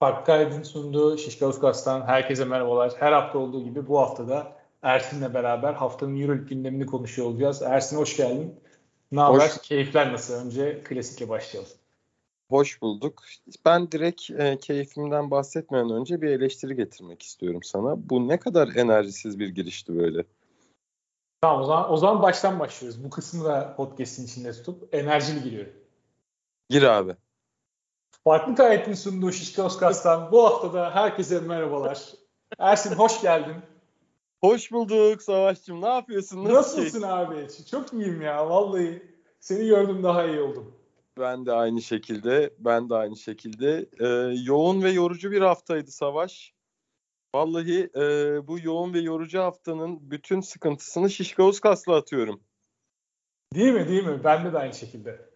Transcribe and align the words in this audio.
Hakkari'nin 0.00 0.62
sunduğu 0.62 1.18
Şişkavuskas'tan 1.18 2.06
herkese 2.06 2.44
merhabalar. 2.44 2.92
Her 2.98 3.12
hafta 3.12 3.38
olduğu 3.38 3.64
gibi 3.64 3.86
bu 3.88 3.98
haftada 3.98 4.56
Ersin'le 4.82 5.34
beraber 5.34 5.72
haftanın 5.72 6.20
Euroleague 6.20 6.48
gündemini 6.48 6.86
konuşuyor 6.86 7.28
olacağız. 7.28 7.62
Ersin 7.62 7.96
hoş 7.96 8.16
geldin. 8.16 8.60
Ne 9.12 9.20
haber? 9.20 9.50
Keyifler 9.62 10.12
nasıl? 10.12 10.34
Önce 10.34 10.82
klasikle 10.84 11.28
başlayalım. 11.28 11.70
Hoş 12.50 12.82
bulduk. 12.82 13.22
Ben 13.64 13.92
direkt 13.92 14.30
e, 14.30 14.58
keyfimden 14.58 15.30
bahsetmeden 15.30 15.90
önce 15.90 16.22
bir 16.22 16.28
eleştiri 16.28 16.76
getirmek 16.76 17.22
istiyorum 17.22 17.62
sana. 17.62 18.10
Bu 18.10 18.28
ne 18.28 18.38
kadar 18.38 18.68
enerjisiz 18.68 19.38
bir 19.38 19.48
girişti 19.48 19.96
böyle. 19.98 20.24
Tamam 21.40 21.62
o 21.62 21.64
zaman, 21.64 21.92
o 21.92 21.96
zaman 21.96 22.22
baştan 22.22 22.60
başlıyoruz. 22.60 23.04
Bu 23.04 23.10
kısmı 23.10 23.44
da 23.44 23.74
podcast'in 23.76 24.24
içinde 24.24 24.52
tutup 24.52 24.94
enerjili 24.94 25.42
giriyorum. 25.42 25.72
Gir 26.68 26.82
abi. 26.82 27.16
Farklı 28.28 28.54
Tayyip'in 28.54 28.94
sunduğu 28.94 29.32
Şişka 29.32 29.62
Oskas'tan 29.62 30.32
bu 30.32 30.44
haftada 30.44 30.94
herkese 30.94 31.40
merhabalar. 31.40 32.12
Ersin 32.58 32.94
hoş 32.94 33.20
geldin. 33.20 33.56
Hoş 34.40 34.72
bulduk 34.72 35.22
Savaş'cığım. 35.22 35.82
Ne 35.82 35.88
yapıyorsun? 35.88 36.44
Nasıl 36.44 36.54
Nasılsın 36.54 37.00
şey? 37.00 37.10
abi? 37.10 37.46
Çok 37.70 37.92
iyiyim 37.92 38.22
ya. 38.22 38.50
Vallahi 38.50 39.02
seni 39.40 39.66
gördüm 39.66 40.02
daha 40.02 40.24
iyi 40.24 40.40
oldum. 40.40 40.74
Ben 41.18 41.46
de 41.46 41.52
aynı 41.52 41.82
şekilde. 41.82 42.54
Ben 42.58 42.90
de 42.90 42.94
aynı 42.94 43.16
şekilde. 43.16 43.86
Ee, 44.00 44.34
yoğun 44.44 44.82
ve 44.82 44.90
yorucu 44.90 45.30
bir 45.30 45.40
haftaydı 45.40 45.90
Savaş. 45.90 46.54
Vallahi 47.34 47.90
e, 47.96 48.02
bu 48.46 48.58
yoğun 48.62 48.94
ve 48.94 48.98
yorucu 48.98 49.40
haftanın 49.40 50.10
bütün 50.10 50.40
sıkıntısını 50.40 51.10
Şişka 51.10 51.42
Oskas'la 51.42 51.96
atıyorum. 51.96 52.40
Değil 53.54 53.72
mi? 53.72 53.88
Değil 53.88 54.04
mi? 54.04 54.24
Ben 54.24 54.52
de 54.52 54.58
aynı 54.58 54.74
şekilde. 54.74 55.30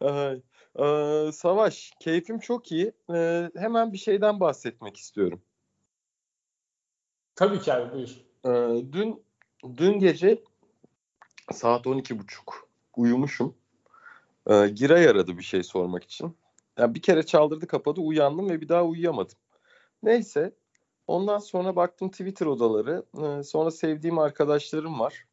Ee, 0.78 1.32
Savaş, 1.32 1.92
keyfim 2.00 2.38
çok 2.38 2.72
iyi. 2.72 2.92
Ee, 3.14 3.50
hemen 3.56 3.92
bir 3.92 3.98
şeyden 3.98 4.40
bahsetmek 4.40 4.96
istiyorum. 4.96 5.42
Tabii 7.34 7.60
ki 7.60 7.72
abi 7.72 7.92
buyur. 7.92 8.16
Ee, 8.44 8.92
dün 8.92 9.24
dün 9.76 9.98
gece 9.98 10.42
saat 11.52 11.86
12.30 11.86 12.24
uyumuşum. 12.96 13.54
Ee, 14.46 14.68
Giray 14.68 15.08
aradı 15.08 15.38
bir 15.38 15.42
şey 15.42 15.62
sormak 15.62 16.04
için. 16.04 16.36
Yani 16.78 16.94
bir 16.94 17.02
kere 17.02 17.26
çaldırdı 17.26 17.66
kapadı 17.66 18.00
uyandım 18.00 18.50
ve 18.50 18.60
bir 18.60 18.68
daha 18.68 18.84
uyuyamadım. 18.84 19.36
Neyse 20.02 20.52
ondan 21.06 21.38
sonra 21.38 21.76
baktım 21.76 22.10
Twitter 22.10 22.46
odaları. 22.46 23.04
Ee, 23.22 23.42
sonra 23.42 23.70
sevdiğim 23.70 24.18
arkadaşlarım 24.18 25.00
var. 25.00 25.24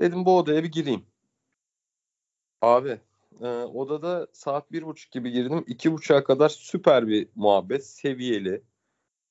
Dedim 0.00 0.24
bu 0.24 0.38
odaya 0.38 0.62
bir 0.62 0.72
gireyim. 0.72 1.06
Abi 2.62 3.00
e, 3.40 3.46
odada 3.46 4.26
saat 4.32 4.72
bir 4.72 4.82
buçuk 4.82 5.12
gibi 5.12 5.30
girdim. 5.32 5.64
iki 5.66 5.92
buçuğa 5.92 6.24
kadar 6.24 6.48
süper 6.48 7.08
bir 7.08 7.28
muhabbet. 7.34 7.86
Seviyeli. 7.86 8.62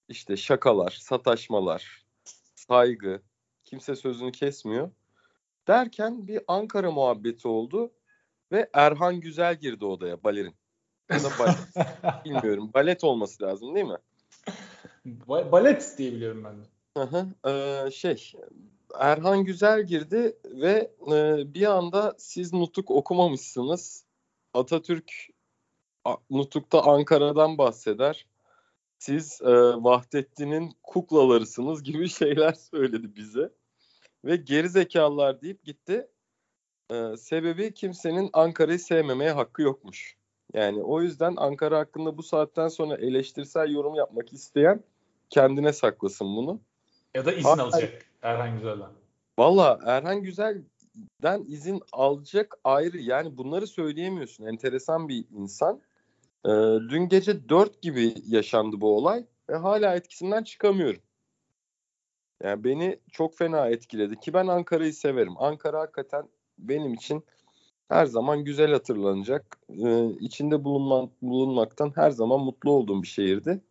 İşte 0.09 0.37
şakalar, 0.37 0.97
sataşmalar, 1.01 2.05
saygı. 2.55 3.21
Kimse 3.65 3.95
sözünü 3.95 4.31
kesmiyor. 4.31 4.91
Derken 5.67 6.27
bir 6.27 6.41
Ankara 6.47 6.91
muhabbeti 6.91 7.47
oldu. 7.47 7.91
Ve 8.51 8.69
Erhan 8.73 9.19
Güzel 9.19 9.55
girdi 9.55 9.85
odaya 9.85 10.23
balerin. 10.23 10.55
Ya 11.11 11.23
da 11.23 11.29
balet. 11.39 11.57
Bilmiyorum. 12.25 12.71
Balet 12.73 13.03
olması 13.03 13.43
lazım 13.43 13.75
değil 13.75 13.85
mi? 13.85 13.97
Ba- 15.05 15.51
balet 15.51 15.95
diye 15.97 16.13
biliyorum 16.13 16.43
ben 16.43 16.57
de. 16.57 16.65
Hı 16.97 17.03
hı. 17.17 17.49
Ee, 17.49 17.91
şey 17.91 18.33
Erhan 18.99 19.43
Güzel 19.43 19.83
girdi 19.83 20.37
ve 20.45 20.91
e, 21.11 21.53
bir 21.53 21.65
anda 21.65 22.15
siz 22.17 22.53
nutuk 22.53 22.91
okumamışsınız. 22.91 24.05
Atatürk 24.53 25.11
nutukta 26.29 26.81
Ankara'dan 26.81 27.57
bahseder. 27.57 28.25
Siz 28.99 29.41
e, 29.41 29.51
Vahdettin'in 29.83 30.71
kuklalarısınız 30.83 31.83
gibi 31.83 32.09
şeyler 32.19 32.53
söyledi 32.53 33.15
bize. 33.15 33.49
Ve 34.25 34.35
geri 34.35 34.69
zekalılar 34.69 35.41
deyip 35.41 35.63
gitti. 35.63 36.07
E, 36.91 37.17
sebebi 37.17 37.73
kimsenin 37.73 38.29
Ankara'yı 38.33 38.79
sevmemeye 38.79 39.31
hakkı 39.31 39.61
yokmuş. 39.61 40.17
Yani 40.53 40.83
o 40.83 41.01
yüzden 41.01 41.33
Ankara 41.37 41.79
hakkında 41.79 42.17
bu 42.17 42.23
saatten 42.23 42.67
sonra 42.67 42.95
eleştirsel 42.95 43.71
yorum 43.71 43.95
yapmak 43.95 44.33
isteyen 44.33 44.83
kendine 45.29 45.73
saklasın 45.73 46.35
bunu. 46.35 46.61
Ya 47.15 47.25
da 47.25 47.31
izin 47.31 47.49
Hatta, 47.49 47.63
alacak 47.63 48.12
Erhan 48.23 48.53
Güzel'den. 48.55 48.89
Valla 49.39 49.79
Erhan 49.85 50.21
Güzel'den 50.21 51.45
izin 51.47 51.81
alacak 51.91 52.57
ayrı. 52.63 52.97
Yani 52.97 53.37
bunları 53.37 53.67
söyleyemiyorsun. 53.67 54.45
Enteresan 54.45 55.09
bir 55.09 55.25
insan. 55.31 55.81
Ee, 56.45 56.49
dün 56.89 57.09
gece 57.09 57.49
4 57.49 57.81
gibi 57.81 58.13
yaşandı 58.27 58.81
bu 58.81 58.97
olay 58.97 59.25
ve 59.49 59.55
hala 59.55 59.95
etkisinden 59.95 60.43
çıkamıyorum. 60.43 61.01
Yani 62.43 62.63
beni 62.63 62.99
çok 63.11 63.37
fena 63.37 63.69
etkiledi 63.69 64.19
ki 64.19 64.33
ben 64.33 64.47
Ankara'yı 64.47 64.93
severim. 64.93 65.33
Ankara 65.37 65.79
hakikaten 65.79 66.29
benim 66.57 66.93
için 66.93 67.23
her 67.89 68.05
zaman 68.05 68.43
güzel 68.43 68.71
hatırlanacak. 68.71 69.57
Ee, 69.69 70.09
içinde 70.19 70.63
bulunma, 70.63 71.09
bulunmaktan 71.21 71.91
her 71.95 72.11
zaman 72.11 72.39
mutlu 72.39 72.71
olduğum 72.71 73.01
bir 73.01 73.07
şehirdi. 73.07 73.61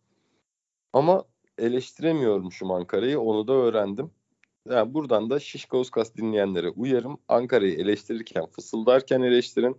Ama 0.93 1.23
eleştiremiyormuşum 1.57 2.71
Ankara'yı 2.71 3.19
onu 3.19 3.47
da 3.47 3.53
öğrendim. 3.53 4.11
Yani 4.69 4.93
buradan 4.93 5.29
da 5.29 5.39
Şişko 5.39 5.79
Uskas 5.79 6.15
dinleyenlere 6.15 6.69
uyarım. 6.69 7.17
Ankara'yı 7.27 7.73
eleştirirken, 7.73 8.45
fısıldarken 8.45 9.21
eleştirin. 9.21 9.77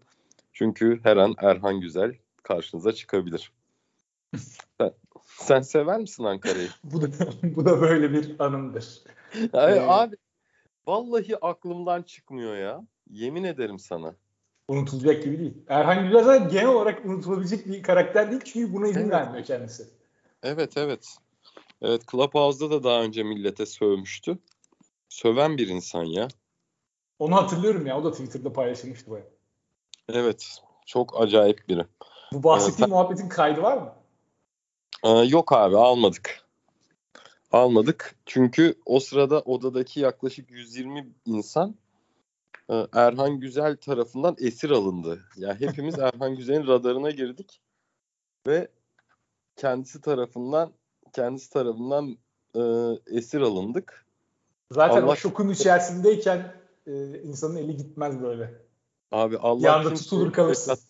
Çünkü 0.52 1.00
her 1.02 1.16
an 1.16 1.34
Erhan 1.38 1.80
Güzel 1.80 2.14
karşınıza 2.42 2.92
çıkabilir. 2.92 3.52
sen, 4.78 4.92
sen 5.24 5.60
sever 5.60 6.00
misin 6.00 6.24
Ankara'yı? 6.24 6.68
bu, 6.84 7.02
da, 7.02 7.08
bu 7.42 7.64
da 7.64 7.80
böyle 7.80 8.12
bir 8.12 8.40
anımdır. 8.40 9.02
Yani, 9.52 9.76
ee, 9.76 9.80
abi 9.80 10.16
vallahi 10.86 11.36
aklımdan 11.36 12.02
çıkmıyor 12.02 12.56
ya. 12.56 12.86
Yemin 13.10 13.44
ederim 13.44 13.78
sana. 13.78 14.14
Unutulacak 14.68 15.24
gibi 15.24 15.38
değil. 15.38 15.54
Erhan 15.68 16.04
Güzel 16.04 16.24
zaten 16.24 16.48
genel 16.48 16.66
olarak 16.66 17.04
unutulabilecek 17.04 17.66
bir 17.66 17.82
karakter 17.82 18.30
değil 18.30 18.42
çünkü 18.44 18.72
buna 18.72 18.88
izin 18.88 19.00
evet. 19.00 19.12
vermiyor 19.12 19.44
kendisi. 19.44 19.88
Evet 20.42 20.76
evet. 20.76 21.16
Evet 21.82 22.02
Clubhouse'da 22.10 22.70
da 22.70 22.84
daha 22.84 23.02
önce 23.02 23.22
millete 23.22 23.66
sövmüştü. 23.66 24.38
Söven 25.14 25.58
bir 25.58 25.68
insan 25.68 26.04
ya. 26.04 26.28
Onu 27.18 27.36
hatırlıyorum 27.36 27.86
ya. 27.86 27.98
O 27.98 28.04
da 28.04 28.10
Twitter'da 28.12 28.52
paylaşılmıştı 28.52 29.10
baya. 29.10 29.24
Evet. 30.08 30.58
Çok 30.86 31.22
acayip 31.22 31.68
biri. 31.68 31.86
Bu 32.32 32.42
bahsettiğim 32.42 32.92
ee, 32.92 32.94
muhabbetin 32.94 33.28
kaydı 33.28 33.62
var 33.62 33.76
mı? 33.76 33.94
Ee, 35.04 35.08
yok 35.08 35.52
abi 35.52 35.76
almadık. 35.76 36.40
Almadık. 37.52 38.16
Çünkü 38.26 38.74
o 38.86 39.00
sırada 39.00 39.40
odadaki 39.40 40.00
yaklaşık 40.00 40.50
120 40.50 41.12
insan 41.26 41.74
e, 42.70 42.86
Erhan 42.92 43.40
Güzel 43.40 43.76
tarafından 43.76 44.36
esir 44.38 44.70
alındı. 44.70 45.24
Yani 45.36 45.60
hepimiz 45.60 45.98
Erhan 45.98 46.36
Güzel'in 46.36 46.66
radarına 46.66 47.10
girdik 47.10 47.60
ve 48.46 48.68
kendisi 49.56 50.00
tarafından 50.00 50.72
kendisi 51.12 51.50
tarafından 51.50 52.18
e, 52.56 52.62
esir 53.16 53.40
alındık. 53.40 54.03
Zaten 54.70 55.02
Allah... 55.02 55.10
o 55.10 55.16
şokun 55.16 55.48
içerisindeyken 55.48 56.54
e, 56.86 57.20
insanın 57.22 57.56
eli 57.56 57.76
gitmez 57.76 58.22
böyle. 58.22 58.54
Abi 59.12 59.38
Allah 59.38 59.66
Yanda 59.66 59.94
tutulur 59.94 60.32
kalırsın. 60.32 60.70
Yaşat... 60.70 60.84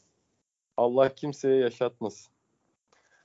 Allah 0.76 1.14
kimseye 1.14 1.56
yaşatmasın. 1.56 2.34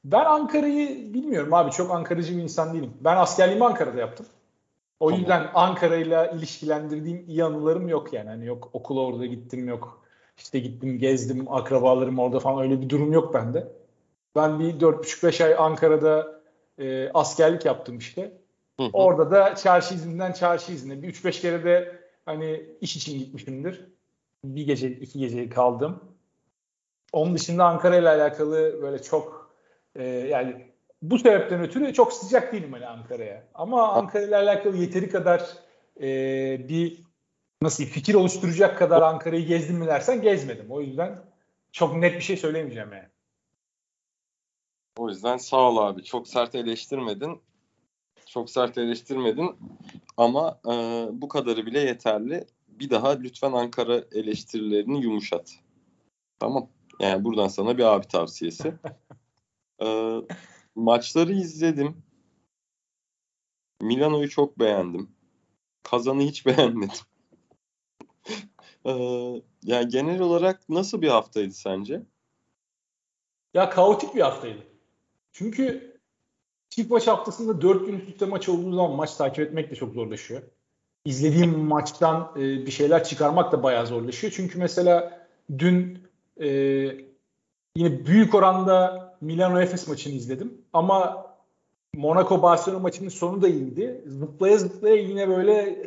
Ben 0.04 0.26
Ankara'yı 0.26 1.14
bilmiyorum 1.14 1.54
abi. 1.54 1.72
Çok 1.72 1.92
Ankaracı 1.92 2.38
bir 2.38 2.44
insan 2.44 2.74
değilim. 2.74 2.94
Ben 3.02 3.18
askerliğimi 3.18 3.66
Ankara'da 3.66 4.00
yaptım. 4.00 4.26
O 5.00 5.06
tamam. 5.06 5.20
yüzden 5.20 5.50
Ankara'yla 5.54 6.28
ilişkilendirdiğim 6.28 7.26
iyi 7.28 7.44
anılarım 7.44 7.88
yok 7.88 8.14
yani. 8.14 8.30
Hani 8.30 8.46
yok 8.46 8.70
okula 8.74 9.00
orada 9.00 9.26
gittim 9.26 9.68
yok. 9.68 10.04
İşte 10.38 10.60
gittim 10.60 11.00
gezdim 11.00 11.54
akrabalarım 11.54 12.20
orada 12.20 12.40
falan 12.40 12.64
öyle 12.64 12.82
bir 12.82 12.90
durum 12.90 13.14
yok 13.14 13.34
bende. 13.34 13.68
Ben 14.36 14.60
bir 14.60 14.80
4,5-5 14.80 15.44
ay 15.44 15.56
Ankara'da 15.58 16.42
e, 16.78 17.12
askerlik 17.14 17.66
yaptım 17.66 17.98
işte. 17.98 18.39
Hı 18.80 18.84
hı. 18.84 18.90
Orada 18.94 19.32
da 19.32 19.56
çarşı 19.56 19.94
izinden 19.94 20.32
çarşı 20.32 20.72
izine. 20.72 21.02
Bir 21.02 21.14
3-5 21.14 21.42
kere 21.42 21.64
de 21.64 22.00
hani 22.26 22.66
iş 22.82 22.96
için 22.96 23.20
gitmişimdir. 23.20 23.86
Bir 24.44 24.66
gece, 24.66 24.92
iki 24.92 25.20
gece 25.20 25.50
kaldım. 25.50 26.04
Onun 27.14 27.36
dışında 27.36 27.66
Ankara 27.66 27.96
ile 27.96 28.10
alakalı 28.10 28.82
böyle 28.82 29.02
çok 29.02 29.56
e, 29.96 30.04
yani 30.08 30.72
bu 31.02 31.20
sebepten 31.20 31.62
ötürü 31.62 31.94
çok 31.94 32.14
sıcak 32.14 32.54
değilim 32.54 32.74
hani 32.74 32.88
Ankara'ya. 32.88 33.44
Ama 33.54 33.94
Ankara 33.94 34.24
ile 34.24 34.36
alakalı 34.36 34.78
yeteri 34.78 35.10
kadar 35.10 35.58
e, 36.02 36.08
bir 36.70 37.04
nasıl 37.62 37.84
fikir 37.84 38.14
oluşturacak 38.14 38.80
kadar 38.80 39.02
Ankara'yı 39.02 39.46
gezdim 39.46 39.78
mi 39.78 39.88
dersen 39.88 40.22
gezmedim. 40.22 40.72
O 40.72 40.82
yüzden 40.82 41.22
çok 41.72 41.96
net 41.96 42.16
bir 42.16 42.22
şey 42.22 42.38
söylemeyeceğim 42.38 42.94
yani. 42.94 43.10
O 44.98 45.10
yüzden 45.10 45.38
sağ 45.38 45.58
ol 45.58 45.78
abi. 45.78 46.04
Çok 46.04 46.28
sert 46.28 46.56
eleştirmedin. 46.56 47.42
Çok 48.30 48.50
sert 48.50 48.78
eleştirmedin. 48.78 49.56
Ama 50.18 50.60
e, 50.66 50.72
bu 51.12 51.28
kadarı 51.28 51.66
bile 51.66 51.80
yeterli. 51.80 52.48
Bir 52.68 52.90
daha 52.90 53.10
lütfen 53.10 53.52
Ankara 53.52 54.04
eleştirilerini 54.12 55.04
yumuşat. 55.04 55.56
Tamam. 56.40 56.70
Yani 57.00 57.24
buradan 57.24 57.48
sana 57.48 57.78
bir 57.78 57.84
abi 57.84 58.08
tavsiyesi. 58.08 58.74
Ee, 59.82 60.16
maçları 60.76 61.34
izledim. 61.34 62.04
Milano'yu 63.82 64.30
çok 64.30 64.60
beğendim. 64.60 65.10
Kazan'ı 65.84 66.22
hiç 66.22 66.46
beğenmedim. 66.46 67.00
ee, 68.86 68.92
yani 69.64 69.88
genel 69.88 70.20
olarak 70.20 70.70
nasıl 70.70 71.02
bir 71.02 71.10
haftaydı 71.10 71.54
sence? 71.54 72.02
Ya 73.54 73.70
kaotik 73.70 74.16
bir 74.16 74.22
haftaydı. 74.22 74.64
Çünkü 75.32 75.99
çift 76.70 76.92
maç 76.92 77.08
haftasında 77.08 77.62
4 77.62 77.86
gün 77.86 78.00
üst 78.00 78.10
üste 78.10 78.26
maç 78.26 78.50
olduğu 78.50 78.76
zaman 78.76 78.92
maç 78.92 79.16
takip 79.16 79.40
etmek 79.40 79.72
de 79.72 79.76
çok 79.76 79.94
zorlaşıyor. 79.94 80.42
İzlediğim 81.06 81.60
maçtan 81.60 82.32
e, 82.36 82.40
bir 82.40 82.72
şeyler 82.72 83.04
çıkarmak 83.04 83.52
da 83.52 83.64
bayağı 83.64 83.88
zorlaşıyor. 83.88 84.34
Çünkü 84.36 84.60
mesela 84.60 85.28
dün 85.58 86.00
e, 86.40 86.48
yine 87.76 88.06
büyük 88.06 88.36
oranda 88.36 89.10
Milano 89.22 89.62
Efes 89.62 89.88
maçını 89.88 90.14
izledim. 90.14 90.62
Ama 90.74 91.26
Monaco 91.96 92.42
Barcelona 92.42 92.80
maçının 92.80 93.10
sonu 93.10 93.42
da 93.42 93.48
iyiydi. 93.48 94.04
Zıplaya 94.08 94.58
zıplaya 94.58 94.96
yine 94.96 95.30
böyle 95.30 95.78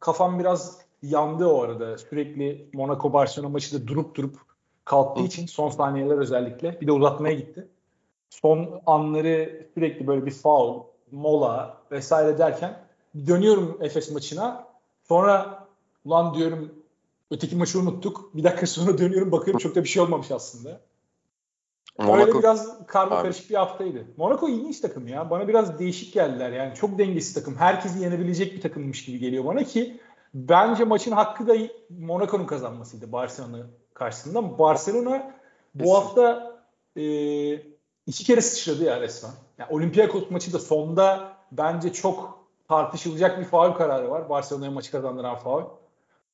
kafam 0.00 0.38
biraz 0.38 0.78
yandı 1.02 1.46
o 1.46 1.62
arada. 1.62 1.98
Sürekli 1.98 2.70
Monaco 2.72 3.12
Barcelona 3.12 3.48
maçı 3.48 3.82
da 3.82 3.88
durup 3.88 4.14
durup 4.14 4.36
kalktığı 4.84 5.22
için 5.22 5.46
son 5.46 5.68
saniyeler 5.70 6.18
özellikle 6.18 6.80
bir 6.80 6.86
de 6.86 6.92
uzatmaya 6.92 7.34
gitti. 7.34 7.68
Son 8.30 8.80
anları 8.86 9.66
sürekli 9.74 10.06
böyle 10.06 10.26
bir 10.26 10.30
foul, 10.30 10.82
mola 11.10 11.78
vesaire 11.90 12.38
derken 12.38 12.78
dönüyorum 13.26 13.78
Efes 13.80 14.10
maçına. 14.10 14.66
Sonra 15.08 15.66
ulan 16.04 16.34
diyorum 16.34 16.74
öteki 17.30 17.56
maçı 17.56 17.80
unuttuk. 17.80 18.36
Bir 18.36 18.44
dakika 18.44 18.66
sonra 18.66 18.98
dönüyorum 18.98 19.32
bakıyorum 19.32 19.58
çok 19.58 19.74
da 19.74 19.84
bir 19.84 19.88
şey 19.88 20.02
olmamış 20.02 20.30
aslında. 20.30 20.80
Monaco, 21.98 22.26
Öyle 22.26 22.38
biraz 22.38 22.86
karma 22.86 23.22
karışık 23.22 23.50
bir 23.50 23.54
haftaydı. 23.54 24.04
Monaco 24.16 24.48
ilginç 24.48 24.80
takım 24.80 25.08
ya. 25.08 25.30
Bana 25.30 25.48
biraz 25.48 25.78
değişik 25.78 26.14
geldiler. 26.14 26.50
Yani 26.50 26.74
çok 26.74 26.98
dengesiz 26.98 27.34
takım. 27.34 27.56
Herkesi 27.56 28.02
yenebilecek 28.02 28.54
bir 28.54 28.60
takımmış 28.60 29.04
gibi 29.04 29.18
geliyor 29.18 29.44
bana 29.44 29.64
ki 29.64 30.00
bence 30.34 30.84
maçın 30.84 31.12
hakkı 31.12 31.48
da 31.48 31.54
Monaco'nun 31.90 32.46
kazanmasıydı 32.46 33.12
Barcelona 33.12 33.66
karşısında. 33.94 34.58
Barcelona 34.58 35.34
bu 35.74 35.96
hafta 35.96 36.56
e, 36.96 37.02
iki 38.10 38.24
kere 38.24 38.40
sıçradı 38.40 38.84
ya 38.84 39.00
resmen. 39.00 39.30
Yani 39.58 39.72
Olympiakos 39.72 40.30
maçı 40.30 40.52
da 40.52 40.58
sonda 40.58 41.32
bence 41.52 41.92
çok 41.92 42.44
tartışılacak 42.68 43.40
bir 43.40 43.44
faul 43.44 43.72
kararı 43.72 44.10
var. 44.10 44.28
Barcelona'ya 44.28 44.70
maçı 44.70 44.90
kazandıran 44.90 45.36
faul. 45.36 45.62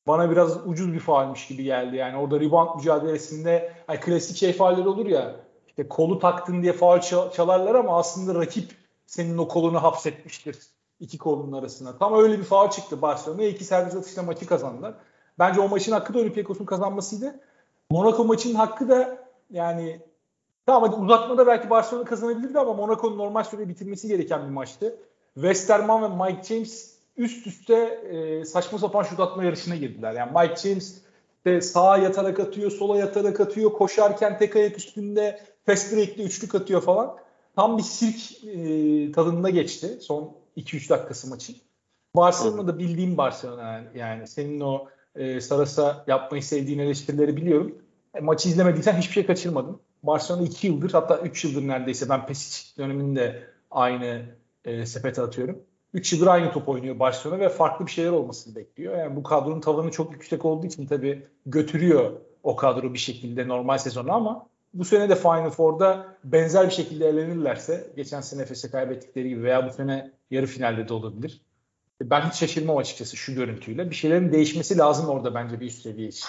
Bana 0.07 0.31
biraz 0.31 0.67
ucuz 0.67 0.93
bir 0.93 1.01
faulmüş 1.01 1.47
gibi 1.47 1.63
geldi. 1.65 1.97
Yani 1.97 2.17
orada 2.17 2.41
rebound 2.41 2.77
mücadelesinde 2.77 3.73
hani 3.87 4.01
klasik 4.01 4.37
şey 4.37 4.53
fauller 4.53 4.85
olur 4.85 5.07
ya 5.07 5.37
işte 5.69 5.89
kolu 5.89 6.19
taktın 6.19 6.63
diye 6.63 6.73
faul 6.73 7.01
çalarlar 7.31 7.75
ama 7.75 7.99
aslında 7.99 8.41
rakip 8.41 8.71
senin 9.07 9.39
o 9.39 9.49
kolunu 9.49 9.83
hapsetmiştir 9.83 10.57
iki 11.01 11.19
kolunun 11.19 11.53
arasına. 11.53 11.99
Tam 11.99 12.15
öyle 12.15 12.39
bir 12.39 12.45
faul 12.45 12.71
çıktı 12.71 13.03
Barcelona. 13.03 13.45
İki 13.45 13.65
servis 13.65 13.95
atışla 13.95 14.23
maçı 14.23 14.47
kazandılar. 14.47 14.95
Bence 15.39 15.61
o 15.61 15.69
maçın 15.69 15.93
hakkı 15.93 16.15
da 16.15 16.19
Olympiakos'un 16.19 16.65
kazanmasıydı. 16.65 17.41
Monaco 17.91 18.25
maçının 18.25 18.55
hakkı 18.55 18.89
da 18.89 19.19
yani 19.51 20.01
tamam 20.67 20.91
hadi 20.91 21.01
uzatmada 21.01 21.47
belki 21.47 21.71
Barcelona 21.71 22.05
kazanabilirdi 22.05 22.59
ama 22.59 22.73
Monaco'nun 22.73 23.19
normal 23.19 23.45
süre 23.45 23.69
bitirmesi 23.69 24.09
gereken 24.09 24.45
bir 24.45 24.53
maçtı. 24.53 24.97
Westerman 25.35 26.03
ve 26.03 26.25
Mike 26.25 26.43
James 26.43 26.97
üst 27.17 27.47
üste 27.47 27.75
e, 27.75 28.45
saçma 28.45 28.79
sapan 28.79 29.03
şut 29.03 29.21
atma 29.21 29.45
yarışına 29.45 29.77
girdiler. 29.77 30.13
Yani 30.13 30.33
Mike 30.33 30.69
James 30.69 31.03
de 31.45 31.61
sağa 31.61 31.99
yatarak 31.99 32.41
atıyor, 32.41 32.71
sola 32.71 32.99
yatarak 32.99 33.41
atıyor, 33.41 33.73
koşarken 33.73 34.39
tek 34.39 34.57
ayak 34.57 34.79
üstünde 34.79 35.41
fast 35.67 35.93
break'te 35.93 36.23
üçlük 36.23 36.55
atıyor 36.55 36.81
falan. 36.81 37.17
Tam 37.57 37.79
bir 37.79 37.83
sirk 37.83 38.45
e, 38.45 39.13
tadında 39.13 39.51
geçti 39.51 39.99
son 40.01 40.35
2-3 40.57 40.91
dakikası 40.91 41.29
maçın. 41.29 41.57
Barcelona'da 42.17 42.79
bildiğim 42.79 43.17
Barcelona 43.17 43.63
yani, 43.73 43.87
yani 43.95 44.27
senin 44.27 44.61
o 44.61 44.89
e, 45.15 45.41
Saras'a 45.41 46.05
yapmayı 46.07 46.43
sevdiğin 46.43 46.79
eleştirileri 46.79 47.37
biliyorum. 47.37 47.79
E, 48.15 48.21
maçı 48.21 48.49
izlemediysen 48.49 48.97
hiçbir 48.97 49.13
şey 49.13 49.27
kaçırmadın. 49.27 49.81
Barcelona 50.07 50.43
2 50.43 50.67
yıldır 50.67 50.93
hatta 50.93 51.19
3 51.19 51.45
yıldır 51.45 51.69
neredeyse 51.69 52.09
ben 52.09 52.27
Pesic 52.27 52.79
döneminde 52.79 53.45
aynı 53.71 54.23
e, 54.65 54.87
sepete 54.87 55.23
atıyorum. 55.23 55.59
3 55.95 56.13
yıldır 56.13 56.27
aynı 56.27 56.53
top 56.53 56.69
oynuyor 56.69 56.99
Barcelona 56.99 57.41
ve 57.41 57.49
farklı 57.49 57.87
bir 57.87 57.91
şeyler 57.91 58.11
olmasını 58.11 58.57
bekliyor. 58.57 58.99
Yani 58.99 59.17
bu 59.17 59.23
kadronun 59.23 59.61
tavanı 59.61 59.91
çok 59.91 60.13
yüksek 60.13 60.45
olduğu 60.45 60.67
için 60.67 60.87
tabii 60.87 61.27
götürüyor 61.47 62.13
o 62.43 62.57
kadro 62.57 62.93
bir 62.93 62.99
şekilde 62.99 63.49
normal 63.49 63.79
sezonu 63.79 64.13
ama 64.13 64.49
bu 64.75 64.85
sene 64.85 65.09
de 65.09 65.17
Final 65.17 65.51
Four'da 65.51 66.17
benzer 66.25 66.67
bir 66.67 66.75
şekilde 66.75 67.09
elenirlerse 67.09 67.93
geçen 67.97 68.21
sene 68.21 68.43
Efes'e 68.43 68.71
kaybettikleri 68.71 69.29
gibi 69.29 69.43
veya 69.43 69.69
bu 69.69 69.73
sene 69.73 70.13
yarı 70.31 70.47
finalde 70.47 70.89
de 70.89 70.95
olabilir. 70.95 71.41
Ben 72.03 72.21
hiç 72.21 72.35
şaşırmam 72.35 72.77
açıkçası 72.77 73.17
şu 73.17 73.35
görüntüyle. 73.35 73.91
Bir 73.91 73.95
şeylerin 73.95 74.33
değişmesi 74.33 74.79
lazım 74.79 75.09
orada 75.09 75.35
bence 75.35 75.61
bir 75.61 75.67
üst 75.67 75.83
seviye 75.83 76.09
için. 76.09 76.27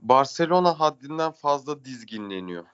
Barcelona 0.00 0.80
haddinden 0.80 1.32
fazla 1.32 1.84
dizginleniyor. 1.84 2.64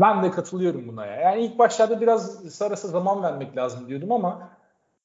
Ben 0.00 0.22
de 0.22 0.30
katılıyorum 0.30 0.88
buna 0.88 1.06
ya. 1.06 1.16
Yani 1.16 1.44
ilk 1.44 1.58
başlarda 1.58 2.00
biraz 2.00 2.54
Saras'a 2.54 2.88
zaman 2.88 3.22
vermek 3.22 3.56
lazım 3.56 3.88
diyordum 3.88 4.12
ama 4.12 4.50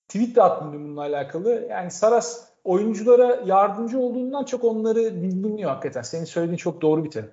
tweet 0.07 0.35
de 0.35 0.43
attım 0.43 0.73
bununla 0.73 1.01
alakalı. 1.01 1.67
Yani 1.69 1.91
Saras 1.91 2.49
oyunculara 2.63 3.41
yardımcı 3.45 3.99
olduğundan 3.99 4.45
çok 4.45 4.63
onları 4.63 5.21
dinliyor 5.21 5.69
hakikaten. 5.69 6.01
Senin 6.01 6.25
söylediğin 6.25 6.57
çok 6.57 6.81
doğru 6.81 7.03
bir 7.03 7.11
terim. 7.11 7.31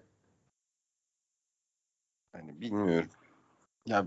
Yani 2.34 2.60
bilmiyorum. 2.60 3.10
Ya 3.86 4.06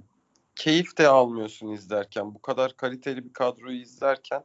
keyif 0.55 0.97
de 0.97 1.07
almıyorsun 1.07 1.67
izlerken. 1.67 2.35
Bu 2.35 2.41
kadar 2.41 2.77
kaliteli 2.77 3.25
bir 3.25 3.33
kadroyu 3.33 3.81
izlerken 3.81 4.43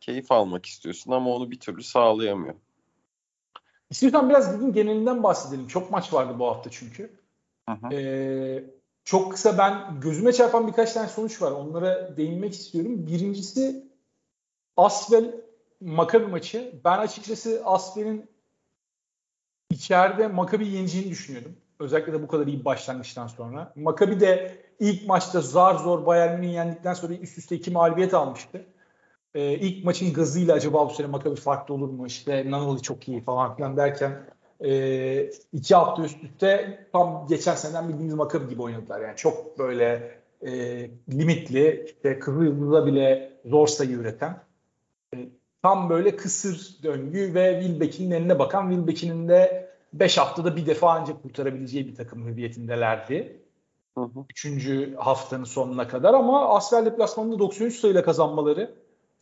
keyif 0.00 0.32
almak 0.32 0.66
istiyorsun 0.66 1.12
ama 1.12 1.30
onu 1.30 1.50
bir 1.50 1.60
türlü 1.60 1.82
sağlayamıyor. 1.82 2.54
İstiyorsan 3.90 4.30
biraz 4.30 4.54
ligin 4.54 4.72
genelinden 4.72 5.22
bahsedelim. 5.22 5.66
Çok 5.66 5.90
maç 5.90 6.12
vardı 6.12 6.38
bu 6.38 6.46
hafta 6.46 6.70
çünkü. 6.70 7.23
Hı 7.68 8.74
çok 9.04 9.32
kısa 9.32 9.58
ben 9.58 10.00
gözüme 10.00 10.32
çarpan 10.32 10.66
birkaç 10.66 10.92
tane 10.92 11.08
sonuç 11.08 11.42
var. 11.42 11.50
Onlara 11.50 12.16
değinmek 12.16 12.54
istiyorum. 12.54 13.06
Birincisi 13.06 13.88
Asvel 14.76 15.34
Makabi 15.80 16.26
maçı. 16.26 16.80
Ben 16.84 16.98
açıkçası 16.98 17.62
Asvel'in 17.64 18.30
içeride 19.70 20.28
Makabi 20.28 20.68
yeneceğini 20.68 21.10
düşünüyordum. 21.10 21.56
Özellikle 21.78 22.12
de 22.12 22.22
bu 22.22 22.28
kadar 22.28 22.46
iyi 22.46 22.64
başlangıçtan 22.64 23.26
sonra. 23.26 23.72
Makabi 23.76 24.20
de 24.20 24.58
ilk 24.80 25.06
maçta 25.06 25.40
zar 25.40 25.74
zor 25.74 26.06
Bayern 26.06 26.40
Münih'i 26.40 26.54
yendikten 26.54 26.94
sonra 26.94 27.14
üst 27.14 27.38
üste 27.38 27.56
iki 27.56 27.70
mağlubiyet 27.70 28.14
almıştı. 28.14 28.66
Ee, 29.34 29.52
ilk 29.52 29.84
maçın 29.84 30.12
gazıyla 30.12 30.54
acaba 30.54 30.88
bu 30.88 30.94
sene 30.94 31.06
Makabi 31.06 31.36
farklı 31.36 31.74
olur 31.74 31.88
mu? 31.88 32.06
İşte 32.06 32.50
Nanoli 32.50 32.82
çok 32.82 33.08
iyi 33.08 33.20
falan 33.24 33.56
filan 33.56 33.76
derken 33.76 34.26
e, 34.64 35.30
iki 35.52 35.74
hafta 35.74 36.02
üst 36.02 36.24
üste 36.24 36.78
tam 36.92 37.26
geçen 37.28 37.54
seneden 37.54 37.88
bildiğimiz 37.88 38.14
Makabi 38.14 38.48
gibi 38.48 38.62
oynadılar. 38.62 39.00
Yani 39.00 39.16
çok 39.16 39.58
böyle 39.58 40.18
e, 40.42 40.50
limitli, 41.12 41.84
işte 41.86 42.20
Yıldız'a 42.26 42.86
bile 42.86 43.32
zor 43.44 43.66
sayı 43.66 43.90
üreten 43.90 44.38
e, 45.14 45.18
tam 45.62 45.90
böyle 45.90 46.16
kısır 46.16 46.78
döngü 46.82 47.34
ve 47.34 47.60
Wilbeck'in 47.62 48.10
eline 48.10 48.38
bakan 48.38 48.70
Wilbeck'in 48.70 49.28
de 49.28 49.70
5 49.92 50.18
haftada 50.18 50.56
bir 50.56 50.66
defa 50.66 50.92
ancak 50.92 51.22
kurtarabileceği 51.22 51.86
bir 51.86 51.94
takım 51.94 52.26
hüviyetindelerdi. 52.26 53.40
Hı 53.98 54.00
hı. 54.00 54.24
Üçüncü 54.30 54.94
haftanın 54.96 55.44
sonuna 55.44 55.88
kadar 55.88 56.14
ama 56.14 56.48
Asfer 56.48 56.86
deplasmanında 56.86 57.38
93 57.38 57.76
sayıyla 57.76 58.02
kazanmaları 58.02 58.74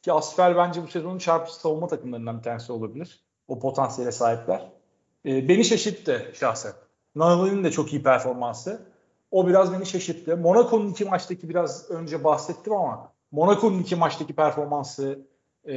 ki 0.03 0.13
Asfer 0.13 0.57
bence 0.57 0.83
bu 0.83 0.87
sezonun 0.87 1.19
çarpıcı 1.19 1.57
savunma 1.57 1.87
takımlarından 1.87 2.39
bir 2.39 2.43
tanesi 2.43 2.73
olabilir. 2.73 3.21
O 3.49 3.59
potansiyele 3.59 4.13
sahipler. 4.13 4.82
E, 5.27 5.49
beni 5.49 5.65
şaşırttı 5.65 6.33
şahsen. 6.35 6.73
Nanoli'nin 7.15 7.65
de 7.65 7.71
çok 7.71 7.93
iyi 7.93 8.03
performansı. 8.03 8.93
O 9.31 9.47
biraz 9.47 9.73
beni 9.73 9.87
şaşırttı. 9.87 10.37
Monaco'nun 10.37 10.91
iki 10.91 11.05
maçtaki 11.05 11.49
biraz 11.49 11.91
önce 11.91 12.25
bahsettim 12.25 12.73
ama 12.73 13.13
Monaco'nun 13.33 13.79
iki 13.79 13.97
maçtaki 13.97 14.35
performansı 14.35 15.27
e, 15.69 15.75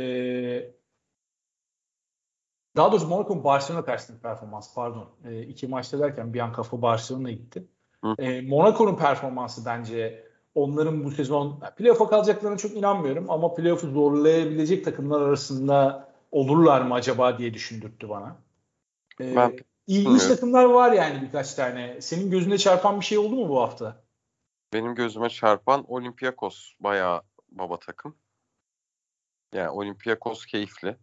daha 2.76 2.92
doğrusu 2.92 3.08
Monaco'nun 3.08 3.44
Barcelona 3.44 3.86
karşısındaki 3.86 4.22
performans 4.22 4.74
pardon. 4.76 5.10
E, 5.26 5.42
iki 5.42 5.68
maçta 5.68 6.00
derken 6.00 6.34
bir 6.34 6.40
an 6.40 6.54
kafa 6.54 6.82
Barcelona 6.82 7.32
gitti. 7.32 7.68
E, 8.20 8.42
Monaco'nun 8.42 8.96
performansı 8.96 9.66
bence 9.66 10.26
onların 10.56 11.04
bu 11.04 11.12
sezon 11.12 11.60
playoff'a 11.78 12.10
kalacaklarına 12.10 12.58
çok 12.58 12.72
inanmıyorum 12.72 13.32
ama 13.32 13.54
playoff'u 13.54 13.88
zorlayabilecek 13.88 14.86
takımlar 14.86 15.22
arasında 15.22 16.08
olurlar 16.32 16.82
mı 16.82 16.94
acaba 16.94 17.38
diye 17.38 17.54
düşündürttü 17.54 18.10
bana. 18.10 18.45
E, 19.22 19.36
ben 19.36 19.56
ilginç 19.88 20.24
takımlar 20.28 20.66
var 20.66 20.92
yani 20.92 21.22
birkaç 21.22 21.54
tane. 21.54 22.02
Senin 22.02 22.32
gözüne 22.32 22.58
çarpan 22.58 23.00
bir 23.00 23.06
şey 23.06 23.18
oldu 23.18 23.36
mu 23.36 23.50
bu 23.50 23.62
hafta? 23.62 24.04
Benim 24.74 24.96
gözüme 24.96 25.30
çarpan 25.30 25.86
Olympiakos 25.88 26.72
bayağı 26.80 27.22
baba 27.52 27.80
takım. 27.80 28.18
Yani 29.54 29.70
Olympiakos 29.70 30.46
keyifli. 30.46 30.98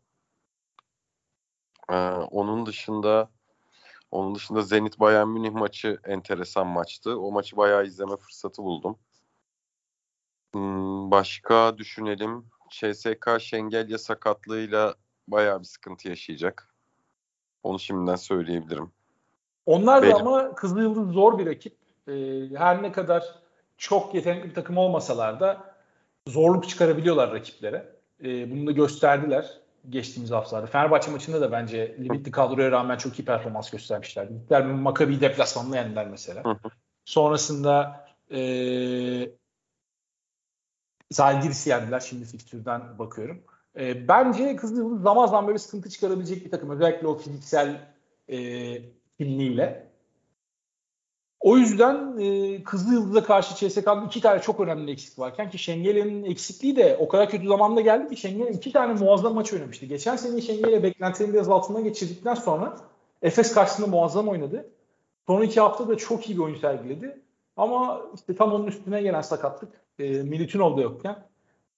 Ee, 1.90 1.95
onun 2.11 2.66
dışında 2.66 3.31
Onun 4.11 4.35
dışında 4.35 4.62
Zenit 4.62 5.00
Bayern 5.00 5.28
Münih 5.28 5.50
maçı 5.50 5.99
enteresan 6.04 6.66
maçtı. 6.66 7.21
O 7.21 7.33
maçı 7.33 7.57
bayağı 7.57 7.85
izleme 7.87 8.16
fırsatı 8.16 8.62
buldum. 8.62 8.99
Hmm, 10.54 11.11
başka 11.11 11.78
düşünelim. 11.78 12.50
CSK 12.71 13.40
Şengelya 13.40 13.99
sakatlığıyla 13.99 14.95
bayağı 15.28 15.61
bir 15.61 15.64
sıkıntı 15.64 16.09
yaşayacak. 16.09 16.72
Onu 17.62 17.78
şimdiden 17.78 18.16
söyleyebilirim. 18.16 18.90
Onlar 19.66 20.11
da 20.11 20.16
ama 20.16 20.54
Kızılyıldız 20.54 21.12
zor 21.12 21.38
bir 21.38 21.47
rakip. 21.47 21.76
Ee, 22.09 22.12
her 22.57 22.83
ne 22.83 22.92
kadar 22.92 23.25
çok 23.76 24.14
yetenekli 24.14 24.49
bir 24.49 24.54
takım 24.54 24.76
olmasalar 24.76 25.40
da 25.40 25.75
zorluk 26.28 26.69
çıkarabiliyorlar 26.69 27.33
rakiplere. 27.33 27.92
Ee, 28.25 28.50
bunu 28.50 28.66
da 28.66 28.73
gösterdiler 28.73 29.61
geçtiğimiz 29.90 30.31
haftalarda. 30.31 30.66
Fenerbahçe 30.66 31.11
maçında 31.11 31.40
da 31.40 31.52
bence 31.52 31.97
limitli 31.99 32.31
kadroya 32.31 32.71
rağmen 32.71 32.97
çok 32.97 33.19
iyi 33.19 33.25
performans 33.25 33.71
göstermişler. 33.71 34.25
Gittiler 34.25 34.66
Maccabi 34.66 35.21
deplasmanla 35.21 35.76
yendiler 35.76 36.07
mesela. 36.07 36.59
Sonrasında 37.04 38.04
ee, 38.31 39.31
Zalgiris'i 41.11 41.71
yendiler. 41.71 42.00
Şimdi 42.00 42.25
fikstürden 42.25 42.99
bakıyorum. 42.99 43.42
E, 43.76 44.09
bence 44.09 44.57
Kızılyıldız 44.57 45.02
zaman 45.02 45.26
zaman 45.26 45.47
böyle 45.47 45.59
sıkıntı 45.59 45.91
çıkarabilecek 45.91 46.45
bir 46.45 46.50
takım. 46.50 46.71
Özellikle 46.71 47.07
o 47.07 47.19
fiziksel 47.19 47.81
e, 48.29 48.38
kimliğiyle. 49.19 49.93
O 51.41 51.57
yüzden 51.57 52.19
e, 52.19 52.62
Kızılyıldız'a 52.64 53.25
karşı 53.25 53.55
CSK'nın 53.55 54.07
iki 54.07 54.21
tane 54.21 54.41
çok 54.43 54.61
önemli 54.61 54.93
eksik 54.93 55.19
varken 55.19 55.50
ki 55.50 55.59
Şengel'in 55.59 56.25
eksikliği 56.25 56.76
de 56.76 56.97
o 57.00 57.09
kadar 57.09 57.31
kötü 57.31 57.49
zamanda 57.49 57.81
geldi 57.81 58.14
ki 58.14 58.21
Şengel 58.21 58.55
iki 58.55 58.73
tane 58.73 58.93
muazzam 58.93 59.35
maç 59.35 59.52
oynamıştı. 59.52 59.87
Geçen 59.87 60.17
sene 60.17 60.41
Şengel'e 60.41 60.83
beklentilerin 60.83 61.35
biraz 61.35 61.49
altında 61.49 61.81
geçirdikten 61.81 62.35
sonra 62.35 62.76
Efes 63.23 63.55
karşısında 63.55 63.87
muazzam 63.87 64.29
oynadı. 64.29 64.71
Son 65.26 65.43
iki 65.43 65.61
hafta 65.61 65.88
da 65.88 65.97
çok 65.97 66.31
iyi 66.31 66.38
bir 66.38 66.43
oyun 66.43 66.59
sergiledi. 66.59 67.21
Ama 67.57 68.02
işte 68.14 68.37
tam 68.37 68.52
onun 68.52 68.67
üstüne 68.67 69.02
gelen 69.02 69.21
sakatlık 69.21 69.73
e, 69.99 70.23
Militinov 70.23 70.76
da 70.76 70.81
yokken 70.81 71.31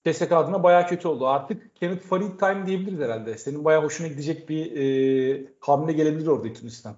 CSK 0.07 0.33
adına 0.33 0.63
baya 0.63 0.87
kötü 0.87 1.09
oldu. 1.09 1.27
Artık 1.27 1.77
Kenneth 1.77 2.07
Farid 2.07 2.39
time 2.39 2.67
diyebiliriz 2.67 3.01
herhalde. 3.01 3.39
Senin 3.39 3.65
baya 3.65 3.83
hoşuna 3.83 4.07
gidecek 4.07 4.49
bir 4.49 4.77
e, 4.77 5.47
hamle 5.61 5.93
gelebilir 5.93 6.27
orada 6.27 6.53
Tunis'ten. 6.53 6.95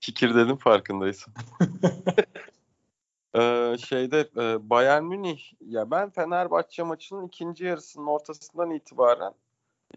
Kikir 0.00 0.34
dedim 0.34 0.56
farkındaysın. 0.56 1.34
ee, 3.36 3.76
şeyde 3.88 4.30
e, 4.36 4.70
Bayern 4.70 5.04
Münih 5.04 5.52
ya 5.60 5.90
ben 5.90 6.10
Fenerbahçe 6.10 6.82
maçının 6.82 7.26
ikinci 7.26 7.64
yarısının 7.64 8.06
ortasından 8.06 8.70
itibaren 8.70 9.32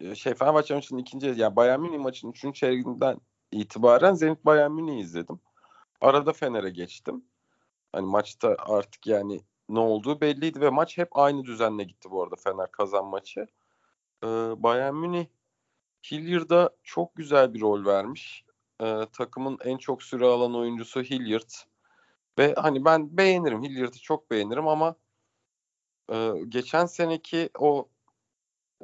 e, 0.00 0.14
şey 0.14 0.34
Fenerbahçe 0.34 0.74
maçının 0.74 1.00
ikinci 1.00 1.26
ya 1.26 1.34
yani 1.36 1.56
Bayern 1.56 1.80
Münih 1.80 1.98
maçının 1.98 2.32
üçüncü 2.32 2.58
çeyreğinden 2.58 3.18
itibaren 3.52 4.14
Zenit 4.14 4.44
Bayern 4.44 4.72
Münih 4.72 5.00
izledim. 5.00 5.40
Arada 6.00 6.32
Fener'e 6.32 6.70
geçtim. 6.70 7.24
Hani 7.92 8.06
maçta 8.06 8.56
artık 8.58 9.06
yani 9.06 9.40
ne 9.72 9.78
olduğu 9.80 10.20
belliydi 10.20 10.60
ve 10.60 10.70
maç 10.70 10.98
hep 10.98 11.08
aynı 11.18 11.44
düzenle 11.44 11.84
gitti 11.84 12.10
bu 12.10 12.22
arada 12.22 12.36
Fener 12.36 12.72
kazan 12.72 13.06
maçı. 13.06 13.46
Ee, 14.24 14.26
Bayern 14.56 14.94
Münih 14.94 15.26
Hilliard'a 16.10 16.70
çok 16.82 17.16
güzel 17.16 17.54
bir 17.54 17.60
rol 17.60 17.86
vermiş. 17.86 18.44
Ee, 18.82 19.06
takımın 19.12 19.58
en 19.64 19.76
çok 19.76 20.02
süre 20.02 20.26
alan 20.26 20.54
oyuncusu 20.56 21.02
Hilliard. 21.02 21.50
Ve 22.38 22.54
hani 22.54 22.84
ben 22.84 23.16
beğenirim. 23.16 23.62
Hilliard'ı 23.62 23.98
çok 23.98 24.30
beğenirim 24.30 24.68
ama 24.68 24.96
e, 26.12 26.32
geçen 26.48 26.86
seneki 26.86 27.50
o 27.58 27.88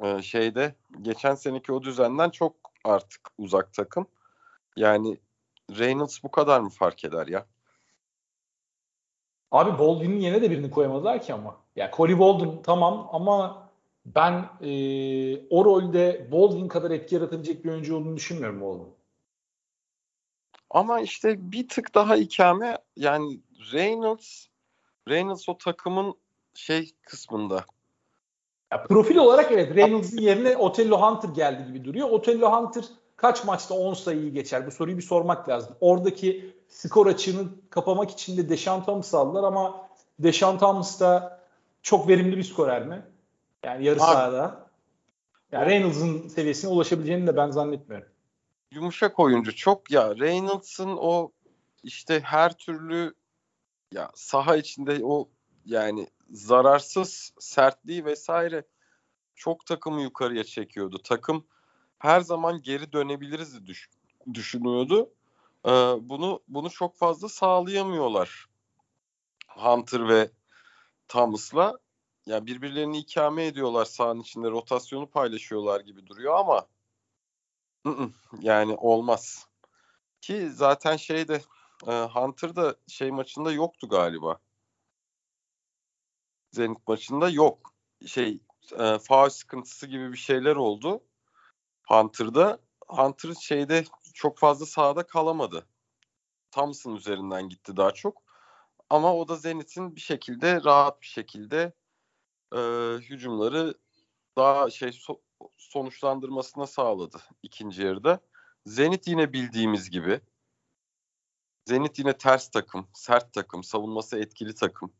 e, 0.03 0.21
şeyde 0.21 0.75
geçen 1.01 1.35
seneki 1.35 1.73
o 1.73 1.81
düzenden 1.81 2.29
çok 2.29 2.55
artık 2.83 3.21
uzak 3.37 3.73
takım. 3.73 4.07
Yani 4.77 5.17
Reynolds 5.71 6.23
bu 6.23 6.31
kadar 6.31 6.59
mı 6.59 6.69
fark 6.69 7.05
eder 7.05 7.27
ya? 7.27 7.45
Abi 9.51 9.79
Baldwin'in 9.79 10.19
yerine 10.19 10.41
de 10.41 10.51
birini 10.51 10.71
koyamadılar 10.71 11.21
ki 11.21 11.33
ama. 11.33 11.57
Yani 11.75 11.91
Corey 11.93 12.19
Baldwin 12.19 12.61
tamam 12.63 13.09
ama 13.11 13.69
ben 14.05 14.33
e, 14.61 14.71
o 15.49 15.65
rolde 15.65 16.27
Baldwin 16.31 16.67
kadar 16.67 16.91
etki 16.91 17.15
yaratabilecek 17.15 17.65
bir 17.65 17.69
oyuncu 17.69 17.95
olduğunu 17.95 18.15
düşünmüyorum 18.15 18.61
Baldwin. 18.61 18.93
Ama 20.69 21.01
işte 21.01 21.51
bir 21.51 21.67
tık 21.67 21.95
daha 21.95 22.15
ikame 22.15 22.77
yani 22.95 23.39
Reynolds 23.73 24.47
Reynolds 25.09 25.49
o 25.49 25.57
takımın 25.57 26.13
şey 26.53 26.91
kısmında. 27.01 27.65
Ya 28.71 28.83
profil 28.83 29.17
olarak 29.17 29.51
evet 29.51 29.75
Reynolds'ın 29.75 30.21
yerine 30.21 30.57
Otello 30.57 31.01
Hunter 31.01 31.29
geldi 31.29 31.67
gibi 31.67 31.85
duruyor. 31.85 32.09
Otello 32.09 32.51
Hunter 32.51 32.85
kaç 33.21 33.43
maçta 33.43 33.73
10 33.73 33.93
sayıyı 33.93 34.33
geçer? 34.33 34.67
Bu 34.67 34.71
soruyu 34.71 34.97
bir 34.97 35.01
sormak 35.01 35.49
lazım. 35.49 35.75
Oradaki 35.81 36.55
skor 36.67 37.07
açığını 37.07 37.47
kapamak 37.69 38.11
için 38.11 38.37
de 38.37 38.49
Deşan 38.49 38.83
Thomas 38.83 39.13
aldılar 39.13 39.43
ama 39.43 39.89
Deşan 40.19 40.57
Thomas 40.57 40.99
da 40.99 41.39
çok 41.81 42.07
verimli 42.07 42.37
bir 42.37 42.43
skorer 42.43 42.85
mi? 42.85 43.03
Yani 43.63 43.85
yarı 43.85 44.03
Abi, 44.03 44.11
sahada. 44.11 44.69
Yani 45.51 45.65
Reynolds'ın 45.65 46.27
seviyesine 46.27 46.71
ulaşabileceğini 46.71 47.27
de 47.27 47.37
ben 47.37 47.51
zannetmiyorum. 47.51 48.07
Yumuşak 48.71 49.19
oyuncu 49.19 49.55
çok 49.55 49.91
ya 49.91 50.15
Reynolds'ın 50.15 50.97
o 50.97 51.31
işte 51.83 52.19
her 52.19 52.53
türlü 52.53 53.13
ya 53.91 54.11
saha 54.15 54.55
içinde 54.55 54.99
o 55.03 55.29
yani 55.65 56.07
zararsız 56.31 57.33
sertliği 57.39 58.05
vesaire 58.05 58.63
çok 59.35 59.65
takımı 59.65 60.01
yukarıya 60.01 60.43
çekiyordu. 60.43 61.01
Takım 61.03 61.45
her 61.99 62.21
zaman 62.21 62.61
geri 62.61 62.93
dönebiliriz 62.93 63.65
düş, 63.65 63.89
düşünüyordu. 64.33 65.09
Ee, 65.65 65.69
bunu 66.01 66.39
bunu 66.47 66.69
çok 66.69 66.95
fazla 66.97 67.29
sağlayamıyorlar. 67.29 68.49
Hunter 69.47 70.07
ve 70.07 70.31
Thomas'la 71.07 71.77
yani 72.25 72.45
birbirlerini 72.45 72.97
ikame 72.97 73.45
ediyorlar 73.45 73.85
sahanın 73.85 74.21
içinde 74.21 74.51
rotasyonu 74.51 75.09
paylaşıyorlar 75.09 75.81
gibi 75.81 76.07
duruyor 76.07 76.35
ama 76.35 76.67
yani 78.39 78.75
olmaz. 78.75 79.47
Ki 80.21 80.49
zaten 80.51 80.97
şeyde 80.97 81.41
e, 81.87 81.91
Hunter 81.91 82.55
da 82.55 82.75
şey 82.87 83.11
maçında 83.11 83.51
yoktu 83.51 83.89
galiba. 83.89 84.39
Zenit 86.51 86.87
maçında 86.87 87.29
yok. 87.29 87.73
Şey 88.05 88.39
e, 88.79 88.99
faul 88.99 89.29
sıkıntısı 89.29 89.87
gibi 89.87 90.11
bir 90.11 90.17
şeyler 90.17 90.55
oldu. 90.55 91.01
Hunter'da. 91.89 92.59
Hunter 92.87 93.33
şeyde 93.33 93.83
çok 94.13 94.37
fazla 94.37 94.65
sahada 94.65 95.03
kalamadı. 95.07 95.67
Thompson 96.51 96.95
üzerinden 96.95 97.49
gitti 97.49 97.77
daha 97.77 97.91
çok. 97.91 98.23
Ama 98.89 99.15
o 99.15 99.27
da 99.27 99.35
Zenit'in 99.35 99.95
bir 99.95 100.01
şekilde 100.01 100.63
rahat 100.63 101.01
bir 101.01 101.07
şekilde 101.07 101.73
e, 102.55 102.59
hücumları 102.97 103.73
daha 104.37 104.69
şey 104.69 104.91
so, 104.91 105.21
sonuçlandırmasına 105.57 106.67
sağladı 106.67 107.17
ikinci 107.43 107.81
yarıda. 107.81 108.19
Zenit 108.65 109.07
yine 109.07 109.33
bildiğimiz 109.33 109.89
gibi. 109.89 110.21
Zenit 111.65 111.99
yine 111.99 112.17
ters 112.17 112.51
takım, 112.51 112.87
sert 112.93 113.33
takım, 113.33 113.63
savunması 113.63 114.19
etkili 114.19 114.55
takım. 114.55 114.93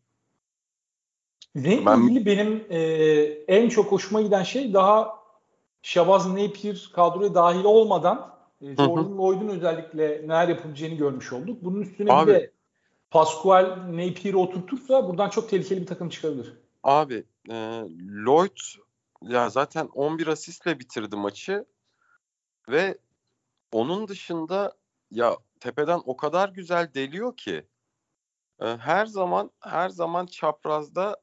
Zenit'le 1.56 1.86
ben... 1.86 2.02
ilgili 2.02 2.26
benim 2.26 2.66
e, 2.70 2.80
en 3.48 3.70
çok 3.70 3.92
hoşuma 3.92 4.22
giden 4.22 4.44
şey 4.44 4.74
daha 4.74 5.19
Şabaz 5.82 6.28
Napier 6.28 6.90
kadroya 6.94 7.34
dahil 7.34 7.64
olmadan 7.64 8.36
e, 8.62 8.76
Jordan 8.76 9.18
Lloyd'un 9.18 9.48
özellikle 9.48 10.22
neler 10.24 10.48
yapabileceğini 10.48 10.98
görmüş 10.98 11.34
olduk. 11.34 11.58
Bunun 11.62 11.82
üstüne 11.82 12.14
Abi, 12.14 12.32
bir 12.32 12.36
de 12.36 12.52
Pascual 13.12 13.78
Napier'i 13.88 14.38
oturtursa 14.38 15.08
buradan 15.08 15.30
çok 15.30 15.50
tehlikeli 15.50 15.82
bir 15.82 15.88
takım 15.88 16.10
çıkabilir. 16.10 16.54
Abi 16.84 17.24
e, 17.50 17.56
Lloyd 18.26 18.58
ya 19.22 19.50
zaten 19.50 19.86
11 19.94 20.28
asistle 20.28 20.80
bitirdi 20.80 21.16
maçı 21.16 21.66
ve 22.70 22.98
onun 23.72 24.08
dışında 24.08 24.74
ya 25.12 25.38
tepeden 25.60 26.02
o 26.06 26.18
kadar 26.18 26.50
güzel 26.50 26.94
deliyor 26.94 27.38
ki 27.38 27.66
e, 28.62 28.66
her 28.66 29.06
zaman 29.06 29.52
her 29.60 29.90
zaman 29.90 30.26
çaprazda 30.26 31.18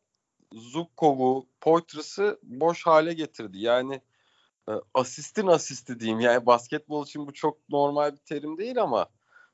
Zubkov'u, 0.52 1.46
Poitras'ı 1.60 2.38
boş 2.42 2.86
hale 2.86 3.12
getirdi. 3.12 3.58
Yani 3.58 4.00
asistin 4.94 5.46
asisti 5.46 6.00
diyeyim. 6.00 6.20
Yani 6.20 6.46
basketbol 6.46 7.06
için 7.06 7.26
bu 7.26 7.32
çok 7.32 7.68
normal 7.68 8.12
bir 8.12 8.20
terim 8.20 8.58
değil 8.58 8.82
ama 8.82 9.06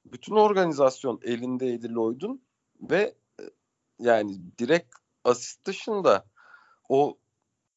bütün 0.04 0.36
organizasyon 0.36 1.20
elindeydi 1.22 1.94
Lloyd'un 1.94 2.42
ve 2.80 3.14
e, 3.40 3.44
yani 3.98 4.40
direkt 4.58 4.94
asist 5.24 5.66
dışında 5.66 6.24
o 6.88 7.18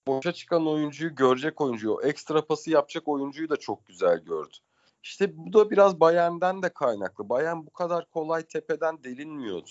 boşa 0.08 0.32
çıkan 0.32 0.68
oyuncuyu 0.68 1.16
görecek 1.16 1.62
oyuncuyu, 1.62 1.94
o 1.94 2.02
ekstra 2.02 2.46
pası 2.46 2.72
yapacak 2.72 3.08
oyuncuyu 3.08 3.50
da 3.50 3.58
çok 3.58 3.86
güzel 3.86 4.20
gördü. 4.20 4.56
İşte 5.04 5.38
bu 5.38 5.54
da 5.54 5.72
biraz 5.72 6.00
Bayern'den 6.00 6.64
de 6.64 6.70
kaynaklı. 6.70 7.30
Bayern 7.30 7.66
bu 7.66 7.70
kadar 7.70 8.10
kolay 8.10 8.44
tepeden 8.44 9.04
delinmiyordu. 9.04 9.70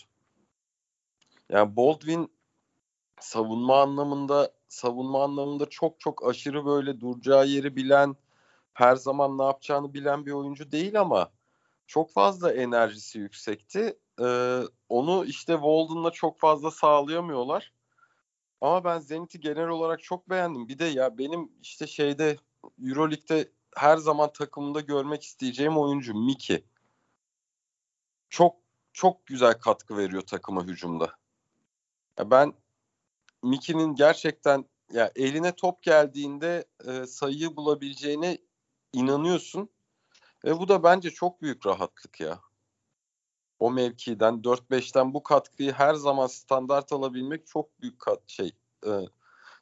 Yani 1.49 1.76
Baldwin 1.76 2.33
savunma 3.21 3.83
anlamında 3.83 4.52
savunma 4.68 5.25
anlamında 5.25 5.66
çok 5.66 6.00
çok 6.00 6.28
aşırı 6.28 6.66
böyle 6.66 7.00
duracağı 7.00 7.47
yeri 7.47 7.76
bilen, 7.76 8.16
her 8.73 8.97
zaman 8.97 9.38
ne 9.38 9.44
yapacağını 9.44 9.94
bilen 9.94 10.26
bir 10.26 10.33
oyuncu 10.33 10.73
değil 10.73 11.00
ama 11.00 11.30
çok 11.87 12.12
fazla 12.12 12.52
enerjisi 12.52 13.18
yüksekti. 13.18 13.99
Ee, 14.21 14.61
onu 14.88 15.25
işte 15.25 15.52
Walden'la 15.52 16.11
çok 16.11 16.38
fazla 16.38 16.71
sağlayamıyorlar. 16.71 17.73
Ama 18.61 18.85
ben 18.85 18.99
Zenit'i 18.99 19.40
genel 19.40 19.68
olarak 19.68 20.02
çok 20.02 20.30
beğendim. 20.30 20.68
Bir 20.68 20.78
de 20.78 20.85
ya 20.85 21.18
benim 21.18 21.52
işte 21.62 21.87
şeyde 21.87 22.37
Euroleague'de 22.83 23.49
her 23.76 23.97
zaman 23.97 24.33
takımında 24.33 24.80
görmek 24.80 25.23
isteyeceğim 25.23 25.78
oyuncu 25.78 26.14
Miki. 26.14 26.64
Çok 28.28 28.56
çok 28.92 29.26
güzel 29.26 29.54
katkı 29.54 29.97
veriyor 29.97 30.23
takıma 30.23 30.64
hücumda. 30.64 31.12
Ya 32.18 32.30
ben 32.30 32.52
Miki'nin 33.44 33.94
gerçekten 33.94 34.64
ya 34.92 35.12
eline 35.16 35.52
top 35.52 35.82
geldiğinde 35.82 36.64
e, 36.86 37.06
sayıyı 37.06 37.56
bulabileceğine 37.56 38.38
inanıyorsun. 38.92 39.68
Ve 40.44 40.58
bu 40.58 40.68
da 40.68 40.82
bence 40.82 41.10
çok 41.10 41.42
büyük 41.42 41.66
rahatlık 41.66 42.20
ya. 42.20 42.40
O 43.58 43.70
mevkiden 43.70 44.34
4-5'ten 44.34 45.14
bu 45.14 45.22
katkıyı 45.22 45.72
her 45.72 45.94
zaman 45.94 46.26
standart 46.26 46.92
alabilmek 46.92 47.46
çok 47.46 47.80
büyük 47.80 47.98
kat 47.98 48.20
şey. 48.26 48.52
E, 48.86 48.90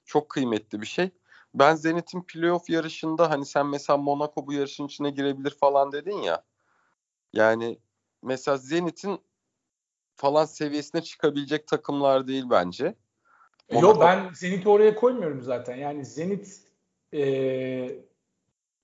çok 0.04 0.28
kıymetli 0.28 0.80
bir 0.80 0.86
şey. 0.86 1.10
Ben 1.54 1.74
Zenit'in 1.74 2.22
playoff 2.22 2.70
yarışında 2.70 3.30
hani 3.30 3.46
sen 3.46 3.66
mesela 3.66 3.96
Monaco 3.96 4.46
bu 4.46 4.52
yarışın 4.52 4.86
içine 4.86 5.10
girebilir 5.10 5.50
falan 5.50 5.92
dedin 5.92 6.18
ya. 6.22 6.44
Yani 7.32 7.78
mesela 8.22 8.56
Zenit'in 8.56 9.20
falan 10.16 10.44
seviyesine 10.44 11.02
çıkabilecek 11.02 11.66
takımlar 11.66 12.26
değil 12.26 12.44
bence. 12.50 12.96
Yok 13.80 14.00
ben 14.00 14.30
Zenit'i 14.34 14.68
oraya 14.68 14.94
koymuyorum 14.94 15.42
zaten. 15.42 15.76
Yani 15.76 16.04
Zenit 16.04 16.60
e, 17.12 17.20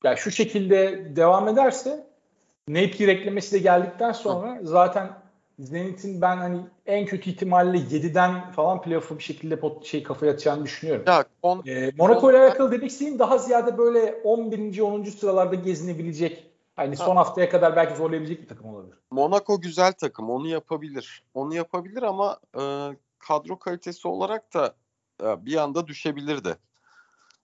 yani 0.04 0.16
şu 0.16 0.30
şekilde 0.30 1.06
devam 1.16 1.48
ederse 1.48 2.06
Napier 2.68 3.08
eklemesi 3.08 3.52
de 3.52 3.58
geldikten 3.58 4.12
sonra 4.12 4.58
Hı. 4.60 4.66
zaten 4.66 5.10
Zenit'in 5.58 6.20
ben 6.20 6.36
hani 6.36 6.60
en 6.86 7.06
kötü 7.06 7.30
ihtimalle 7.30 7.78
7'den 7.78 8.50
falan 8.50 8.82
playoff'u 8.82 9.18
bir 9.18 9.22
şekilde 9.22 9.60
pot, 9.60 9.86
şey 9.86 10.02
kafaya 10.02 10.32
atacağını 10.32 10.64
düşünüyorum. 10.64 11.04
Ya, 11.06 11.24
on, 11.42 11.62
ee, 11.66 11.92
Monaco 11.98 12.30
ile 12.30 12.38
alakalı 12.38 12.72
demek 12.72 12.90
istediğim 12.90 13.18
daha 13.18 13.38
ziyade 13.38 13.78
böyle 13.78 14.20
11. 14.24 14.80
10. 14.80 15.04
sıralarda 15.04 15.54
gezinebilecek 15.54 16.48
Hani 16.78 16.96
son 16.96 17.16
haftaya 17.16 17.48
kadar 17.48 17.76
belki 17.76 17.96
zorlayabilecek 17.96 18.42
bir 18.42 18.48
takım 18.48 18.74
olabilir. 18.74 18.98
Monaco 19.10 19.60
güzel 19.60 19.92
takım. 19.92 20.30
Onu 20.30 20.46
yapabilir. 20.48 21.22
Onu 21.34 21.54
yapabilir 21.54 22.02
ama 22.02 22.38
e, 22.54 22.62
kadro 23.18 23.58
kalitesi 23.58 24.08
olarak 24.08 24.54
da 24.54 24.76
e, 25.22 25.46
bir 25.46 25.56
anda 25.56 25.86
düşebilir 25.86 26.44
de. 26.44 26.56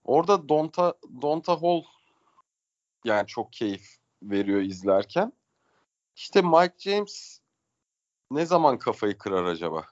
Orada 0.03 0.49
Donta 0.49 0.93
Donta 1.21 1.61
Hall 1.61 1.83
yani 3.05 3.27
çok 3.27 3.53
keyif 3.53 3.97
veriyor 4.23 4.61
izlerken. 4.61 5.33
İşte 6.15 6.41
Mike 6.41 6.75
James 6.77 7.39
ne 8.31 8.45
zaman 8.45 8.77
kafayı 8.77 9.17
kırar 9.17 9.45
acaba? 9.45 9.85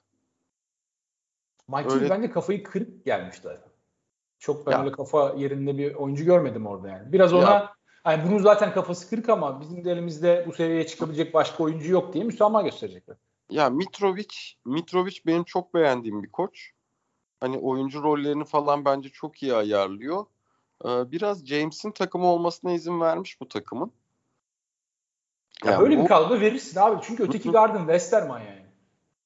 Mike 1.68 1.90
James 1.90 2.10
bence 2.10 2.30
kafayı 2.30 2.62
kırıp 2.62 3.04
gelmişti. 3.04 3.48
Çok 4.38 4.66
ben 4.66 4.72
ya. 4.72 4.80
öyle 4.80 4.92
kafa 4.92 5.34
yerinde 5.36 5.78
bir 5.78 5.94
oyuncu 5.94 6.24
görmedim 6.24 6.66
orada 6.66 6.88
yani. 6.88 7.12
Biraz 7.12 7.32
ona 7.32 7.50
ya. 7.50 7.74
hani 8.04 8.28
bunun 8.28 8.38
zaten 8.38 8.72
kafası 8.72 9.10
kırık 9.10 9.28
ama 9.28 9.60
bizim 9.60 9.84
de 9.84 9.92
elimizde 9.92 10.44
bu 10.46 10.52
seviyeye 10.52 10.86
çıkabilecek 10.86 11.34
başka 11.34 11.64
oyuncu 11.64 11.92
yok 11.92 12.12
diye 12.12 12.24
müsamaha 12.24 12.62
gösterecekler. 12.62 13.16
Ya 13.50 13.70
Mitrovic, 13.70 14.34
Mitrovic 14.64 15.16
benim 15.26 15.44
çok 15.44 15.74
beğendiğim 15.74 16.22
bir 16.22 16.32
koç. 16.32 16.70
Hani 17.40 17.58
oyuncu 17.58 18.02
rollerini 18.02 18.44
falan 18.44 18.84
bence 18.84 19.08
çok 19.08 19.42
iyi 19.42 19.54
ayarlıyor. 19.54 20.26
Ee, 20.84 20.88
biraz 21.12 21.46
James'in 21.46 21.90
takımı 21.90 22.26
olmasına 22.26 22.72
izin 22.72 23.00
vermiş 23.00 23.40
bu 23.40 23.48
takımın. 23.48 23.92
Ya 25.64 25.72
yani 25.72 25.82
böyle 25.82 25.98
bu... 25.98 26.02
bir 26.02 26.08
kadro 26.08 26.40
verirsin 26.40 26.80
abi. 26.80 27.00
Çünkü 27.02 27.22
öteki 27.22 27.50
Garden 27.50 27.78
Westerman 27.78 28.40
yani. 28.40 28.64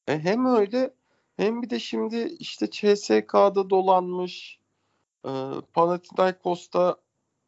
E 0.08 0.18
hem 0.18 0.46
öyle 0.46 0.94
hem 1.36 1.62
bir 1.62 1.70
de 1.70 1.80
şimdi 1.80 2.16
işte 2.38 2.70
CSK'da 2.70 3.70
dolanmış. 3.70 4.58
E, 5.24 5.30
Panathinaikos'ta 5.72 6.96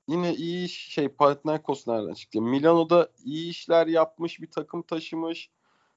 yine 0.08 0.34
iyi 0.34 0.64
iş 0.64 0.88
şey 0.88 1.08
Panathinaikos 1.08 1.88
nereden 1.88 2.14
çıktı? 2.14 2.42
Milano'da 2.42 3.08
iyi 3.24 3.50
işler 3.50 3.86
yapmış 3.86 4.40
bir 4.40 4.50
takım 4.50 4.82
taşımış. 4.82 5.50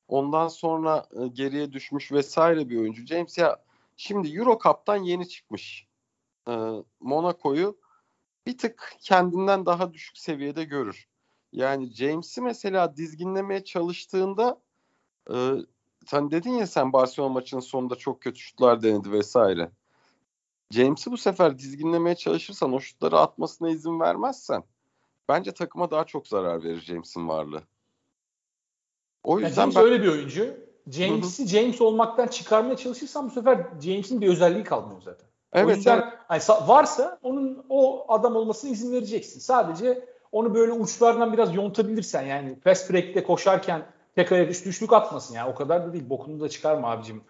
Ondan 0.07 0.47
sonra 0.47 1.05
e, 1.23 1.27
geriye 1.27 1.71
düşmüş 1.71 2.11
vesaire 2.11 2.69
bir 2.69 2.77
oyuncu. 2.77 3.05
James 3.05 3.37
ya 3.37 3.63
şimdi 3.97 4.37
Euro 4.37 4.59
Cup'tan 4.63 4.97
yeni 4.97 5.29
çıkmış. 5.29 5.87
E, 6.47 6.53
Monaco'yu 6.99 7.77
bir 8.47 8.57
tık 8.57 8.95
kendinden 8.99 9.65
daha 9.65 9.93
düşük 9.93 10.17
seviyede 10.17 10.63
görür. 10.63 11.07
Yani 11.51 11.93
James'i 11.93 12.41
mesela 12.41 12.97
dizginlemeye 12.97 13.63
çalıştığında 13.63 14.61
e, 15.33 15.35
sen 16.05 16.31
dedin 16.31 16.51
ya 16.51 16.67
sen 16.67 16.93
Barcelona 16.93 17.33
maçının 17.33 17.61
sonunda 17.61 17.95
çok 17.95 18.21
kötü 18.21 18.39
şutlar 18.39 18.83
denedi 18.83 19.11
vesaire. 19.11 19.71
James'i 20.71 21.11
bu 21.11 21.17
sefer 21.17 21.59
dizginlemeye 21.59 22.15
çalışırsan 22.15 22.73
o 22.73 22.79
şutları 22.79 23.19
atmasına 23.19 23.69
izin 23.69 23.99
vermezsen 23.99 24.63
bence 25.29 25.51
takıma 25.51 25.91
daha 25.91 26.05
çok 26.05 26.27
zarar 26.27 26.63
verir 26.63 26.81
James'in 26.81 27.27
varlığı. 27.27 27.63
O 29.23 29.39
yüzden 29.39 29.61
James 29.61 29.75
ben... 29.75 29.83
öyle 29.83 30.01
bir 30.01 30.07
oyuncu. 30.07 30.53
James'i 30.91 31.47
James 31.47 31.81
olmaktan 31.81 32.27
çıkarmaya 32.27 32.77
çalışırsan 32.77 33.29
bu 33.29 33.31
sefer 33.31 33.67
James'in 33.81 34.21
bir 34.21 34.27
özelliği 34.27 34.63
kalmıyor 34.63 35.01
zaten. 35.01 35.27
Evet, 35.53 35.67
o 35.67 35.77
yüzden 35.77 35.97
evet. 35.97 36.13
Hani 36.27 36.67
varsa 36.67 37.19
onun 37.23 37.65
o 37.69 38.05
adam 38.13 38.35
olmasına 38.35 38.71
izin 38.71 38.93
vereceksin. 38.93 39.39
Sadece 39.39 40.05
onu 40.31 40.55
böyle 40.55 40.71
uçlardan 40.71 41.33
biraz 41.33 41.55
yontabilirsen 41.55 42.21
yani 42.21 42.59
fast 42.63 42.91
break'te 42.91 43.23
koşarken 43.23 43.85
tek 44.15 44.31
ayak 44.31 44.51
üstü 44.51 44.69
üçlük 44.69 44.93
atmasın 44.93 45.35
yani 45.35 45.51
o 45.51 45.55
kadar 45.55 45.87
da 45.87 45.93
değil 45.93 46.09
bokunu 46.09 46.39
da 46.39 46.49
çıkarma 46.49 46.91
abicim 46.91 47.21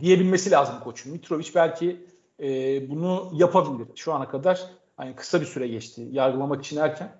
diyebilmesi 0.00 0.50
lazım 0.50 0.74
koçun. 0.84 1.12
Mitrovic 1.12 1.50
belki 1.54 2.06
e, 2.40 2.46
bunu 2.90 3.30
yapabilir 3.34 3.88
şu 3.94 4.12
ana 4.12 4.28
kadar 4.28 4.70
hani 4.96 5.16
kısa 5.16 5.40
bir 5.40 5.46
süre 5.46 5.68
geçti 5.68 6.08
yargılamak 6.10 6.64
için 6.64 6.76
erken. 6.76 7.12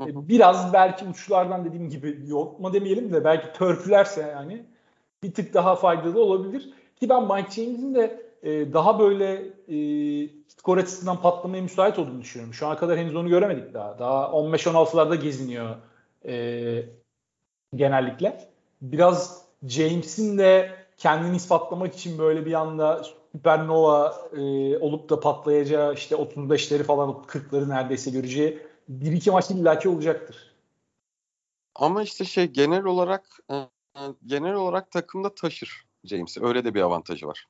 E, 0.00 0.28
biraz 0.28 0.72
belki 0.72 1.04
uçlardan 1.04 1.64
dediğim 1.64 1.90
gibi 1.90 2.18
yontma 2.26 2.72
demeyelim 2.72 3.12
de 3.12 3.24
belki 3.24 3.52
törpülerse 3.58 4.20
yani 4.20 4.64
bir 5.22 5.34
tık 5.34 5.54
daha 5.54 5.76
faydalı 5.76 6.22
olabilir. 6.22 6.70
Ki 7.00 7.08
ben 7.08 7.22
Mike 7.22 7.50
James'in 7.50 7.94
de 7.94 8.28
e, 8.42 8.72
daha 8.72 8.98
böyle 8.98 9.32
e, 9.68 9.78
skor 10.48 10.78
açısından 10.78 11.22
patlamaya 11.22 11.62
müsait 11.62 11.98
olduğunu 11.98 12.20
düşünüyorum. 12.20 12.54
Şu 12.54 12.66
ana 12.66 12.76
kadar 12.76 12.98
henüz 12.98 13.16
onu 13.16 13.28
göremedik 13.28 13.74
daha. 13.74 13.98
Daha 13.98 14.24
15-16'larda 14.24 15.14
geziniyor 15.14 15.76
e, 16.26 16.84
genellikle. 17.74 18.48
Biraz 18.82 19.44
James'in 19.62 20.38
de 20.38 20.70
kendini 20.96 21.36
ispatlamak 21.36 21.94
için 21.94 22.18
böyle 22.18 22.46
bir 22.46 22.52
anda 22.52 23.02
süpernova 23.32 24.16
e, 24.32 24.78
olup 24.78 25.10
da 25.10 25.20
patlayacağı 25.20 25.94
işte 25.94 26.14
35'leri 26.14 26.82
falan 26.82 27.10
40'ları 27.10 27.68
neredeyse 27.68 28.10
göreceği 28.10 28.67
bir 28.88 29.12
iki 29.12 29.30
maç 29.30 29.50
illaki 29.50 29.88
olacaktır. 29.88 30.54
Ama 31.74 32.02
işte 32.02 32.24
şey 32.24 32.46
genel 32.46 32.84
olarak 32.84 33.26
e, 33.50 33.56
genel 34.26 34.54
olarak 34.54 34.90
takımda 34.90 35.34
taşır 35.34 35.84
James'i. 36.04 36.44
Öyle 36.44 36.64
de 36.64 36.74
bir 36.74 36.80
avantajı 36.80 37.26
var. 37.26 37.46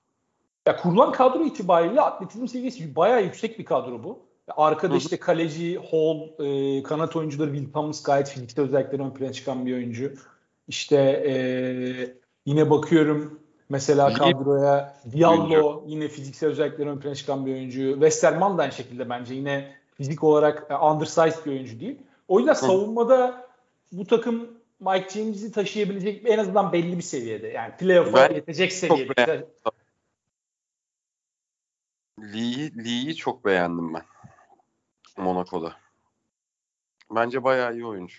Ya 0.66 0.76
kurulan 0.76 1.12
kadro 1.12 1.44
itibariyle 1.44 2.00
atletizm 2.00 2.48
seviyesi 2.48 2.96
bayağı 2.96 3.22
yüksek 3.22 3.58
bir 3.58 3.64
kadro 3.64 4.04
bu. 4.04 4.28
Arkada 4.56 4.90
Hı-hı. 4.90 4.98
işte 4.98 5.16
kaleci, 5.16 5.78
Hall, 5.90 6.44
e, 6.44 6.82
kanat 6.82 7.16
oyuncuları 7.16 7.52
Will 7.52 7.72
Thomas 7.72 8.02
gayet 8.02 8.28
fiziksel 8.28 8.64
özellikleri 8.64 9.02
ön 9.02 9.10
plana 9.10 9.32
çıkan 9.32 9.66
bir 9.66 9.74
oyuncu. 9.74 10.12
İşte 10.68 10.96
e, 10.96 11.34
yine 12.46 12.70
bakıyorum 12.70 13.40
mesela 13.68 14.14
kadroya 14.14 14.96
Diallo 15.12 15.84
yine 15.86 16.08
fiziksel 16.08 16.50
özellikleri 16.50 16.88
ön 16.88 17.00
plana 17.00 17.14
çıkan 17.14 17.46
bir 17.46 17.52
oyuncu. 17.52 17.92
Westerman 17.92 18.58
da 18.58 18.62
aynı 18.62 18.72
şekilde 18.72 19.10
bence 19.10 19.34
yine 19.34 19.77
fizik 19.98 20.24
olarak 20.24 20.70
e, 20.70 20.74
undersized 20.74 21.46
bir 21.46 21.50
oyuncu 21.50 21.80
değil. 21.80 21.98
O 22.28 22.38
yüzden 22.38 22.54
Hı. 22.54 22.58
savunmada 22.58 23.48
bu 23.92 24.06
takım 24.06 24.58
Mike 24.80 25.08
James'i 25.08 25.52
taşıyabilecek 25.52 26.22
en 26.26 26.38
azından 26.38 26.72
belli 26.72 26.96
bir 26.96 27.02
seviyede. 27.02 27.48
Yani 27.48 27.76
playoff'a 27.76 28.26
yetecek 28.26 28.72
seviyede. 28.72 29.48
Lee'yi 32.20 32.84
Lee'yi 32.84 33.16
çok 33.16 33.44
beğendim 33.44 33.94
ben. 33.94 34.04
Monaco'da. 35.16 35.76
Bence 37.10 37.44
bayağı 37.44 37.74
iyi 37.74 37.86
oyuncu. 37.86 38.18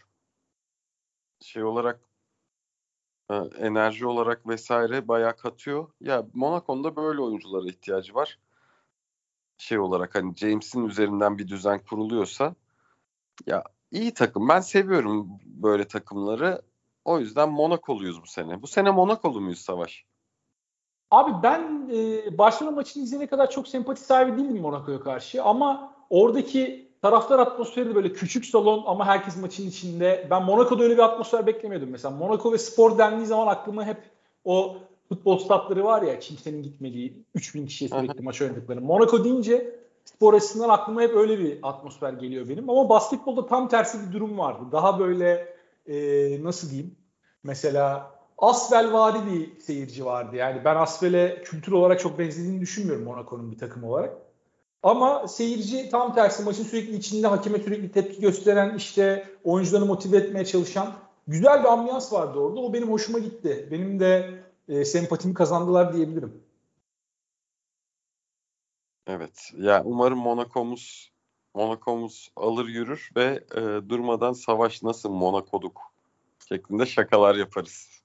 Şey 1.41 1.63
olarak 1.63 1.99
e, 3.29 3.35
enerji 3.35 4.07
olarak 4.07 4.47
vesaire 4.47 5.07
bayağı 5.07 5.35
katıyor. 5.35 5.87
Ya 6.01 6.25
Monaco'nun 6.33 6.83
da 6.83 6.95
böyle 6.95 7.21
oyunculara 7.21 7.67
ihtiyacı 7.67 8.15
var. 8.15 8.39
Şey 9.59 9.79
olarak 9.79 10.15
hani 10.15 10.35
James'in 10.35 10.85
üzerinden 10.85 11.37
bir 11.37 11.47
düzen 11.47 11.79
kuruluyorsa 11.89 12.55
ya 13.45 13.63
iyi 13.91 14.13
takım. 14.13 14.49
Ben 14.49 14.59
seviyorum 14.59 15.29
böyle 15.45 15.87
takımları. 15.87 16.61
O 17.05 17.19
yüzden 17.19 17.49
Monaco'luyuz 17.49 18.21
bu 18.21 18.27
sene. 18.27 18.61
Bu 18.61 18.67
sene 18.67 18.91
Monaco'lu 18.91 19.41
muyuz 19.41 19.59
Savaş? 19.59 20.05
Abi 21.11 21.31
ben 21.43 21.89
e, 21.93 22.37
Barcelona 22.37 22.75
maçını 22.75 23.03
izleyene 23.03 23.27
kadar 23.27 23.51
çok 23.51 23.67
sempati 23.67 24.01
sahibi 24.01 24.37
değildim 24.37 24.61
Monaco'ya 24.61 24.99
karşı 24.99 25.43
ama 25.43 25.95
oradaki 26.09 26.91
taraftar 27.01 27.39
atmosferi 27.39 27.89
de 27.89 27.95
böyle 27.95 28.13
küçük 28.13 28.45
salon 28.45 28.83
ama 28.87 29.05
herkes 29.05 29.37
maçın 29.37 29.67
içinde. 29.67 30.27
Ben 30.29 30.43
Monaco'da 30.43 30.83
öyle 30.83 30.93
bir 30.93 31.03
atmosfer 31.03 31.47
beklemiyordum 31.47 31.89
mesela. 31.89 32.15
Monaco 32.15 32.53
ve 32.53 32.57
spor 32.57 32.97
dendiği 32.97 33.25
zaman 33.25 33.47
aklıma 33.47 33.85
hep 33.85 33.97
o 34.43 34.77
futbol 35.09 35.37
statları 35.37 35.83
var 35.83 36.01
ya 36.01 36.19
kimsenin 36.19 36.63
gitmediği 36.63 37.23
3000 37.35 37.65
kişiye 37.65 37.89
sürekli 37.89 38.23
maç 38.23 38.41
oynadıkları. 38.41 38.81
Monaco 38.81 39.23
deyince 39.23 39.75
spor 40.05 40.33
açısından 40.33 40.69
aklıma 40.69 41.01
hep 41.01 41.15
öyle 41.15 41.39
bir 41.39 41.59
atmosfer 41.63 42.13
geliyor 42.13 42.49
benim. 42.49 42.69
Ama 42.69 42.89
basketbolda 42.89 43.47
tam 43.47 43.69
tersi 43.69 44.07
bir 44.07 44.13
durum 44.13 44.37
vardı. 44.37 44.63
Daha 44.71 44.99
böyle 44.99 45.55
e, 45.87 45.95
nasıl 46.43 46.69
diyeyim? 46.69 46.95
Mesela 47.43 48.11
Asvel 48.37 48.93
vari 48.93 49.17
bir 49.25 49.59
seyirci 49.59 50.05
vardı. 50.05 50.35
Yani 50.35 50.61
ben 50.65 50.75
Asvel'e 50.75 51.41
kültür 51.43 51.71
olarak 51.71 51.99
çok 51.99 52.19
benzediğini 52.19 52.61
düşünmüyorum 52.61 53.03
Monaco'nun 53.03 53.51
bir 53.51 53.57
takım 53.57 53.83
olarak. 53.83 54.17
Ama 54.83 55.27
seyirci 55.27 55.89
tam 55.89 56.15
tersi 56.15 56.43
maçın 56.43 56.63
sürekli 56.63 56.95
içinde 56.95 57.27
hakeme 57.27 57.59
sürekli 57.59 57.91
tepki 57.91 58.21
gösteren 58.21 58.75
işte 58.75 59.27
oyuncularını 59.43 59.85
motive 59.85 60.17
etmeye 60.17 60.45
çalışan 60.45 60.93
güzel 61.27 61.59
bir 61.63 61.73
ambiyans 61.73 62.13
vardı 62.13 62.39
orada. 62.39 62.59
O 62.59 62.73
benim 62.73 62.91
hoşuma 62.91 63.19
gitti. 63.19 63.67
Benim 63.71 63.99
de 63.99 64.29
e, 64.69 64.85
sempatimi 64.85 65.33
kazandılar 65.33 65.93
diyebilirim. 65.93 66.43
Evet. 69.07 69.51
Ya 69.57 69.73
yani 69.73 69.83
umarım 69.85 70.19
Monaco'muz 70.19 71.11
Monaco'muz 71.53 72.31
alır 72.35 72.67
yürür 72.67 73.09
ve 73.15 73.43
e, 73.55 73.89
durmadan 73.89 74.33
savaş 74.33 74.83
nasıl 74.83 75.09
Monaco'duk 75.09 75.81
şeklinde 76.49 76.85
şakalar 76.85 77.35
yaparız. 77.35 78.03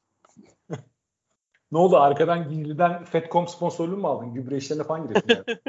ne 1.72 1.78
oldu 1.78 1.96
arkadan 1.96 2.48
gizliden 2.48 3.04
Fetcom 3.04 3.48
sponsorluğu 3.48 3.96
mu 3.96 4.08
aldın? 4.08 4.34
Gübre 4.34 4.56
işlerine 4.56 4.84
falan 4.84 5.08
giriyorsun. 5.08 5.60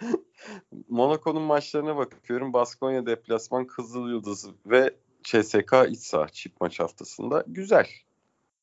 Monaco'nun 0.88 1.42
maçlarına 1.42 1.96
bakıyorum. 1.96 2.52
Baskonya 2.52 3.06
deplasman 3.06 3.66
Kızıl 3.66 4.08
Yıldız 4.08 4.50
ve 4.66 4.96
CSK 5.22 5.72
iç 5.88 6.00
saha 6.00 6.28
çift 6.28 6.60
maç 6.60 6.80
haftasında. 6.80 7.44
Güzel. 7.46 7.86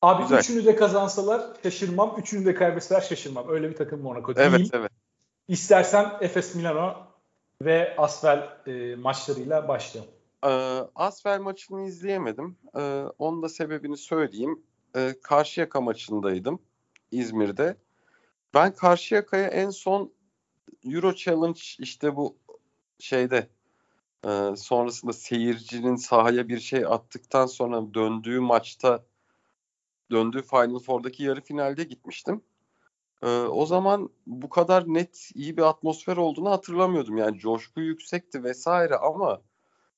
Abi 0.04 0.22
Güzel. 0.22 0.38
üçünü 0.38 0.64
de 0.64 0.76
kazansalar 0.76 1.42
şaşırmam. 1.62 2.14
Üçünü 2.18 2.46
de 2.46 2.54
kaybetseler 2.54 3.00
şaşırmam. 3.00 3.48
Öyle 3.48 3.70
bir 3.70 3.76
takım 3.76 4.00
Monaco 4.00 4.32
evet, 4.36 4.58
değil. 4.58 4.70
Evet 4.74 4.90
İstersen 5.48 6.12
Efes 6.20 6.54
Milano 6.54 6.94
ve 7.62 7.94
Asvel 7.98 8.48
e, 8.66 8.96
maçlarıyla 8.96 9.68
başlayalım. 9.68 10.10
Ee, 10.44 10.48
Asvel 10.94 11.40
maçını 11.40 11.86
izleyemedim. 11.86 12.56
Ee, 12.76 13.04
onun 13.18 13.42
da 13.42 13.48
sebebini 13.48 13.96
söyleyeyim. 13.96 14.62
Ee, 14.96 15.14
Karşıyaka 15.22 15.80
maçındaydım 15.80 16.58
İzmir'de. 17.10 17.76
Ben 18.54 18.74
Karşıyaka'ya 18.74 19.48
en 19.48 19.70
son 19.70 20.12
Euro 20.84 21.14
Challenge 21.14 21.60
işte 21.78 22.16
bu 22.16 22.36
şeyde 22.98 23.48
e, 24.26 24.56
sonrasında 24.56 25.12
seyircinin 25.12 25.96
sahaya 25.96 26.48
bir 26.48 26.60
şey 26.60 26.84
attıktan 26.84 27.46
sonra 27.46 27.94
döndüğü 27.94 28.40
maçta 28.40 29.04
döndüğü 30.10 30.42
Final 30.42 30.78
Four'daki 30.78 31.22
yarı 31.22 31.40
finalde 31.40 31.84
gitmiştim. 31.84 32.42
E, 33.22 33.28
o 33.40 33.66
zaman 33.66 34.10
bu 34.26 34.48
kadar 34.48 34.84
net 34.86 35.30
iyi 35.34 35.56
bir 35.56 35.62
atmosfer 35.62 36.16
olduğunu 36.16 36.50
hatırlamıyordum. 36.50 37.16
Yani 37.16 37.38
coşku 37.38 37.80
yüksekti 37.80 38.44
vesaire 38.44 38.96
ama 38.96 39.42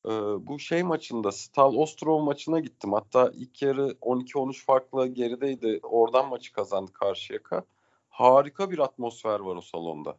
e, 0.07 0.11
bu 0.47 0.59
şey 0.59 0.83
maçında 0.83 1.33
Stal 1.33 1.75
Ostrov 1.75 2.21
maçına 2.21 2.61
gittim. 2.61 2.93
Hatta 2.93 3.33
ilk 3.35 3.63
yarı 3.63 3.97
12-13 4.03 4.65
farklı 4.65 5.07
gerideydi. 5.07 5.81
Oradan 5.83 6.29
maçı 6.29 6.53
kazandı 6.53 6.93
Karşıyaka. 6.93 7.65
Harika 8.09 8.71
bir 8.71 8.79
atmosfer 8.79 9.41
var 9.41 9.57
o 9.57 9.61
salonda 9.61 10.19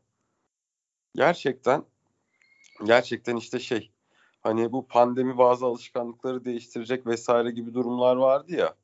gerçekten 1.17 1.83
gerçekten 2.83 3.35
işte 3.35 3.59
şey 3.59 3.91
hani 4.41 4.71
bu 4.71 4.87
pandemi 4.87 5.37
bazı 5.37 5.65
alışkanlıkları 5.65 6.45
değiştirecek 6.45 7.07
vesaire 7.07 7.51
gibi 7.51 7.73
durumlar 7.73 8.15
vardı 8.15 8.55
ya. 8.55 8.75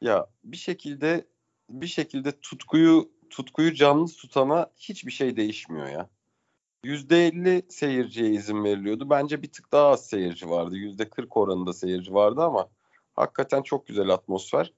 Ya 0.00 0.26
bir 0.44 0.56
şekilde 0.56 1.26
bir 1.70 1.86
şekilde 1.86 2.40
tutkuyu 2.40 3.10
tutkuyu 3.30 3.74
canlı 3.74 4.06
tutana 4.06 4.70
hiçbir 4.76 5.12
şey 5.12 5.36
değişmiyor 5.36 5.88
ya. 5.88 6.08
%50 6.84 7.72
seyirciye 7.72 8.30
izin 8.30 8.64
veriliyordu. 8.64 9.10
Bence 9.10 9.42
bir 9.42 9.52
tık 9.52 9.72
daha 9.72 9.88
az 9.88 10.06
seyirci 10.06 10.50
vardı. 10.50 10.76
%40 10.76 11.36
oranında 11.36 11.72
seyirci 11.72 12.14
vardı 12.14 12.42
ama 12.42 12.68
hakikaten 13.14 13.62
çok 13.62 13.86
güzel 13.86 14.08
atmosfer. 14.08 14.72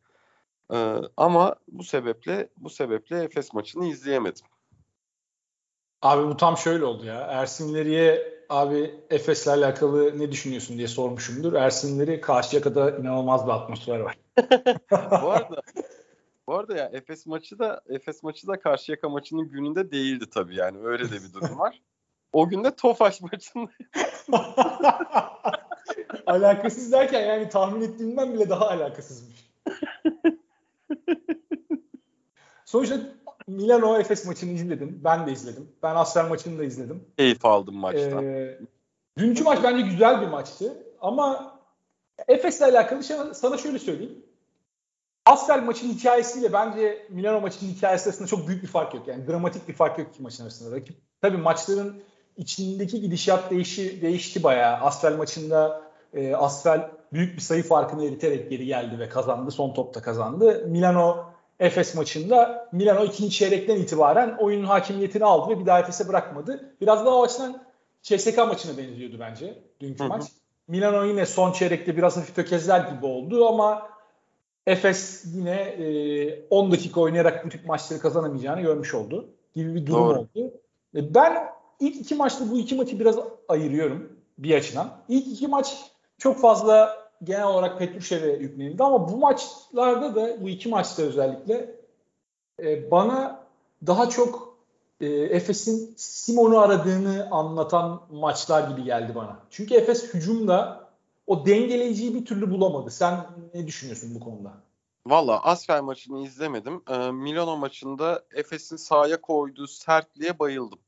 Ee, 0.73 0.97
ama 1.17 1.55
bu 1.69 1.85
sebeple 1.85 2.49
bu 2.57 2.71
sebeple 2.71 3.23
Efes 3.23 3.53
maçını 3.53 3.87
izleyemedim. 3.87 4.47
Abi 6.03 6.29
bu 6.29 6.37
tam 6.37 6.57
şöyle 6.57 6.85
oldu 6.85 7.05
ya. 7.05 7.21
Ersinleri'ye 7.21 8.37
abi 8.49 8.95
Efes'le 9.11 9.49
alakalı 9.49 10.19
ne 10.19 10.33
düşünüyorsun 10.33 10.77
diye 10.77 10.89
sormuşumdur. 10.89 11.53
Ersinleri 11.53 12.21
kadar 12.21 12.93
inanılmaz 12.93 13.47
bir 13.47 13.53
atmosfer 13.53 14.01
var. 14.01 14.26
bu 15.23 15.31
arada 15.31 15.63
bu 16.47 16.55
arada 16.55 16.77
ya 16.77 16.91
Efes 16.93 17.27
maçı 17.27 17.59
da 17.59 17.81
Efes 17.89 18.23
maçı 18.23 18.47
da 18.47 18.61
Karşıyaka 18.61 19.09
maçının 19.09 19.49
gününde 19.49 19.91
değildi 19.91 20.25
tabii 20.31 20.57
yani 20.57 20.79
öyle 20.87 21.11
de 21.11 21.15
bir 21.15 21.33
durum 21.33 21.59
var. 21.59 21.83
O 22.33 22.49
gün 22.49 22.65
de 22.65 22.77
Tofaş 22.77 23.21
maçında. 23.21 23.71
alakasız 26.27 26.93
derken 26.93 27.21
yani 27.21 27.49
tahmin 27.49 27.81
ettiğimden 27.81 28.35
bile 28.35 28.49
daha 28.49 28.69
alakasızmış. 28.69 29.51
Sonuçta 32.65 32.97
Milano 33.47 33.99
Efes 33.99 34.27
maçını 34.27 34.51
izledim. 34.51 35.01
Ben 35.05 35.27
de 35.27 35.33
izledim. 35.33 35.69
Ben 35.83 35.95
Asfer 35.95 36.29
maçını 36.29 36.59
da 36.59 36.65
izledim. 36.65 37.05
Keyif 37.19 37.45
aldım 37.45 37.77
maçtan. 37.77 38.25
Ee, 38.25 38.59
dünkü 39.19 39.45
maç 39.45 39.59
bence 39.63 39.83
güzel 39.83 40.21
bir 40.21 40.27
maçtı. 40.27 40.83
Ama 41.01 41.57
Efes'le 42.29 42.63
alakalı 42.63 43.05
şey, 43.05 43.17
sana 43.35 43.59
şöyle 43.59 43.79
söyleyeyim. 43.79 44.26
Asfer 45.27 45.63
maçın 45.63 45.89
hikayesiyle 45.89 46.53
bence 46.53 47.07
Milano 47.11 47.41
maçının 47.41 47.71
hikayesi 47.71 48.09
arasında 48.09 48.29
çok 48.29 48.49
büyük 48.49 48.63
bir 48.63 48.69
fark 48.69 48.95
yok. 48.95 49.09
Yani 49.09 49.27
dramatik 49.27 49.69
bir 49.69 49.75
fark 49.75 49.99
yok 49.99 50.15
ki 50.15 50.23
maçın 50.23 50.43
arasında. 50.43 50.77
Rakip 50.77 50.97
tabii 51.23 51.37
maçların 51.37 52.03
içindeki 52.37 53.01
gidişat 53.01 53.51
değişi, 53.51 54.03
değişti 54.03 54.43
bayağı. 54.43 54.77
Asfer 54.77 55.13
maçında 55.13 55.83
e, 56.15 56.35
Asfer 56.35 56.91
büyük 57.13 57.37
bir 57.37 57.41
sayı 57.41 57.63
farkını 57.63 58.05
eriterek 58.05 58.51
geri 58.51 58.67
geldi 58.67 58.99
ve 58.99 59.09
kazandı. 59.09 59.51
Son 59.51 59.75
topta 59.75 60.03
kazandı. 60.03 60.65
Milano 60.69 61.25
Efes 61.61 61.95
maçında 61.95 62.69
Milano 62.73 63.05
ikinci 63.05 63.31
çeyrekten 63.31 63.77
itibaren 63.77 64.37
oyunun 64.39 64.65
hakimiyetini 64.65 65.25
aldı 65.25 65.55
ve 65.55 65.61
bir 65.61 65.67
daha 65.67 65.81
Efes'e 65.81 66.09
bırakmadı. 66.09 66.75
Biraz 66.81 67.07
daha 67.07 67.15
o 67.15 67.25
açıdan 67.25 67.63
CSK 68.03 68.39
maçına 68.39 68.79
benziyordu 68.79 69.17
bence 69.21 69.59
dünkü 69.81 70.05
hı 70.05 70.05
hı. 70.05 70.09
maç. 70.09 70.23
Milano 70.69 71.05
yine 71.05 71.27
son 71.27 71.53
çeyrekte 71.53 71.97
biraz 71.97 72.17
hafif 72.17 72.35
tökezler 72.35 72.81
gibi 72.81 73.07
oldu 73.07 73.49
ama 73.49 73.96
Efes 74.67 75.25
yine 75.35 75.61
e, 75.61 76.47
10 76.51 76.73
dakika 76.73 77.01
oynayarak 77.01 77.45
bu 77.45 77.49
tip 77.49 77.67
maçları 77.67 78.01
kazanamayacağını 78.01 78.61
görmüş 78.61 78.95
oldu 78.95 79.29
gibi 79.55 79.75
bir 79.75 79.87
durum 79.87 80.09
Doğru. 80.09 80.19
oldu. 80.19 80.53
E, 80.95 81.15
ben 81.15 81.49
ilk 81.81 81.97
iki 81.97 82.15
maçta 82.15 82.51
bu 82.51 82.59
iki 82.59 82.75
maçı 82.75 83.01
biraz 83.01 83.17
ayırıyorum 83.49 84.13
bir 84.39 84.55
açıdan. 84.55 84.99
İlk 85.09 85.27
iki 85.27 85.49
maç 85.49 85.91
çok 86.19 86.41
fazla 86.41 87.07
genel 87.25 87.47
olarak 87.47 87.79
Petrushev'e 87.79 88.33
yüklenildi 88.33 88.83
ama 88.83 89.09
bu 89.09 89.17
maçlarda 89.17 90.15
da 90.15 90.43
bu 90.43 90.49
iki 90.49 90.69
maçta 90.69 91.03
özellikle 91.03 91.75
e, 92.63 92.91
bana 92.91 93.47
daha 93.87 94.09
çok 94.09 94.57
e, 95.01 95.07
Efes'in 95.07 95.95
Simon'u 95.97 96.59
aradığını 96.59 97.29
anlatan 97.31 98.03
maçlar 98.11 98.69
gibi 98.69 98.85
geldi 98.85 99.15
bana. 99.15 99.37
Çünkü 99.51 99.75
Efes 99.75 100.15
hücumda 100.15 100.86
o 101.27 101.47
dengeleyiciyi 101.47 102.15
bir 102.15 102.25
türlü 102.25 102.51
bulamadı. 102.51 102.91
Sen 102.91 103.27
ne 103.55 103.67
düşünüyorsun 103.67 104.15
bu 104.15 104.21
konuda? 104.21 104.63
Valla 105.07 105.43
Asfer 105.43 105.81
maçını 105.81 106.23
izlemedim. 106.25 106.83
Ee, 106.89 107.11
Milano 107.11 107.57
maçında 107.57 108.25
Efes'in 108.35 108.77
sahaya 108.77 109.21
koyduğu 109.21 109.67
sertliğe 109.67 110.39
bayıldım. 110.39 110.79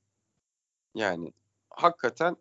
Yani 0.94 1.33
hakikaten 1.70 2.37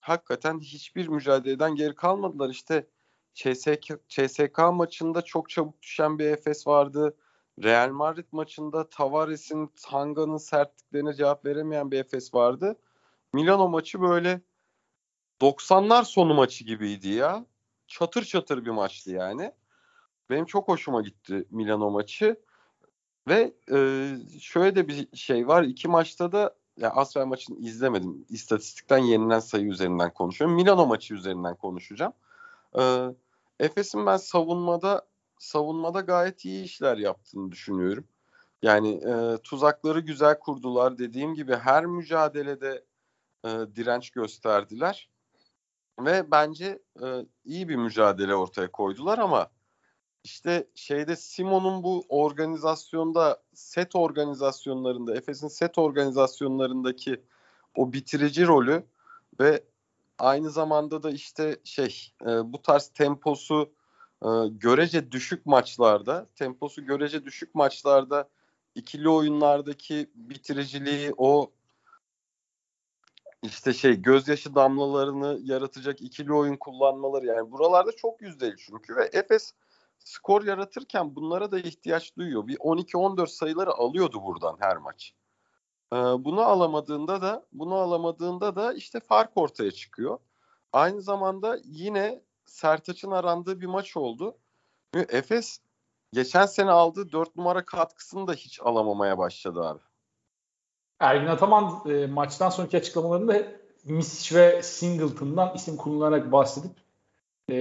hakikaten 0.00 0.60
hiçbir 0.60 1.08
mücadeleden 1.08 1.74
geri 1.74 1.94
kalmadılar. 1.94 2.50
İşte 2.50 2.86
CSK, 3.34 4.08
CSK 4.08 4.58
maçında 4.72 5.22
çok 5.22 5.50
çabuk 5.50 5.82
düşen 5.82 6.18
bir 6.18 6.24
Efes 6.24 6.66
vardı. 6.66 7.16
Real 7.62 7.90
Madrid 7.90 8.26
maçında 8.32 8.88
Tavares'in 8.88 9.70
Tanga'nın 9.82 10.36
sertliklerine 10.36 11.14
cevap 11.14 11.44
veremeyen 11.44 11.90
bir 11.90 11.98
Efes 11.98 12.34
vardı. 12.34 12.76
Milano 13.32 13.68
maçı 13.68 14.00
böyle 14.00 14.40
90'lar 15.40 16.04
sonu 16.04 16.34
maçı 16.34 16.64
gibiydi 16.64 17.08
ya. 17.08 17.46
Çatır 17.86 18.24
çatır 18.24 18.64
bir 18.64 18.70
maçtı 18.70 19.10
yani. 19.10 19.52
Benim 20.30 20.44
çok 20.44 20.68
hoşuma 20.68 21.02
gitti 21.02 21.44
Milano 21.50 21.90
maçı. 21.90 22.40
Ve 23.28 23.54
e, 23.72 23.78
şöyle 24.40 24.76
de 24.76 24.88
bir 24.88 25.16
şey 25.16 25.48
var. 25.48 25.62
İki 25.62 25.88
maçta 25.88 26.32
da 26.32 26.54
ya 26.76 26.90
Asfer 26.90 27.24
maçını 27.24 27.58
izlemedim. 27.58 28.26
İstatistikten 28.28 28.98
yenilen 28.98 29.40
sayı 29.40 29.66
üzerinden 29.66 30.14
konuşuyorum. 30.14 30.56
Milano 30.56 30.86
maçı 30.86 31.14
üzerinden 31.14 31.56
konuşacağım. 31.56 32.12
Ee, 32.78 33.06
Efes'in 33.60 34.06
ben 34.06 34.16
savunmada 34.16 35.06
savunmada 35.38 36.00
gayet 36.00 36.44
iyi 36.44 36.64
işler 36.64 36.96
yaptığını 36.96 37.52
düşünüyorum. 37.52 38.08
Yani 38.62 38.94
e, 38.94 39.38
tuzakları 39.42 40.00
güzel 40.00 40.38
kurdular. 40.38 40.98
Dediğim 40.98 41.34
gibi 41.34 41.56
her 41.56 41.86
mücadelede 41.86 42.84
e, 43.44 43.48
direnç 43.48 44.10
gösterdiler. 44.10 45.10
Ve 46.00 46.30
bence 46.30 46.78
e, 47.02 47.26
iyi 47.44 47.68
bir 47.68 47.76
mücadele 47.76 48.34
ortaya 48.34 48.72
koydular 48.72 49.18
ama 49.18 49.50
işte 50.24 50.68
şeyde 50.74 51.16
Simon'un 51.16 51.82
bu 51.82 52.04
organizasyonda 52.08 53.42
set 53.54 53.96
organizasyonlarında 53.96 55.16
Efes'in 55.16 55.48
set 55.48 55.78
organizasyonlarındaki 55.78 57.24
o 57.76 57.92
bitirici 57.92 58.46
rolü 58.46 58.86
ve 59.40 59.64
aynı 60.18 60.50
zamanda 60.50 61.02
da 61.02 61.10
işte 61.10 61.56
şey 61.64 62.12
e, 62.22 62.26
bu 62.26 62.62
tarz 62.62 62.88
temposu 62.88 63.72
e, 64.22 64.28
görece 64.50 65.12
düşük 65.12 65.46
maçlarda 65.46 66.26
temposu 66.34 66.84
görece 66.86 67.24
düşük 67.24 67.54
maçlarda 67.54 68.28
ikili 68.74 69.08
oyunlardaki 69.08 70.10
bitiriciliği 70.14 71.14
o 71.16 71.52
işte 73.46 73.72
şey 73.72 74.02
gözyaşı 74.02 74.54
damlalarını 74.54 75.38
yaratacak 75.42 76.00
ikili 76.00 76.32
oyun 76.32 76.56
kullanmaları 76.56 77.26
yani 77.26 77.52
buralarda 77.52 77.92
çok 77.92 78.22
yüzdeli 78.22 78.54
çünkü 78.58 78.96
ve 78.96 79.10
Efes 79.12 79.52
skor 79.98 80.44
yaratırken 80.44 81.16
bunlara 81.16 81.52
da 81.52 81.58
ihtiyaç 81.58 82.16
duyuyor. 82.16 82.46
Bir 82.46 82.56
12-14 82.56 83.26
sayıları 83.26 83.70
alıyordu 83.70 84.22
buradan 84.22 84.56
her 84.60 84.76
maç. 84.76 85.14
Ee, 85.92 85.96
bunu 85.96 86.40
alamadığında 86.40 87.22
da 87.22 87.46
bunu 87.52 87.74
alamadığında 87.74 88.56
da 88.56 88.74
işte 88.74 89.00
fark 89.00 89.30
ortaya 89.36 89.70
çıkıyor. 89.70 90.18
Aynı 90.72 91.02
zamanda 91.02 91.58
yine 91.64 92.22
Sertaç'ın 92.44 93.10
arandığı 93.10 93.60
bir 93.60 93.66
maç 93.66 93.96
oldu. 93.96 94.36
Efes 94.94 95.60
geçen 96.12 96.46
sene 96.46 96.70
aldığı 96.70 97.12
4 97.12 97.36
numara 97.36 97.64
katkısını 97.64 98.26
da 98.26 98.32
hiç 98.32 98.60
alamamaya 98.60 99.18
başladı 99.18 99.62
abi. 99.62 99.80
Ergin 101.00 101.26
Ataman 101.26 101.90
e, 101.90 102.06
maçtan 102.06 102.50
sonraki 102.50 102.76
açıklamalarında 102.76 103.42
Misic 103.84 104.36
ve 104.36 104.62
Singleton'dan 104.62 105.54
isim 105.54 105.76
kullanarak 105.76 106.32
bahsedip 106.32 106.72
e, 107.50 107.54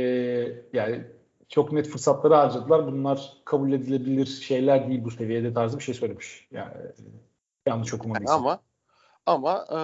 yani 0.73 1.05
çok 1.49 1.71
net 1.71 1.87
fırsatları 1.87 2.35
harcadılar. 2.35 2.87
Bunlar 2.87 3.33
kabul 3.45 3.71
edilebilir 3.71 4.25
şeyler 4.25 4.89
değil 4.89 5.03
bu 5.03 5.11
seviyede 5.11 5.53
tarzı 5.53 5.77
bir 5.77 5.83
şey 5.83 5.95
söylemiş. 5.95 6.47
Yani 6.51 6.73
yanlış 7.67 7.93
okumadıysam. 7.93 8.41
Ama 8.41 8.59
ama 9.25 9.65
e, 9.71 9.79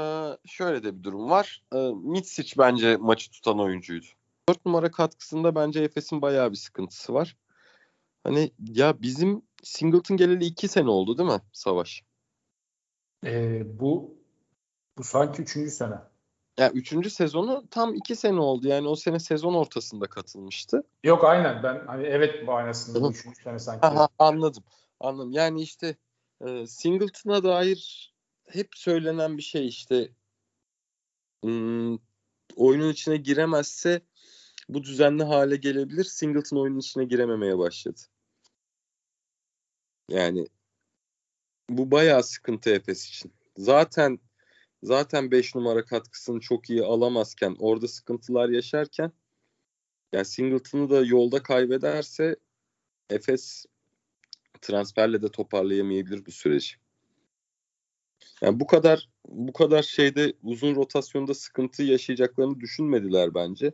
şöyle 0.48 0.84
de 0.84 0.98
bir 0.98 1.04
durum 1.04 1.30
var. 1.30 1.64
E, 1.76 1.78
Mitsic 1.94 2.56
bence 2.58 2.98
maçı 2.98 3.32
tutan 3.32 3.60
oyuncuydu. 3.60 4.06
4 4.50 4.66
numara 4.66 4.92
katkısında 4.92 5.56
bence 5.56 5.84
Efes'in 5.84 6.22
bayağı 6.22 6.52
bir 6.52 6.56
sıkıntısı 6.56 7.14
var. 7.14 7.38
Hani 8.24 8.52
ya 8.60 9.02
bizim 9.02 9.42
Singleton 9.64 10.18
geleli 10.18 10.46
2 10.46 10.68
sene 10.68 10.90
oldu 10.90 11.18
değil 11.18 11.30
mi 11.30 11.42
Savaş? 11.54 12.04
E, 13.26 13.64
bu 13.80 14.18
bu 14.98 15.04
sanki 15.04 15.42
üçüncü 15.42 15.72
sene. 15.72 15.96
Yani 16.60 16.78
üçüncü 16.78 17.10
sezonu 17.10 17.68
tam 17.72 17.96
iki 17.96 18.16
sene 18.16 18.40
oldu. 18.40 18.68
Yani 18.68 18.88
o 18.88 18.96
sene 18.96 19.20
sezon 19.20 19.54
ortasında 19.54 20.08
katılmıştı. 20.08 20.84
Yok 21.04 21.24
aynen 21.24 21.64
ben 21.64 21.86
hani 21.88 22.04
evet 22.04 22.48
manasında 22.48 23.10
üçüncü 23.10 23.42
sene 23.42 23.60
sanki. 23.60 23.86
Aha, 23.86 24.10
anladım. 24.20 24.64
Anladım. 25.00 25.32
Yani 25.32 25.62
işte 25.62 25.96
e, 26.48 26.68
Singleton'a 26.68 27.44
dair 27.44 28.14
hep 28.48 28.70
söylenen 28.76 29.38
bir 29.38 29.44
şey 29.44 29.68
işte 29.68 30.10
hmm, 31.44 31.98
oyunun 32.56 32.90
içine 32.90 33.18
giremezse 33.18 34.02
bu 34.70 34.84
düzenli 34.84 35.24
hale 35.24 35.56
gelebilir. 35.56 36.04
Singleton 36.04 36.58
oyunun 36.58 36.80
içine 36.80 37.06
girememeye 37.06 37.58
başladı. 37.58 38.02
Yani 40.10 40.48
bu 41.70 41.92
bayağı 41.92 42.24
sıkıntı 42.24 42.70
Efes 42.70 43.08
için. 43.08 43.34
Zaten 43.58 44.20
zaten 44.84 45.32
5 45.32 45.56
numara 45.56 45.86
katkısını 45.86 46.40
çok 46.40 46.70
iyi 46.70 46.84
alamazken 46.84 47.56
orada 47.60 47.88
sıkıntılar 47.88 48.50
yaşarken 48.50 49.12
yani 50.14 50.26
Singleton'ı 50.26 50.90
da 50.90 51.06
yolda 51.06 51.44
kaybederse 51.44 52.36
Efes 53.10 53.66
transferle 54.62 55.22
de 55.22 55.30
toparlayamayabilir 55.30 56.26
bu 56.26 56.32
süreci. 56.32 56.76
Yani 58.42 58.60
bu 58.60 58.68
kadar 58.68 59.10
bu 59.28 59.54
kadar 59.54 59.84
şeyde 59.84 60.34
uzun 60.44 60.76
rotasyonda 60.76 61.34
sıkıntı 61.34 61.84
yaşayacaklarını 61.84 62.60
düşünmediler 62.60 63.34
bence. 63.34 63.74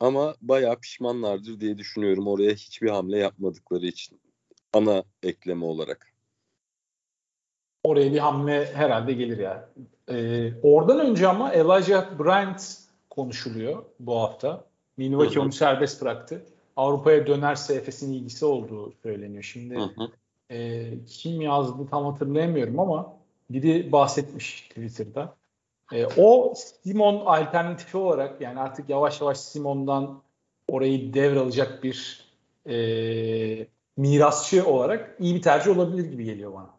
Ama 0.00 0.36
bayağı 0.40 0.80
pişmanlardır 0.80 1.60
diye 1.60 1.78
düşünüyorum 1.78 2.26
oraya 2.26 2.52
hiçbir 2.52 2.88
hamle 2.88 3.18
yapmadıkları 3.18 3.86
için 3.86 4.20
ana 4.72 5.04
ekleme 5.22 5.64
olarak 5.64 6.17
oraya 7.88 8.12
bir 8.12 8.18
hamle 8.18 8.74
herhalde 8.74 9.12
gelir 9.12 9.38
ya. 9.38 9.68
Ee, 10.10 10.52
oradan 10.62 11.00
önce 11.00 11.28
ama 11.28 11.52
Elijah 11.52 12.18
Bryant 12.18 12.76
konuşuluyor 13.10 13.84
bu 14.00 14.20
hafta. 14.20 14.64
Milwaukee 14.96 15.40
onu 15.40 15.52
serbest 15.52 16.02
bıraktı. 16.02 16.44
Avrupa'ya 16.76 17.26
dönerse 17.26 17.74
Efes'in 17.74 18.12
ilgisi 18.12 18.44
olduğu 18.44 18.92
söyleniyor. 19.02 19.42
Şimdi 19.42 19.78
E, 20.50 20.90
kim 21.06 21.40
yazdı 21.40 21.86
tam 21.90 22.04
hatırlayamıyorum 22.04 22.80
ama 22.80 23.12
biri 23.50 23.92
bahsetmiş 23.92 24.68
Twitter'da. 24.68 25.36
E, 25.92 26.06
o 26.06 26.54
Simon 26.56 27.26
alternatifi 27.26 27.96
olarak 27.96 28.40
yani 28.40 28.60
artık 28.60 28.88
yavaş 28.88 29.20
yavaş 29.20 29.38
Simon'dan 29.38 30.22
orayı 30.68 31.14
devralacak 31.14 31.84
bir 31.84 32.24
e, 32.66 32.76
mirasçı 33.96 34.66
olarak 34.66 35.16
iyi 35.20 35.34
bir 35.34 35.42
tercih 35.42 35.78
olabilir 35.78 36.10
gibi 36.10 36.24
geliyor 36.24 36.54
bana. 36.54 36.77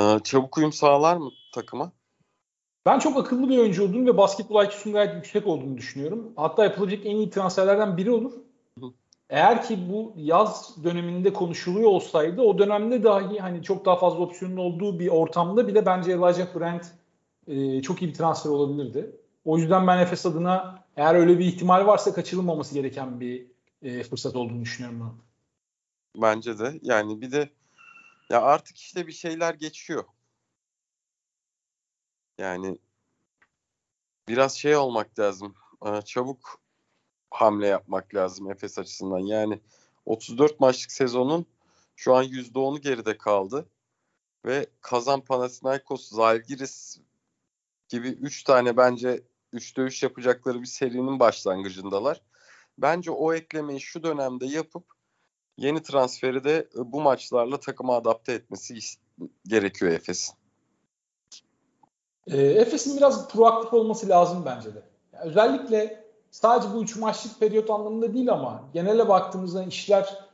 Ee, 0.00 0.18
çabuk 0.24 0.58
uyum 0.58 0.72
sağlar 0.72 1.16
mı 1.16 1.30
takıma? 1.54 1.92
Ben 2.86 2.98
çok 2.98 3.16
akıllı 3.16 3.48
bir 3.48 3.58
oyuncu 3.58 3.84
olduğunu 3.84 4.06
ve 4.06 4.16
basketbol 4.16 4.64
IQ'sunun 4.64 4.94
gayet 4.94 5.14
yüksek 5.14 5.46
olduğunu 5.46 5.76
düşünüyorum. 5.76 6.32
Hatta 6.36 6.64
yapılabilecek 6.64 7.06
en 7.06 7.16
iyi 7.16 7.30
transferlerden 7.30 7.96
biri 7.96 8.10
olur. 8.10 8.32
Eğer 9.30 9.62
ki 9.62 9.78
bu 9.92 10.12
yaz 10.16 10.84
döneminde 10.84 11.32
konuşuluyor 11.32 11.90
olsaydı 11.90 12.42
o 12.42 12.58
dönemde 12.58 13.04
dahi 13.04 13.38
hani 13.38 13.62
çok 13.62 13.84
daha 13.84 13.96
fazla 13.96 14.18
opsiyonun 14.18 14.56
olduğu 14.56 14.98
bir 14.98 15.08
ortamda 15.08 15.68
bile 15.68 15.86
bence 15.86 16.12
Elijah 16.12 16.54
Brand 16.54 16.80
e, 17.46 17.82
çok 17.82 18.02
iyi 18.02 18.08
bir 18.08 18.14
transfer 18.14 18.50
olabilirdi. 18.50 19.16
O 19.44 19.58
yüzden 19.58 19.86
ben 19.86 19.98
Efes 19.98 20.26
adına 20.26 20.84
eğer 20.96 21.14
öyle 21.14 21.38
bir 21.38 21.44
ihtimal 21.44 21.86
varsa 21.86 22.14
kaçırılmaması 22.14 22.74
gereken 22.74 23.20
bir 23.20 23.46
e, 23.82 24.02
fırsat 24.02 24.36
olduğunu 24.36 24.60
düşünüyorum. 24.60 25.18
Bence 26.16 26.58
de. 26.58 26.78
Yani 26.82 27.20
bir 27.20 27.32
de 27.32 27.50
ya 28.30 28.42
artık 28.42 28.76
işte 28.76 29.06
bir 29.06 29.12
şeyler 29.12 29.54
geçiyor. 29.54 30.04
Yani 32.38 32.78
biraz 34.28 34.58
şey 34.58 34.76
olmak 34.76 35.18
lazım. 35.18 35.54
Çabuk 36.04 36.60
hamle 37.30 37.66
yapmak 37.66 38.14
lazım 38.14 38.50
Efes 38.50 38.78
açısından. 38.78 39.18
Yani 39.18 39.60
34 40.04 40.60
maçlık 40.60 40.92
sezonun 40.92 41.46
şu 41.96 42.14
an 42.14 42.24
%10'u 42.24 42.80
geride 42.80 43.18
kaldı. 43.18 43.68
Ve 44.44 44.66
Kazan 44.80 45.20
Panathinaikos, 45.20 46.08
Zalgiris 46.08 47.00
gibi 47.88 48.08
3 48.08 48.44
tane 48.44 48.76
bence 48.76 49.22
3'te 49.52 49.82
3 49.82 50.02
yapacakları 50.02 50.60
bir 50.60 50.66
serinin 50.66 51.20
başlangıcındalar. 51.20 52.22
Bence 52.78 53.10
o 53.10 53.34
eklemeyi 53.34 53.80
şu 53.80 54.02
dönemde 54.02 54.46
yapıp 54.46 54.95
yeni 55.58 55.82
transferi 55.82 56.44
de 56.44 56.68
e, 56.78 56.92
bu 56.92 57.00
maçlarla 57.00 57.60
takıma 57.60 57.96
adapte 57.96 58.32
etmesi 58.32 58.78
gerekiyor 59.46 59.92
Efes'in. 59.92 60.34
E, 62.26 62.42
Efes'in 62.42 62.96
biraz 62.96 63.28
proaktif 63.28 63.72
olması 63.72 64.08
lazım 64.08 64.42
bence 64.46 64.74
de. 64.74 64.82
Yani 65.12 65.24
özellikle 65.30 66.04
sadece 66.30 66.74
bu 66.74 66.82
üç 66.82 66.96
maçlık 66.96 67.40
periyot 67.40 67.70
anlamında 67.70 68.14
değil 68.14 68.32
ama 68.32 68.64
genele 68.72 69.08
baktığımızda 69.08 69.64
işler 69.64 70.26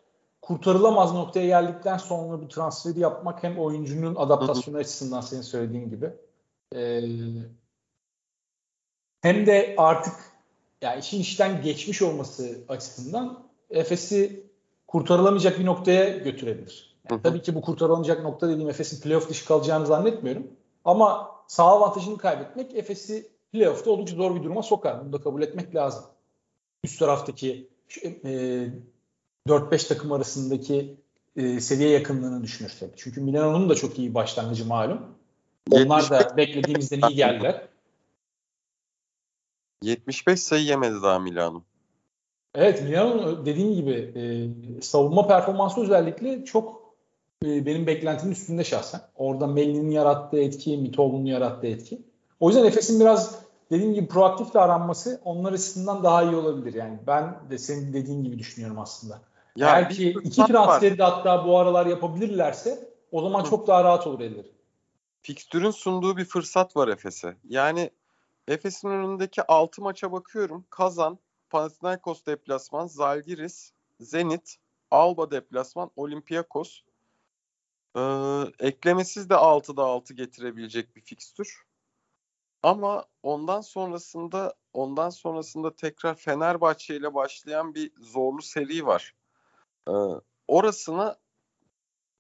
kurtarılamaz 0.43 1.13
noktaya 1.13 1.47
geldikten 1.47 1.97
sonra 1.97 2.43
bu 2.43 2.49
transferi 2.49 3.01
yapmak 3.01 3.43
hem 3.43 3.59
oyuncunun 3.59 4.15
adaptasyonu 4.15 4.79
açısından 4.79 5.21
senin 5.21 5.43
söylediğin 5.43 5.91
gibi 5.91 6.11
e, 6.75 7.03
hem 9.21 9.47
de 9.47 9.75
artık 9.79 10.15
yani 10.83 11.01
işin 11.01 11.21
işten 11.21 11.63
geçmiş 11.63 12.03
olması 12.03 12.59
açısından 12.69 13.49
Efes'i 13.71 14.52
kurtarılamayacak 14.93 15.59
bir 15.59 15.67
noktaya 15.67 16.19
götürebilir. 16.19 16.95
Yani 17.11 17.23
tabii 17.23 17.43
ki 17.43 17.55
bu 17.55 17.61
kurtarılamayacak 17.61 18.23
nokta 18.23 18.49
dediğim 18.49 18.71
Efes'in 18.71 19.01
playoff 19.01 19.29
dışı 19.29 19.47
kalacağını 19.47 19.87
zannetmiyorum. 19.87 20.47
Ama 20.85 21.31
sağ 21.47 21.65
avantajını 21.65 22.19
kaybetmek 22.19 22.75
Efes'i 22.75 23.31
playoff'ta 23.53 23.91
oldukça 23.91 24.17
zor 24.17 24.35
bir 24.35 24.43
duruma 24.43 24.63
sokar. 24.63 25.05
Bunu 25.05 25.13
da 25.13 25.21
kabul 25.21 25.43
etmek 25.43 25.75
lazım. 25.75 26.05
Üst 26.85 26.99
taraftaki 26.99 27.69
e, 28.05 28.69
4-5 29.49 29.89
takım 29.89 30.13
arasındaki 30.13 30.97
e, 31.37 31.61
seviye 31.61 31.91
yakınlığını 31.91 32.43
düşünürsek. 32.43 32.91
Çünkü 32.97 33.21
Milano'nun 33.21 33.69
da 33.69 33.75
çok 33.75 33.99
iyi 33.99 34.15
başlangıcı 34.15 34.67
malum. 34.67 35.01
Onlar 35.71 36.11
da 36.11 36.37
beklediğimizden 36.37 37.09
iyi 37.09 37.17
geldiler. 37.17 37.69
75 39.83 40.41
sayı 40.41 40.65
yemedi 40.65 41.03
daha 41.03 41.19
Milano. 41.19 41.63
Evet 42.55 42.83
Milan'ın 42.83 43.47
dediğim 43.47 43.75
gibi 43.75 44.13
e, 44.17 44.23
savunma 44.83 45.27
performansı 45.27 45.81
özellikle 45.81 46.45
çok 46.45 46.83
e, 47.45 47.67
benim 47.67 47.87
beklentimin 47.87 48.33
üstünde 48.33 48.65
şahsen. 48.65 49.01
Orada 49.17 49.47
Melli'nin 49.47 49.91
yarattığı 49.91 50.41
etki, 50.41 50.77
Mitoğlu'nun 50.77 51.25
yarattığı 51.25 51.67
etki. 51.67 52.03
O 52.41 52.49
yüzden 52.49 52.65
Efes'in 52.65 53.01
biraz 53.01 53.43
dediğim 53.71 53.95
gibi 53.95 54.09
proaktif 54.09 54.55
davranması 54.55 55.21
onlar 55.25 55.53
açısından 55.53 56.05
daha 56.05 56.23
iyi 56.23 56.37
olabilir. 56.37 56.75
Yani 56.75 56.99
ben 57.07 57.37
de 57.51 57.59
senin 57.59 57.93
dediğin 57.93 58.25
gibi 58.25 58.39
düşünüyorum 58.39 58.79
aslında. 58.79 59.21
Ya 59.57 59.69
Eğer 59.69 59.91
ki 59.91 60.17
iki 60.25 60.47
transferi 60.47 60.99
de 60.99 61.03
hatta 61.03 61.47
bu 61.47 61.59
aralar 61.59 61.87
yapabilirlerse 61.87 62.89
o 63.13 63.23
zaman 63.23 63.45
Hı. 63.45 63.51
çok 63.51 63.67
daha 63.67 63.85
rahat 63.85 64.07
olur 64.07 64.21
elleri. 64.21 64.53
Fikstürün 65.23 65.71
sunduğu 65.71 66.17
bir 66.17 66.25
fırsat 66.25 66.77
var 66.77 66.89
Efes'e. 66.89 67.37
Yani 67.49 67.91
Efes'in 68.49 68.89
önündeki 68.89 69.43
6 69.43 69.83
maça 69.83 70.13
bakıyorum. 70.13 70.65
Kazan, 70.71 71.19
Panathinaikos 71.53 72.27
deplasman, 72.27 72.87
Zalgiris, 72.87 73.73
Zenit, 74.01 74.57
Alba 74.91 75.31
deplasman, 75.31 75.91
Olympiakos. 75.97 76.83
Ee, 77.97 78.01
eklemesiz 78.59 79.31
de 79.31 79.35
6'da 79.35 79.85
6 79.85 80.15
getirebilecek 80.15 80.97
bir 80.97 81.01
fikstür. 81.01 81.63
Ama 82.63 83.05
ondan 83.23 83.61
sonrasında 83.61 84.55
ondan 84.73 85.11
sonrasında 85.11 85.77
tekrar 85.77 86.15
Fenerbahçe 86.15 86.97
ile 86.97 87.15
başlayan 87.15 87.75
bir 87.75 87.93
zorlu 88.01 88.43
seri 88.43 88.87
var. 88.87 89.15
Ee, 89.89 89.93
orasına 90.49 91.17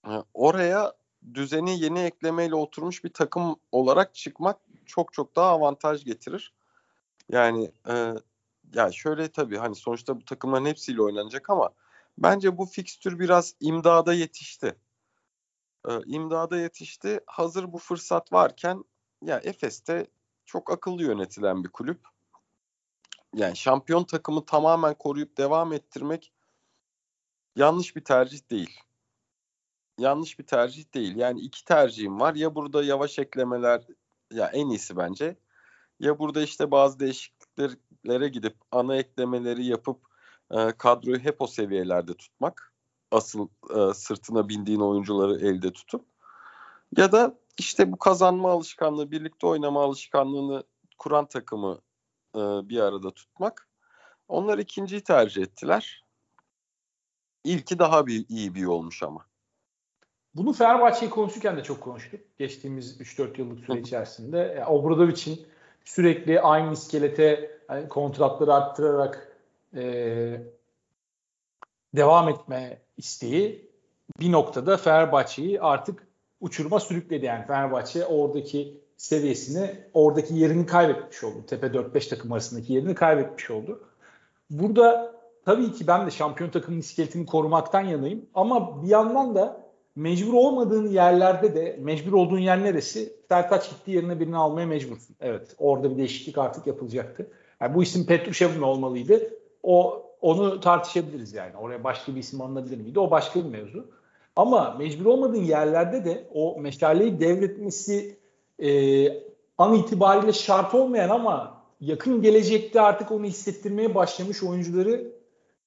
e, 0.06 0.12
oraya 0.34 0.92
düzeni 1.34 1.80
yeni 1.80 2.00
eklemeyle 2.00 2.54
oturmuş 2.54 3.04
bir 3.04 3.12
takım 3.12 3.56
olarak 3.72 4.14
çıkmak 4.14 4.60
çok 4.86 5.12
çok 5.12 5.36
daha 5.36 5.50
avantaj 5.50 6.04
getirir. 6.04 6.52
Yani 7.28 7.72
e, 7.88 8.14
ya 8.74 8.92
şöyle 8.92 9.32
tabii 9.32 9.56
hani 9.56 9.74
sonuçta 9.74 10.16
bu 10.20 10.24
takımların 10.24 10.66
hepsiyle 10.66 11.02
oynanacak 11.02 11.50
ama 11.50 11.70
bence 12.18 12.58
bu 12.58 12.66
fikstür 12.66 13.18
biraz 13.18 13.54
imdada 13.60 14.14
yetişti. 14.14 14.76
E, 15.88 15.90
imdada 16.06 16.58
yetişti. 16.58 17.20
Hazır 17.26 17.72
bu 17.72 17.78
fırsat 17.78 18.32
varken 18.32 18.84
ya 19.22 19.40
Efes'te 19.44 20.06
çok 20.44 20.70
akıllı 20.72 21.02
yönetilen 21.02 21.64
bir 21.64 21.68
kulüp. 21.68 22.00
Yani 23.34 23.56
şampiyon 23.56 24.04
takımı 24.04 24.44
tamamen 24.44 24.94
koruyup 24.94 25.38
devam 25.38 25.72
ettirmek 25.72 26.32
yanlış 27.56 27.96
bir 27.96 28.04
tercih 28.04 28.50
değil. 28.50 28.80
Yanlış 29.98 30.38
bir 30.38 30.46
tercih 30.46 30.94
değil. 30.94 31.16
Yani 31.16 31.40
iki 31.40 31.64
tercihim 31.64 32.20
var. 32.20 32.34
Ya 32.34 32.54
burada 32.54 32.84
yavaş 32.84 33.18
eklemeler 33.18 33.86
ya 34.30 34.46
en 34.46 34.68
iyisi 34.68 34.96
bence. 34.96 35.36
Ya 36.00 36.18
burada 36.18 36.42
işte 36.42 36.70
bazı 36.70 37.00
değişikliklere 37.58 38.28
gidip 38.28 38.56
ana 38.72 38.96
eklemeleri 38.96 39.66
yapıp 39.66 40.00
e, 40.50 40.72
kadroyu 40.72 41.18
hep 41.18 41.42
o 41.42 41.46
seviyelerde 41.46 42.14
tutmak. 42.14 42.72
Asıl 43.10 43.48
e, 43.76 43.94
sırtına 43.94 44.48
bindiğin 44.48 44.80
oyuncuları 44.80 45.46
elde 45.46 45.72
tutup. 45.72 46.04
Ya 46.96 47.12
da 47.12 47.38
işte 47.58 47.92
bu 47.92 47.98
kazanma 47.98 48.50
alışkanlığı, 48.50 49.10
birlikte 49.10 49.46
oynama 49.46 49.84
alışkanlığını 49.84 50.62
kuran 50.98 51.26
takımı 51.26 51.78
e, 52.36 52.38
bir 52.38 52.80
arada 52.80 53.10
tutmak. 53.10 53.68
Onlar 54.28 54.58
ikinciyi 54.58 55.00
tercih 55.00 55.42
ettiler. 55.42 56.04
İlki 57.44 57.78
daha 57.78 58.06
bir 58.06 58.24
iyi 58.28 58.54
bir 58.54 58.64
olmuş 58.64 59.02
ama. 59.02 59.26
Bunu 60.34 60.52
Fenerbahçe'yi 60.52 61.10
konuşurken 61.10 61.56
de 61.56 61.62
çok 61.62 61.80
konuştuk. 61.80 62.20
Geçtiğimiz 62.38 63.00
3-4 63.00 63.40
yıllık 63.40 63.64
süre 63.64 63.80
içerisinde. 63.80 64.38
Yani 64.38 64.66
Obradovic'in 64.66 65.46
sürekli 65.84 66.40
aynı 66.40 66.72
iskelete 66.72 67.50
yani 67.70 67.88
kontratları 67.88 68.54
arttırarak 68.54 69.36
e, 69.76 69.82
devam 71.96 72.28
etme 72.28 72.78
isteği 72.96 73.70
bir 74.20 74.32
noktada 74.32 74.76
Fenerbahçe'yi 74.76 75.60
artık 75.60 76.06
uçuruma 76.40 76.80
sürükledi. 76.80 77.26
Yani 77.26 77.46
Fenerbahçe 77.46 78.06
oradaki 78.06 78.80
seviyesini, 78.96 79.70
oradaki 79.94 80.34
yerini 80.34 80.66
kaybetmiş 80.66 81.24
oldu. 81.24 81.46
Tepe 81.46 81.66
4-5 81.66 82.08
takım 82.08 82.32
arasındaki 82.32 82.72
yerini 82.72 82.94
kaybetmiş 82.94 83.50
oldu. 83.50 83.88
Burada 84.50 85.14
tabii 85.44 85.72
ki 85.72 85.86
ben 85.86 86.06
de 86.06 86.10
şampiyon 86.10 86.50
takımın 86.50 86.78
iskeletini 86.78 87.26
korumaktan 87.26 87.80
yanayım. 87.80 88.26
Ama 88.34 88.82
bir 88.82 88.88
yandan 88.88 89.34
da 89.34 89.71
mecbur 89.96 90.32
olmadığın 90.32 90.88
yerlerde 90.88 91.54
de 91.54 91.78
mecbur 91.80 92.12
olduğun 92.12 92.38
yer 92.38 92.64
neresi? 92.64 93.12
Sertaç 93.28 93.70
gitti 93.70 93.90
yerine 93.90 94.20
birini 94.20 94.36
almaya 94.36 94.66
mecbursun. 94.66 95.16
Evet 95.20 95.54
orada 95.58 95.90
bir 95.90 95.96
değişiklik 95.96 96.38
artık 96.38 96.66
yapılacaktı. 96.66 97.30
Yani 97.60 97.74
bu 97.74 97.82
isim 97.82 98.06
Petrushev 98.06 98.56
mi 98.56 98.64
olmalıydı? 98.64 99.20
O 99.62 100.06
onu 100.20 100.60
tartışabiliriz 100.60 101.32
yani. 101.32 101.56
Oraya 101.56 101.84
başka 101.84 102.14
bir 102.14 102.20
isim 102.20 102.40
alınabilir 102.40 102.76
miydi? 102.76 103.00
O 103.00 103.10
başka 103.10 103.40
bir 103.40 103.50
mevzu. 103.50 103.86
Ama 104.36 104.76
mecbur 104.78 105.06
olmadığın 105.06 105.42
yerlerde 105.42 106.04
de 106.04 106.28
o 106.34 106.60
meşaleyi 106.60 107.20
devretmesi 107.20 108.16
e, 108.58 108.70
an 109.58 109.74
itibariyle 109.74 110.32
şart 110.32 110.74
olmayan 110.74 111.08
ama 111.08 111.62
yakın 111.80 112.22
gelecekte 112.22 112.80
artık 112.80 113.10
onu 113.10 113.24
hissettirmeye 113.24 113.94
başlamış 113.94 114.42
oyuncuları 114.42 115.12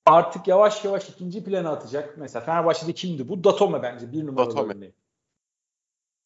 artık 0.06 0.48
yavaş 0.48 0.86
yavaş 0.86 1.10
ikinci 1.10 1.44
plana 1.44 1.72
atacak. 1.72 2.18
Mesela 2.18 2.46
Fenerbahçe'de 2.46 2.94
kimdi 2.94 3.30
bu? 3.30 3.44
Datome 3.44 3.84
bence 3.84 4.12
bir 4.12 4.28
numaralı 4.28 4.58
Datome. 4.58 4.92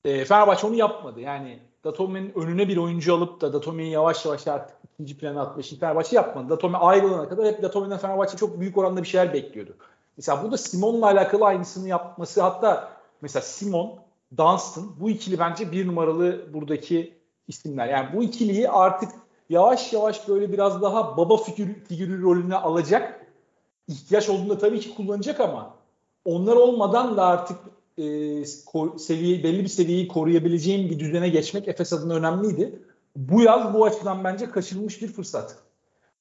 E, 0.06 0.26
Fenerbahçe 0.26 0.68
onu 0.68 0.76
yapmadı. 0.76 1.20
Yani 1.20 1.60
Datome'nin 1.84 2.34
önüne 2.36 2.68
bir 2.68 2.78
oyuncu 2.78 3.16
alıp 3.16 3.42
da 3.42 3.54
Datome'yi 3.54 3.92
yavaş 3.92 4.26
yavaş 4.26 4.48
artık 4.48 4.78
ikinci 4.94 5.18
plana 5.18 5.42
atma 5.42 5.62
işini 5.62 5.80
Fenerbahçe 5.80 6.16
yapmadı. 6.16 6.50
Datome 6.50 6.78
ayrılana 6.78 7.30
kadar 7.30 7.46
hep 7.46 7.64
Datome'den 7.64 7.98
Fenerbahçe 7.98 8.38
çok 8.38 8.60
büyük 8.60 8.78
oranda 8.78 9.04
bir 9.04 9.08
şeyler 9.08 9.34
bekliyordu. 9.34 9.76
Mesela 10.18 10.44
burada 10.44 10.58
Simon'la 10.58 11.06
alakalı 11.06 11.46
aynısını 11.46 11.88
yapması 11.88 12.42
hatta 12.42 12.92
mesela 13.22 13.44
Simon, 13.44 13.96
Dunstan 14.38 15.00
bu 15.00 15.10
ikili 15.10 15.40
bence 15.40 15.72
bir 15.72 15.88
numaralı 15.88 16.54
buradaki 16.54 17.14
isimler. 17.48 17.88
Yani 17.88 18.10
bu 18.14 18.24
ikiliyi 18.24 18.70
artık 18.70 19.12
yavaş 19.50 19.94
yavaş 19.94 20.28
böyle 20.28 20.52
biraz 20.52 20.82
daha 20.82 21.18
baba 21.18 21.38
figürü, 21.38 21.84
figürü 21.84 22.22
rolüne 22.22 22.56
alacak. 22.56 23.19
İhtiyaç 23.90 24.30
olduğunda 24.30 24.58
tabii 24.58 24.80
ki 24.80 24.96
kullanacak 24.96 25.40
ama 25.40 25.74
onlar 26.26 26.56
olmadan 26.56 27.18
da 27.18 27.26
artık 27.26 27.58
e, 27.98 28.46
seviye, 28.98 29.44
belli 29.44 29.64
bir 29.64 29.68
seviyeyi 29.68 30.08
koruyabileceğim 30.08 30.90
bir 30.90 31.00
düzene 31.00 31.30
geçmek 31.30 31.68
Efes 31.68 31.94
adına 31.94 32.14
önemliydi. 32.14 32.80
Bu 33.16 33.42
yaz 33.42 33.74
bu 33.74 33.86
açıdan 33.86 34.24
bence 34.24 34.50
kaçırılmış 34.50 35.02
bir 35.02 35.08
fırsat. 35.08 35.56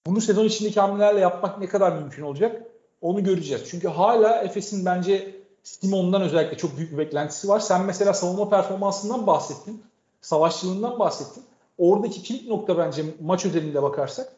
Bunu 0.07 0.21
sezon 0.21 0.45
içindeki 0.45 0.81
hamlelerle 0.81 1.21
yapmak 1.21 1.59
ne 1.59 1.69
kadar 1.69 1.93
mümkün 1.93 2.23
olacak? 2.23 2.63
Onu 3.01 3.25
göreceğiz. 3.25 3.63
Çünkü 3.71 3.89
hala 3.89 4.43
Efes'in 4.43 4.85
bence 4.87 5.35
Simon'dan 5.63 6.23
özellikle 6.23 6.57
çok 6.57 6.77
büyük 6.77 6.93
bir 6.93 6.99
beklentisi 6.99 7.49
var. 7.49 7.61
Sen 7.61 7.85
mesela 7.85 8.15
savunma 8.15 8.49
performansından 8.49 9.27
bahsettin. 9.27 9.83
Savaşçılığından 10.21 10.99
bahsettin. 10.99 11.43
Oradaki 11.79 12.23
kilit 12.23 12.49
nokta 12.49 12.79
bence 12.79 13.05
maç 13.21 13.47
özelinde 13.47 13.83
bakarsak 13.83 14.38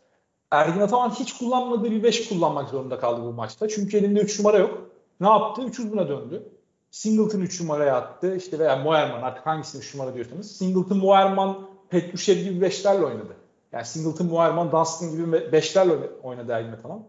Ergin 0.50 0.80
Ataman 0.80 1.10
hiç 1.10 1.32
kullanmadığı 1.38 1.90
bir 1.90 2.02
5 2.02 2.28
kullanmak 2.28 2.68
zorunda 2.68 2.98
kaldı 2.98 3.22
bu 3.22 3.32
maçta. 3.32 3.68
Çünkü 3.68 3.96
elinde 3.96 4.20
3 4.20 4.38
numara 4.38 4.58
yok. 4.58 4.90
Ne 5.20 5.28
yaptı? 5.28 5.62
3 5.62 5.80
uzuna 5.80 6.08
döndü. 6.08 6.48
Singleton 6.90 7.40
3 7.40 7.60
numaraya 7.60 7.96
attı. 7.96 8.36
İşte 8.36 8.58
veya 8.58 8.76
Moerman 8.76 9.22
artık 9.22 9.46
hangisini 9.46 9.80
3 9.80 9.94
numara 9.94 10.14
diyorsanız. 10.14 10.56
Singleton, 10.56 10.98
Moerman, 10.98 11.68
Petrushev 11.88 12.36
gibi 12.36 12.66
5'lerle 12.66 13.04
oynadı. 13.04 13.36
Yani 13.72 13.84
Singleton, 13.84 14.26
Moerman, 14.26 14.72
Dunstan 14.72 15.10
gibi 15.10 15.22
5'lerle 15.22 16.20
oynadı 16.22 16.52
Ergin 16.52 16.72
Ataman. 16.72 17.02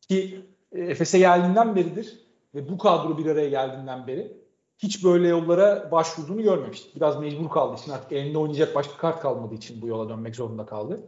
Ki 0.00 0.44
e, 0.72 0.80
Efes'e 0.80 1.18
geldiğinden 1.18 1.76
beridir 1.76 2.18
ve 2.54 2.68
bu 2.68 2.78
kadro 2.78 3.18
bir 3.18 3.26
araya 3.26 3.48
geldiğinden 3.48 4.06
beri 4.06 4.36
hiç 4.78 5.04
böyle 5.04 5.28
yollara 5.28 5.90
başvurduğunu 5.90 6.42
görmemiştik. 6.42 6.96
Biraz 6.96 7.20
mecbur 7.20 7.50
kaldı 7.50 7.80
için 7.80 7.92
artık 7.92 8.12
elinde 8.12 8.38
oynayacak 8.38 8.74
başka 8.74 8.96
kart 8.96 9.20
kalmadığı 9.20 9.54
için 9.54 9.82
bu 9.82 9.86
yola 9.86 10.08
dönmek 10.08 10.36
zorunda 10.36 10.66
kaldı. 10.66 11.00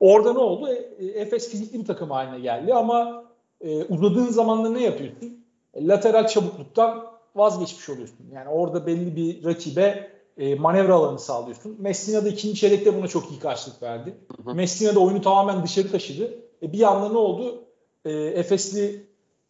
Orada 0.00 0.32
ne 0.32 0.38
oldu? 0.38 0.68
E, 0.68 1.04
e, 1.04 1.06
Efes 1.06 1.50
fizikli 1.50 1.80
bir 1.80 1.84
takım 1.84 2.10
haline 2.10 2.40
geldi 2.40 2.74
ama 2.74 3.24
e, 3.60 3.84
uzadığın 3.84 4.28
zaman 4.28 4.64
da 4.64 4.70
ne 4.70 4.82
yapıyorsun? 4.82 5.44
E, 5.74 5.86
lateral 5.86 6.26
çabukluktan 6.26 7.04
vazgeçmiş 7.36 7.88
oluyorsun. 7.88 8.26
Yani 8.32 8.48
orada 8.48 8.86
belli 8.86 9.16
bir 9.16 9.44
rakibe 9.44 10.10
e, 10.38 10.54
manevra 10.54 10.94
alanı 10.94 11.18
sağlıyorsun. 11.18 11.76
Messina 11.78 12.24
da 12.24 12.28
ikinci 12.28 12.60
çeyrekte 12.60 12.96
buna 12.96 13.08
çok 13.08 13.30
iyi 13.30 13.40
karşılık 13.40 13.82
verdi. 13.82 14.14
Hı 14.44 14.50
hı. 14.50 14.54
Messina 14.54 14.94
da 14.94 15.00
oyunu 15.00 15.20
tamamen 15.20 15.62
dışarı 15.62 15.90
taşıdı. 15.90 16.34
E, 16.62 16.72
bir 16.72 16.82
anda 16.82 17.08
ne 17.08 17.18
oldu? 17.18 17.64
E, 18.04 18.12
Efesli 18.12 19.06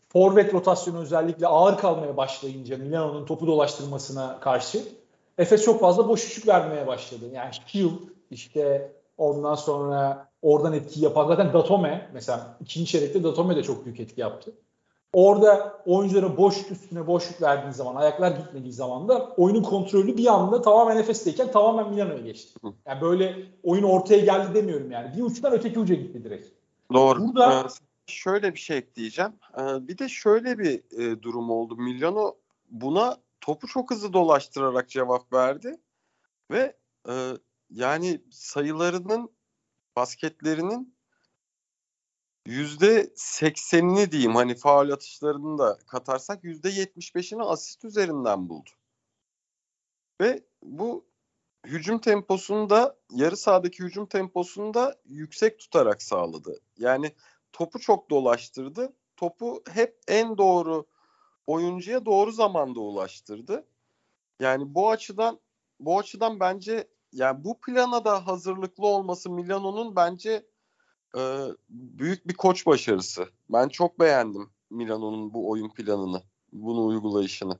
forvet 0.09 0.55
rotasyonu 0.55 0.99
özellikle 0.99 1.46
ağır 1.46 1.78
kalmaya 1.78 2.16
başlayınca 2.16 2.78
Milano'nun 2.78 3.26
topu 3.26 3.46
dolaştırmasına 3.46 4.40
karşı 4.40 4.82
Efes 5.38 5.64
çok 5.64 5.80
fazla 5.80 6.09
boş 6.09 6.26
üçlük 6.26 6.49
vermeye 6.49 6.86
başladı. 6.86 7.24
Yani 7.34 7.51
Shield 7.66 7.90
işte 8.30 8.92
ondan 9.18 9.54
sonra 9.54 10.28
oradan 10.42 10.72
etki 10.72 11.00
yapan 11.00 11.28
zaten 11.28 11.52
Datome 11.52 12.10
mesela 12.14 12.56
ikinci 12.60 12.90
çeyrekte 12.90 13.22
Datome 13.22 13.56
de 13.56 13.62
çok 13.62 13.84
büyük 13.84 14.00
etki 14.00 14.20
yaptı. 14.20 14.52
Orada 15.12 15.82
oyunculara 15.86 16.36
boş 16.36 16.70
üstüne 16.70 17.06
boşluk 17.06 17.42
verdiğin 17.42 17.72
zaman, 17.72 17.96
ayaklar 17.96 18.30
gitmediği 18.30 18.72
zaman 18.72 19.08
da 19.08 19.34
oyunun 19.36 19.62
kontrolü 19.62 20.16
bir 20.16 20.26
anda 20.26 20.62
tamamen 20.62 20.96
Efes'teyken 20.96 21.52
tamamen 21.52 21.90
Milano'ya 21.90 22.18
geçti. 22.18 22.60
Yani 22.86 23.00
böyle 23.00 23.36
oyun 23.62 23.82
ortaya 23.82 24.18
geldi 24.18 24.54
demiyorum 24.54 24.90
yani. 24.90 25.16
Bir 25.16 25.22
uçtan 25.22 25.52
öteki 25.52 25.78
uca 25.78 25.94
gitti 25.94 26.24
direkt. 26.24 26.46
Doğru. 26.92 27.20
Burada 27.20 27.60
evet 27.60 27.78
şöyle 28.06 28.54
bir 28.54 28.58
şey 28.58 28.78
ekleyeceğim. 28.78 29.32
Ee, 29.58 29.88
bir 29.88 29.98
de 29.98 30.08
şöyle 30.08 30.58
bir 30.58 30.82
e, 30.98 31.22
durum 31.22 31.50
oldu. 31.50 31.76
Milano 31.76 32.34
buna 32.70 33.16
topu 33.40 33.66
çok 33.66 33.90
hızlı 33.90 34.12
dolaştırarak 34.12 34.88
cevap 34.88 35.32
verdi 35.32 35.76
ve 36.50 36.76
e, 37.08 37.12
yani 37.70 38.22
sayılarının 38.30 39.30
basketlerinin 39.96 40.98
yüzde 42.46 43.12
seksenini 43.16 44.12
diyeyim 44.12 44.34
hani 44.34 44.54
faul 44.54 44.90
atışlarını 44.90 45.58
da 45.58 45.78
katarsak 45.86 46.44
yüzde 46.44 46.68
yetmiş 46.68 47.14
beşini 47.14 47.42
asist 47.42 47.84
üzerinden 47.84 48.48
buldu. 48.48 48.70
Ve 50.20 50.42
bu 50.62 51.06
hücum 51.66 51.98
temposunu 51.98 52.70
da 52.70 52.96
yarı 53.10 53.36
sahadaki 53.36 53.82
hücum 53.82 54.06
temposunu 54.06 54.74
da 54.74 54.96
yüksek 55.04 55.58
tutarak 55.58 56.02
sağladı. 56.02 56.60
Yani 56.78 57.14
topu 57.52 57.78
çok 57.78 58.10
dolaştırdı. 58.10 58.92
Topu 59.16 59.62
hep 59.70 59.98
en 60.08 60.38
doğru 60.38 60.86
oyuncuya 61.46 62.06
doğru 62.06 62.32
zamanda 62.32 62.80
ulaştırdı. 62.80 63.66
Yani 64.40 64.74
bu 64.74 64.90
açıdan 64.90 65.40
bu 65.80 65.98
açıdan 65.98 66.40
bence 66.40 66.88
yani 67.18 67.44
bu 67.44 67.60
plana 67.60 68.04
da 68.04 68.26
hazırlıklı 68.26 68.86
olması 68.86 69.30
Milano'nun 69.30 69.96
bence 69.96 70.46
e, 71.16 71.20
büyük 71.68 72.28
bir 72.28 72.34
koç 72.34 72.66
başarısı. 72.66 73.28
Ben 73.50 73.68
çok 73.68 74.00
beğendim 74.00 74.50
Milano'nun 74.70 75.34
bu 75.34 75.50
oyun 75.50 75.68
planını, 75.68 76.22
bunu 76.52 76.86
uygulayışını. 76.86 77.58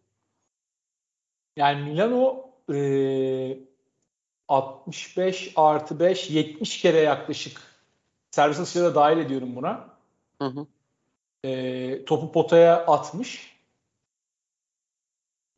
Yani 1.57 1.91
Milano 1.91 2.51
e, 2.73 3.59
65 4.49 5.53
artı 5.57 6.01
5 6.01 6.31
70 6.31 6.83
kere 6.83 7.01
yaklaşık 7.01 7.63
servis 8.31 8.61
atışları 8.61 8.85
da 8.85 8.95
dahil 8.95 9.19
ediyorum 9.19 9.57
buna. 9.57 9.89
Hı 10.43 10.45
hı. 10.45 10.67
E, 11.45 12.05
topu 12.05 12.33
potaya 12.33 12.87
atmış. 12.87 13.59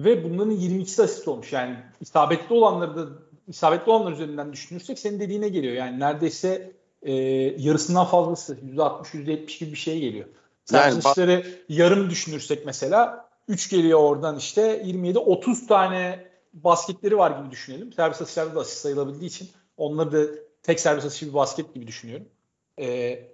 Ve 0.01 0.24
bunların 0.24 0.53
22'si 0.53 1.03
asist 1.03 1.28
olmuş. 1.28 1.53
Yani 1.53 1.76
isabetli 2.01 2.55
olanları 2.55 2.96
da 2.96 3.30
isabetli 3.51 3.92
olanlar 3.92 4.12
üzerinden 4.12 4.53
düşünürsek 4.53 4.98
senin 4.98 5.20
dediğine 5.20 5.48
geliyor. 5.48 5.74
Yani 5.74 6.01
neredeyse 6.01 6.72
e, 7.03 7.12
yarısından 7.59 8.07
fazlası 8.07 8.57
%60 8.76 9.05
%70 9.14 9.59
gibi 9.59 9.72
bir 9.72 9.76
şey 9.76 10.01
geliyor. 10.01 10.26
Servis 10.64 11.16
yani, 11.16 11.44
yarım 11.68 12.11
düşünürsek 12.11 12.66
mesela 12.66 13.28
3 13.48 13.70
geliyor 13.70 13.98
oradan 13.98 14.36
işte 14.36 14.82
27 14.84 15.18
30 15.18 15.66
tane 15.66 16.24
basketleri 16.53 17.18
var 17.18 17.40
gibi 17.40 17.51
düşünelim. 17.51 17.92
Servis 17.92 18.22
atışlarda 18.22 18.55
da 18.55 18.61
asist 18.61 18.78
sayılabildiği 18.78 19.30
için 19.30 19.48
onları 19.76 20.12
da 20.12 20.32
tek 20.62 20.80
servis 20.80 21.05
atışı 21.05 21.28
bir 21.28 21.34
basket 21.34 21.74
gibi 21.74 21.86
düşünüyorum. 21.86 22.26
Ee, 22.78 23.28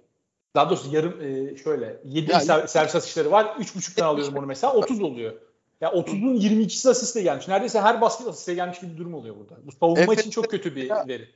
daha 0.55 0.69
doğrusu 0.69 0.95
yarım 0.95 1.21
e, 1.21 1.57
şöyle 1.57 2.01
7 2.03 2.31
yani, 2.31 2.67
servis 2.67 2.95
atışları 2.95 3.31
var. 3.31 3.45
3.5'tan 3.45 4.05
alıyorum 4.05 4.35
onu 4.37 4.45
mesela 4.45 4.73
30 4.73 5.01
oluyor. 5.01 5.33
Ya 5.81 5.89
30'un 5.89 6.35
22'si 6.35 6.89
asistle 6.89 7.21
gelmiş. 7.21 7.47
Neredeyse 7.47 7.81
her 7.81 8.01
basket 8.01 8.27
asiste 8.27 8.53
gelmiş 8.53 8.79
gibi 8.79 8.93
bir 8.93 8.97
durum 8.97 9.13
oluyor 9.13 9.35
burada. 9.37 9.55
Bu 9.65 9.71
savunma 9.71 10.01
Efes'te, 10.01 10.21
için 10.21 10.31
çok 10.31 10.51
kötü 10.51 10.75
bir 10.75 10.89
veri. 10.89 11.29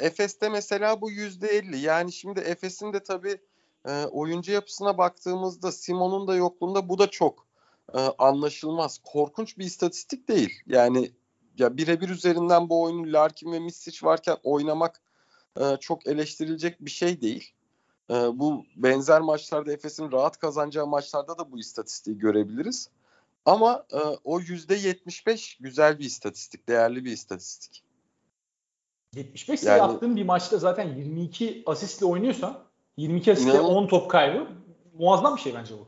Efes'te 0.00 0.48
mesela 0.48 1.00
bu 1.00 1.10
%50. 1.10 1.76
Yani 1.76 2.12
şimdi 2.12 2.40
Efes'in 2.40 2.92
de 2.92 3.02
tabii 3.02 3.38
e, 3.88 4.04
oyuncu 4.04 4.52
yapısına 4.52 4.98
baktığımızda 4.98 5.72
Simon'un 5.72 6.28
da 6.28 6.34
yokluğunda 6.34 6.88
bu 6.88 6.98
da 6.98 7.10
çok 7.10 7.46
e, 7.94 7.98
anlaşılmaz. 7.98 8.98
Korkunç 9.04 9.58
bir 9.58 9.64
istatistik 9.64 10.28
değil. 10.28 10.60
Yani 10.66 11.10
ya 11.58 11.76
birebir 11.76 12.08
üzerinden 12.08 12.68
bu 12.68 12.82
oyunu 12.82 13.12
Larkin 13.12 13.52
ve 13.52 13.58
Misic 13.58 14.06
varken 14.06 14.36
oynamak 14.42 15.00
e, 15.60 15.76
çok 15.80 16.06
eleştirilecek 16.06 16.80
bir 16.80 16.90
şey 16.90 17.20
değil. 17.20 17.52
E, 18.10 18.14
bu 18.14 18.64
benzer 18.76 19.20
maçlarda 19.20 19.72
Efes'in 19.72 20.12
rahat 20.12 20.38
kazanacağı 20.38 20.86
maçlarda 20.86 21.38
da 21.38 21.52
bu 21.52 21.58
istatistiği 21.58 22.18
görebiliriz. 22.18 22.88
Ama 23.44 23.86
e, 23.92 23.98
o 24.24 24.40
yüzde 24.40 24.74
75 24.74 25.56
güzel 25.60 25.98
bir 25.98 26.04
istatistik, 26.04 26.68
değerli 26.68 27.04
bir 27.04 27.12
istatistik. 27.12 27.82
75 29.14 29.60
sayı 29.60 29.78
yani, 29.78 29.92
attığın 29.92 30.16
bir 30.16 30.24
maçta 30.24 30.58
zaten 30.58 30.94
22 30.94 31.62
asistle 31.66 32.06
oynuyorsan 32.06 32.58
22 32.96 33.32
asistle 33.32 33.50
inanın, 33.50 33.64
10 33.64 33.86
top 33.86 34.10
kaybı 34.10 34.46
muazzam 34.98 35.36
bir 35.36 35.40
şey 35.40 35.54
bence 35.54 35.74
bu. 35.74 35.86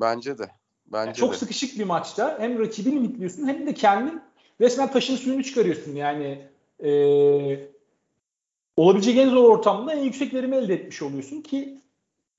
Bence 0.00 0.38
de. 0.38 0.50
Bence 0.86 1.06
yani 1.06 1.16
çok 1.16 1.32
de. 1.32 1.36
sıkışık 1.36 1.78
bir 1.78 1.84
maçta 1.84 2.36
hem 2.40 2.58
rakibi 2.58 2.92
limitliyorsun 2.92 3.48
hem 3.48 3.66
de 3.66 3.74
kendin 3.74 4.22
resmen 4.60 4.92
taşın 4.92 5.16
suyunu 5.16 5.44
çıkarıyorsun. 5.44 5.96
Yani 5.96 6.48
e, 6.84 6.90
olabilecek 8.76 9.18
en 9.18 9.30
zor 9.30 9.50
ortamda 9.50 9.94
en 9.94 10.02
yüksek 10.02 10.34
verimi 10.34 10.56
elde 10.56 10.74
etmiş 10.74 11.02
oluyorsun 11.02 11.40
ki 11.40 11.80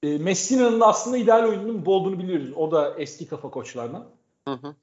e, 0.04 0.18
Messina'nın 0.18 0.80
da 0.80 0.88
aslında 0.88 1.18
ideal 1.18 1.44
oyununun 1.44 1.86
bu 1.86 1.96
olduğunu 1.96 2.20
biliyoruz. 2.20 2.54
O 2.56 2.72
da 2.72 2.96
eski 2.98 3.28
kafa 3.28 3.52
koçlarından. 3.52 4.06
Hı 4.48 4.54
hı. 4.54 4.76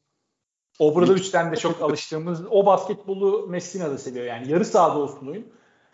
Obradoviç'ten 0.78 1.52
de 1.52 1.56
çok 1.56 1.82
alıştığımız 1.82 2.40
o 2.50 2.66
basketbolu 2.66 3.46
Messina 3.48 3.90
da 3.90 3.98
seviyor. 3.98 4.26
Yani 4.26 4.50
yarı 4.50 4.64
sahada 4.64 4.98
olsun 4.98 5.26
oyun. 5.26 5.46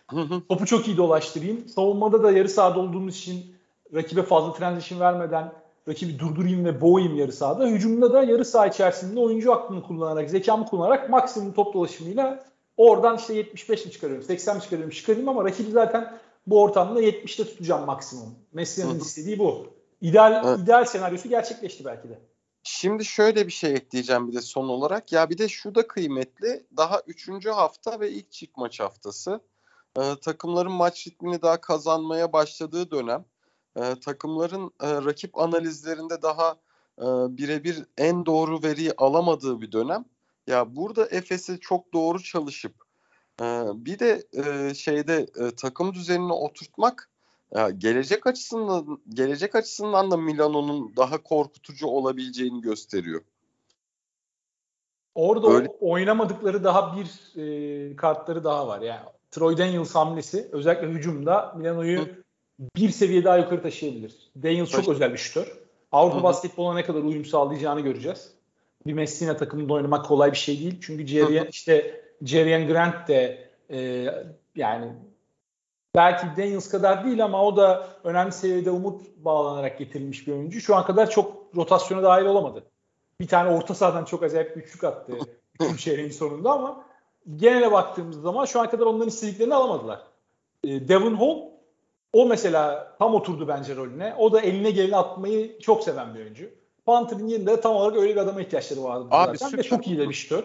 Hı 0.09 0.21
hı. 0.21 0.41
Topu 0.49 0.65
çok 0.65 0.87
iyi 0.87 0.97
dolaştırayım. 0.97 1.67
Savunmada 1.67 2.23
da 2.23 2.31
yarı 2.31 2.49
sahada 2.49 2.79
olduğumuz 2.79 3.17
için 3.17 3.55
rakibe 3.93 4.23
fazla 4.23 4.53
transition 4.53 4.99
vermeden 4.99 5.53
rakibi 5.87 6.19
durdurayım 6.19 6.65
ve 6.65 6.81
boğayım 6.81 7.15
yarı 7.15 7.33
sahada. 7.33 7.67
Hücumda 7.67 8.13
da 8.13 8.23
yarı 8.23 8.45
saha 8.45 8.67
içerisinde 8.67 9.19
oyuncu 9.19 9.53
aklını 9.53 9.83
kullanarak, 9.83 10.29
zekamı 10.29 10.65
kullanarak 10.65 11.09
maksimum 11.09 11.53
top 11.53 11.73
dolaşımıyla 11.73 12.45
oradan 12.77 13.17
işte 13.17 13.33
75 13.33 13.85
mi 13.85 13.91
çıkarıyorum, 13.91 14.25
80 14.25 14.55
mi 14.55 14.61
çıkarıyorum, 14.61 14.95
çıkarayım 14.95 15.29
ama 15.29 15.45
rakibi 15.45 15.71
zaten 15.71 16.17
bu 16.47 16.61
ortamda 16.61 17.01
70'te 17.01 17.43
tutacağım 17.43 17.85
maksimum. 17.85 18.35
Messi'nin 18.53 18.99
istediği 18.99 19.39
bu. 19.39 19.67
İdeal, 20.01 20.43
evet. 20.45 20.59
ideal 20.59 20.85
senaryosu 20.85 21.29
gerçekleşti 21.29 21.85
belki 21.85 22.09
de. 22.09 22.19
Şimdi 22.63 23.05
şöyle 23.05 23.47
bir 23.47 23.51
şey 23.51 23.73
ekleyeceğim 23.73 24.27
bir 24.27 24.33
de 24.33 24.41
son 24.41 24.67
olarak. 24.69 25.11
Ya 25.11 25.29
bir 25.29 25.37
de 25.37 25.47
şu 25.47 25.75
da 25.75 25.87
kıymetli. 25.87 26.65
Daha 26.77 27.01
üçüncü 27.07 27.49
hafta 27.49 27.99
ve 27.99 28.11
ilk 28.11 28.31
çift 28.31 28.57
maç 28.57 28.79
haftası. 28.79 29.41
Ee, 29.97 30.15
takımların 30.21 30.71
maç 30.71 31.07
ritmini 31.07 31.41
daha 31.41 31.61
kazanmaya 31.61 32.33
başladığı 32.33 32.91
dönem. 32.91 33.25
Ee, 33.77 33.95
takımların 34.05 34.71
e, 34.81 34.91
rakip 34.91 35.37
analizlerinde 35.37 36.21
daha 36.21 36.51
e, 36.99 37.05
birebir 37.37 37.85
en 37.97 38.25
doğru 38.25 38.63
veriyi 38.63 38.93
alamadığı 38.97 39.61
bir 39.61 39.71
dönem. 39.71 40.05
Ya 40.47 40.75
burada 40.75 41.05
Efes'i 41.05 41.59
çok 41.59 41.93
doğru 41.93 42.23
çalışıp 42.23 42.75
e, 43.41 43.45
bir 43.73 43.99
de 43.99 44.23
e, 44.33 44.73
şeyde 44.73 45.27
e, 45.39 45.55
takım 45.55 45.93
düzenini 45.93 46.33
oturtmak 46.33 47.08
ya 47.55 47.69
gelecek 47.69 48.27
açısından 48.27 48.99
gelecek 49.09 49.55
açısından 49.55 50.11
da 50.11 50.17
Milano'nun 50.17 50.93
daha 50.97 51.23
korkutucu 51.23 51.87
olabileceğini 51.87 52.61
gösteriyor. 52.61 53.21
Orada 55.15 55.49
Öyle. 55.49 55.67
oynamadıkları 55.79 56.63
daha 56.63 56.97
bir 56.97 57.41
e, 57.41 57.95
kartları 57.95 58.43
daha 58.43 58.67
var. 58.67 58.81
Yani 58.81 59.05
Troy 59.31 59.57
Daniels 59.57 59.95
hamlesi 59.95 60.49
özellikle 60.51 60.87
hücumda 60.87 61.53
Milano'yu 61.57 62.07
bir 62.75 62.89
seviye 62.89 63.23
daha 63.23 63.37
yukarı 63.37 63.61
taşıyabilir. 63.61 64.31
Daniels 64.43 64.69
çok 64.69 64.87
özel 64.87 65.13
bir 65.13 65.17
şütör. 65.17 65.57
Avrupa 65.91 66.15
Hı-hı. 66.15 66.23
basketboluna 66.23 66.73
ne 66.73 66.83
kadar 66.83 67.01
uyum 67.01 67.25
sağlayacağını 67.25 67.81
göreceğiz. 67.81 68.33
Bir 68.85 68.93
Messina 68.93 69.37
takımında 69.37 69.73
oynamak 69.73 70.05
kolay 70.05 70.31
bir 70.31 70.37
şey 70.37 70.59
değil. 70.59 70.77
Çünkü 70.81 71.07
Jerry, 71.07 71.47
işte 71.51 72.01
Jerry 72.23 72.67
Grant 72.67 73.07
de 73.07 73.49
e, 73.69 74.05
yani 74.55 74.93
belki 75.95 76.27
Daniels 76.37 76.69
kadar 76.69 77.05
değil 77.05 77.23
ama 77.23 77.45
o 77.45 77.57
da 77.57 77.87
önemli 78.03 78.31
seviyede 78.31 78.71
umut 78.71 79.01
bağlanarak 79.17 79.79
getirilmiş 79.79 80.27
bir 80.27 80.31
oyuncu. 80.31 80.61
Şu 80.61 80.75
an 80.75 80.85
kadar 80.85 81.09
çok 81.09 81.55
rotasyona 81.55 82.03
dahil 82.03 82.25
olamadı. 82.25 82.63
Bir 83.21 83.27
tane 83.27 83.49
orta 83.49 83.73
sahadan 83.73 84.05
çok 84.05 84.23
acayip 84.23 84.55
bir 84.55 84.61
üçlük 84.61 84.83
attı. 84.83 85.13
Üçüncü 85.61 85.77
çeyreğin 85.77 86.11
sonunda 86.11 86.51
ama 86.51 86.85
genele 87.35 87.71
baktığımız 87.71 88.21
zaman 88.21 88.45
şu 88.45 88.59
an 88.59 88.69
kadar 88.69 88.85
onların 88.85 89.07
istediklerini 89.07 89.55
alamadılar. 89.55 90.01
E, 90.63 90.87
Devon 90.87 91.15
Hall 91.15 91.49
o 92.13 92.25
mesela 92.25 92.95
tam 92.99 93.15
oturdu 93.15 93.47
bence 93.47 93.75
rolüne. 93.75 94.15
O 94.17 94.31
da 94.31 94.41
eline 94.41 94.71
geleni 94.71 94.95
atmayı 94.95 95.59
çok 95.59 95.83
seven 95.83 96.15
bir 96.15 96.19
oyuncu. 96.19 96.49
Panther'ın 96.85 97.27
yerinde 97.27 97.61
tam 97.61 97.75
olarak 97.75 97.97
öyle 97.97 98.15
bir 98.15 98.21
adama 98.21 98.41
ihtiyaçları 98.41 98.83
vardı 98.83 99.07
Abi 99.11 99.37
zaten. 99.37 99.47
Süper, 99.47 99.63
Ve 99.63 99.63
çok 99.63 99.87
iyi 99.87 99.97
de 99.97 100.09
bir 100.09 100.13
şütör. 100.13 100.43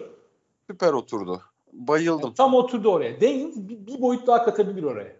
Süper 0.69 0.93
oturdu. 0.93 1.41
Bayıldım. 1.73 2.21
Yani 2.23 2.33
tam 2.33 2.53
oturdu 2.53 2.91
oraya. 2.91 3.21
Daniels 3.21 3.55
bir, 3.55 3.87
bir 3.87 4.01
boyut 4.01 4.27
daha 4.27 4.45
katabilir 4.45 4.83
oraya. 4.83 5.15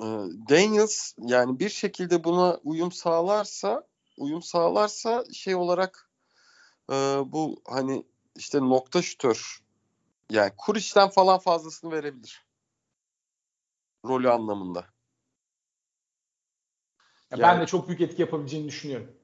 Ee, 0.00 0.04
Daniels 0.48 1.14
yani 1.18 1.58
bir 1.58 1.68
şekilde 1.68 2.24
buna 2.24 2.58
uyum 2.64 2.92
sağlarsa 2.92 3.86
uyum 4.18 4.42
sağlarsa 4.42 5.24
şey 5.32 5.54
olarak 5.54 6.10
e, 6.90 6.94
bu 7.26 7.62
hani 7.68 8.06
işte 8.36 8.60
nokta 8.60 9.02
şütör 9.02 9.62
yani 10.30 10.52
Kuriş'ten 10.56 11.08
falan 11.08 11.38
fazlasını 11.38 11.92
verebilir. 11.92 12.44
Rolü 14.04 14.30
anlamında. 14.30 14.80
Ya 14.80 14.86
yani, 17.30 17.42
ben 17.42 17.60
de 17.60 17.66
çok 17.66 17.88
büyük 17.88 18.00
etki 18.00 18.22
yapabileceğini 18.22 18.68
düşünüyorum. 18.68 19.16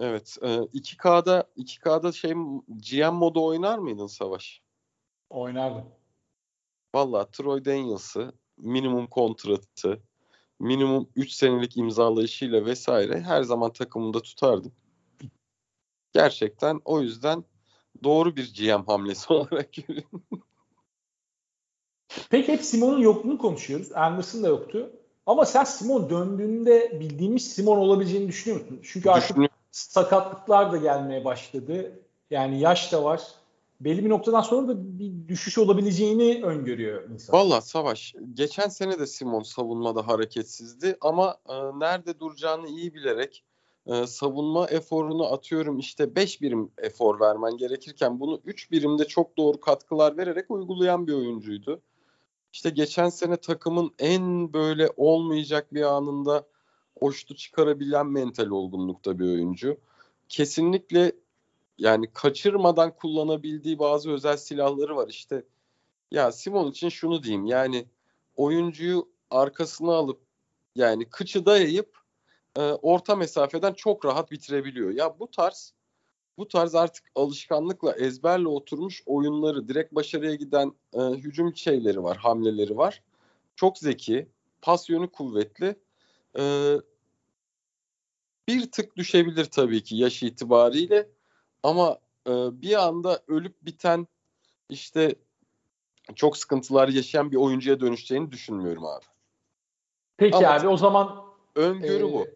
Evet. 0.00 0.36
E, 0.42 0.48
2K'da 0.48 1.50
2K'da 1.56 2.12
şey 2.12 2.32
GM 2.68 3.14
modu 3.14 3.46
oynar 3.46 3.78
mıydın 3.78 4.06
Savaş? 4.06 4.62
Oynardım. 5.30 5.84
Valla 6.94 7.30
Troy 7.30 7.64
Daniels'ı 7.64 8.32
minimum 8.56 9.06
kontratı 9.06 10.02
minimum 10.64 11.08
3 11.16 11.32
senelik 11.32 11.76
imzalayışıyla 11.76 12.66
vesaire 12.66 13.20
her 13.20 13.42
zaman 13.42 13.72
takımında 13.72 14.20
tutardım. 14.20 14.72
Gerçekten 16.12 16.80
o 16.84 17.00
yüzden 17.00 17.44
doğru 18.04 18.36
bir 18.36 18.54
GM 18.54 18.84
hamlesi 18.86 19.32
olarak 19.32 19.72
görüyorum. 19.72 20.22
Peki 22.30 22.52
hep 22.52 22.62
Simon'un 22.62 22.98
yokluğunu 22.98 23.38
konuşuyoruz. 23.38 23.92
Anderson 23.92 24.42
da 24.42 24.48
yoktu. 24.48 24.90
Ama 25.26 25.44
sen 25.44 25.64
Simon 25.64 26.10
döndüğünde 26.10 27.00
bildiğimiz 27.00 27.54
Simon 27.54 27.78
olabileceğini 27.78 28.28
düşünüyor 28.28 28.60
musun? 28.60 28.80
Çünkü 28.82 29.10
artık 29.10 29.36
sakatlıklar 29.70 30.72
da 30.72 30.76
gelmeye 30.76 31.24
başladı. 31.24 32.00
Yani 32.30 32.60
yaş 32.60 32.92
da 32.92 33.04
var. 33.04 33.22
Belli 33.84 34.04
bir 34.04 34.10
noktadan 34.10 34.40
sonra 34.40 34.68
da 34.68 34.98
bir 34.98 35.28
düşüş 35.28 35.58
olabileceğini 35.58 36.44
öngörüyor 36.44 37.10
insan. 37.10 37.38
Valla 37.38 37.60
Savaş, 37.60 38.14
geçen 38.34 38.68
sene 38.68 38.98
de 38.98 39.06
Simon 39.06 39.42
savunmada 39.42 40.08
hareketsizdi 40.08 40.96
ama 41.00 41.36
e, 41.48 41.54
nerede 41.54 42.20
duracağını 42.20 42.68
iyi 42.68 42.94
bilerek 42.94 43.44
e, 43.86 44.06
savunma 44.06 44.66
eforunu 44.66 45.32
atıyorum 45.32 45.78
işte 45.78 46.16
5 46.16 46.42
birim 46.42 46.70
efor 46.78 47.20
vermen 47.20 47.56
gerekirken 47.56 48.20
bunu 48.20 48.40
3 48.44 48.70
birimde 48.70 49.04
çok 49.04 49.36
doğru 49.36 49.60
katkılar 49.60 50.16
vererek 50.16 50.50
uygulayan 50.50 51.06
bir 51.06 51.12
oyuncuydu. 51.12 51.80
İşte 52.52 52.70
geçen 52.70 53.08
sene 53.08 53.36
takımın 53.36 53.90
en 53.98 54.52
böyle 54.52 54.88
olmayacak 54.96 55.74
bir 55.74 55.82
anında 55.82 56.46
hoştu 56.98 57.34
çıkarabilen 57.36 58.06
mental 58.06 58.46
olgunlukta 58.46 59.18
bir 59.18 59.24
oyuncu. 59.24 59.76
Kesinlikle 60.28 61.12
yani 61.78 62.12
kaçırmadan 62.12 62.96
kullanabildiği 62.96 63.78
bazı 63.78 64.10
özel 64.10 64.36
silahları 64.36 64.96
var. 64.96 65.08
İşte 65.08 65.44
ya 66.10 66.32
Simon 66.32 66.70
için 66.70 66.88
şunu 66.88 67.22
diyeyim 67.22 67.46
yani 67.46 67.86
oyuncuyu 68.36 69.08
arkasına 69.30 69.92
alıp 69.92 70.20
yani 70.74 71.10
kıçı 71.10 71.46
dayayıp 71.46 71.98
e, 72.56 72.60
orta 72.60 73.16
mesafeden 73.16 73.72
çok 73.72 74.04
rahat 74.04 74.30
bitirebiliyor. 74.30 74.90
Ya 74.90 75.18
bu 75.18 75.30
tarz 75.30 75.74
bu 76.38 76.48
tarz 76.48 76.74
artık 76.74 77.04
alışkanlıkla 77.14 77.96
ezberle 77.96 78.48
oturmuş 78.48 79.02
oyunları 79.06 79.68
direkt 79.68 79.94
başarıya 79.94 80.34
giden 80.34 80.72
e, 80.92 81.00
hücum 81.00 81.56
şeyleri 81.56 82.02
var, 82.02 82.16
hamleleri 82.16 82.76
var. 82.76 83.02
Çok 83.56 83.78
zeki, 83.78 84.28
pas 84.62 84.90
yönü 84.90 85.08
kuvvetli. 85.08 85.76
E, 86.38 86.74
bir 88.48 88.70
tık 88.70 88.96
düşebilir 88.96 89.44
tabii 89.44 89.82
ki 89.82 89.96
yaş 89.96 90.22
itibariyle 90.22 91.08
ama 91.64 91.98
e, 92.26 92.32
bir 92.62 92.84
anda 92.84 93.20
ölüp 93.28 93.62
biten 93.62 94.06
işte 94.68 95.14
çok 96.14 96.36
sıkıntılar 96.36 96.88
yaşayan 96.88 97.30
bir 97.30 97.36
oyuncuya 97.36 97.80
dönüşeceğini 97.80 98.32
düşünmüyorum 98.32 98.86
abi. 98.86 99.04
Peki 100.16 100.36
Ama 100.36 100.48
abi 100.48 100.68
o 100.68 100.76
zaman 100.76 101.24
öngörü 101.54 102.04
e, 102.04 102.12
bu. 102.12 102.26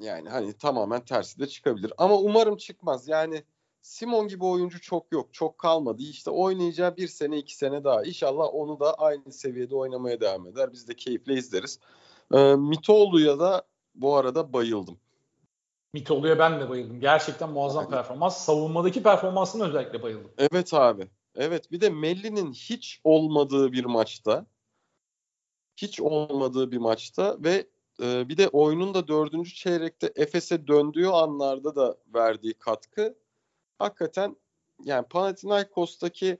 Yani 0.00 0.28
hani 0.28 0.52
tamamen 0.52 1.04
tersi 1.04 1.38
de 1.38 1.46
çıkabilir. 1.46 1.92
Ama 1.98 2.16
umarım 2.16 2.56
çıkmaz. 2.56 3.08
Yani 3.08 3.44
Simon 3.82 4.28
gibi 4.28 4.44
oyuncu 4.44 4.80
çok 4.80 5.12
yok. 5.12 5.34
Çok 5.34 5.58
kalmadı. 5.58 6.02
İşte 6.02 6.30
oynayacağı 6.30 6.96
bir 6.96 7.08
sene 7.08 7.38
iki 7.38 7.56
sene 7.56 7.84
daha. 7.84 8.02
İnşallah 8.02 8.54
onu 8.54 8.80
da 8.80 8.94
aynı 8.94 9.32
seviyede 9.32 9.76
oynamaya 9.76 10.20
devam 10.20 10.46
eder. 10.46 10.72
Biz 10.72 10.88
de 10.88 10.94
keyifle 10.94 11.34
izleriz. 11.34 11.80
Ee, 12.34 12.54
Mitoğlu'ya 12.56 13.38
da 13.38 13.62
bu 13.94 14.16
arada 14.16 14.52
bayıldım. 14.52 14.98
Mitoğlu'ya 15.92 16.38
ben 16.38 16.60
de 16.60 16.68
bayıldım. 16.68 17.00
Gerçekten 17.00 17.50
muazzam 17.50 17.82
yani. 17.82 17.90
performans. 17.90 18.44
Savunmadaki 18.44 19.02
performansına 19.02 19.64
özellikle 19.64 20.02
bayıldım. 20.02 20.30
Evet 20.38 20.74
abi. 20.74 21.08
Evet 21.34 21.72
bir 21.72 21.80
de 21.80 21.90
Melli'nin 21.90 22.52
hiç 22.52 23.00
olmadığı 23.04 23.72
bir 23.72 23.84
maçta 23.84 24.46
hiç 25.76 26.00
olmadığı 26.00 26.72
bir 26.72 26.76
maçta 26.76 27.36
ve 27.40 27.66
e, 28.02 28.28
bir 28.28 28.36
de 28.36 28.48
oyunun 28.48 28.94
da 28.94 29.08
dördüncü 29.08 29.54
çeyrekte 29.54 30.12
Efes'e 30.16 30.66
döndüğü 30.66 31.06
anlarda 31.06 31.76
da 31.76 31.96
verdiği 32.14 32.54
katkı 32.54 33.18
hakikaten 33.78 34.36
yani 34.84 35.06
Panathinaikos'taki 35.08 36.38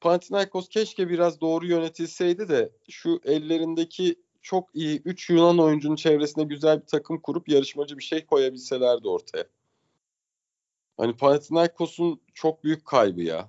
Panathinaikos 0.00 0.68
keşke 0.68 1.08
biraz 1.08 1.40
doğru 1.40 1.66
yönetilseydi 1.66 2.48
de 2.48 2.72
şu 2.88 3.20
ellerindeki 3.24 4.21
çok 4.42 4.74
iyi 4.74 5.02
3 5.04 5.30
Yunan 5.30 5.58
oyuncunun 5.58 5.96
çevresinde 5.96 6.44
güzel 6.44 6.80
bir 6.80 6.86
takım 6.86 7.20
kurup 7.20 7.48
yarışmacı 7.48 7.98
bir 7.98 8.02
şey 8.02 8.26
koyabilselerdi 8.26 9.08
ortaya. 9.08 9.44
Hani 10.96 11.16
Panathinaikos'un 11.16 12.20
çok 12.34 12.64
büyük 12.64 12.86
kaybı 12.86 13.22
ya. 13.22 13.48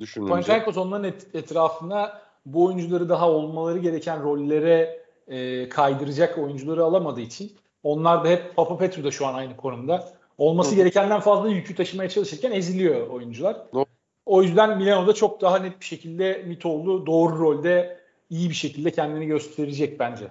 Düşününce. 0.00 0.30
Panathinaikos 0.30 0.76
onların 0.76 1.04
et, 1.04 1.26
etrafına 1.34 2.22
bu 2.46 2.64
oyuncuları 2.64 3.08
daha 3.08 3.30
olmaları 3.30 3.78
gereken 3.78 4.22
rollere 4.22 5.02
e, 5.28 5.68
kaydıracak 5.68 6.38
oyuncuları 6.38 6.84
alamadığı 6.84 7.20
için 7.20 7.52
onlar 7.82 8.24
da 8.24 8.28
hep 8.28 8.56
Papa 8.56 8.78
Petru 8.78 9.04
da 9.04 9.10
şu 9.10 9.26
an 9.26 9.34
aynı 9.34 9.56
konumda. 9.56 10.12
Olması 10.38 10.72
Hı. 10.72 10.76
gerekenden 10.76 11.20
fazla 11.20 11.48
yükü 11.48 11.74
taşımaya 11.74 12.08
çalışırken 12.08 12.52
eziliyor 12.52 13.06
oyuncular. 13.06 13.56
Hı. 13.72 13.84
O 14.26 14.42
yüzden 14.42 14.78
Milano'da 14.78 15.12
çok 15.12 15.40
daha 15.40 15.58
net 15.58 15.80
bir 15.80 15.84
şekilde 15.84 16.42
Mitoğlu 16.46 17.06
doğru 17.06 17.38
rolde 17.38 17.97
iyi 18.30 18.50
bir 18.50 18.54
şekilde 18.54 18.90
kendini 18.90 19.26
gösterecek 19.26 20.00
bence. 20.00 20.28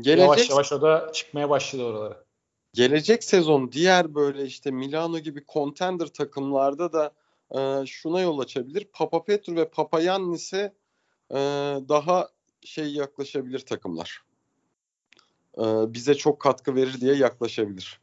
Gelecek, 0.00 0.28
yavaş 0.28 0.50
yavaş 0.50 0.72
o 0.72 0.82
da 0.82 1.12
çıkmaya 1.12 1.50
başladı 1.50 1.84
oralara. 1.84 2.24
Gelecek 2.74 3.24
sezon 3.24 3.72
diğer 3.72 4.14
böyle 4.14 4.44
işte 4.44 4.70
Milano 4.70 5.18
gibi 5.18 5.44
contender 5.52 6.06
takımlarda 6.06 6.92
da 6.92 7.12
e, 7.50 7.86
şuna 7.86 8.20
yol 8.20 8.38
açabilir. 8.38 8.88
Papa 8.92 9.24
Petru 9.24 9.56
ve 9.56 9.68
Papa 9.68 10.00
Yannis'e 10.00 10.74
e, 11.30 11.36
daha 11.88 12.28
şey 12.64 12.92
yaklaşabilir 12.92 13.58
takımlar. 13.58 14.22
E, 15.58 15.64
bize 15.64 16.14
çok 16.14 16.40
katkı 16.40 16.74
verir 16.74 17.00
diye 17.00 17.14
yaklaşabilir. 17.14 18.00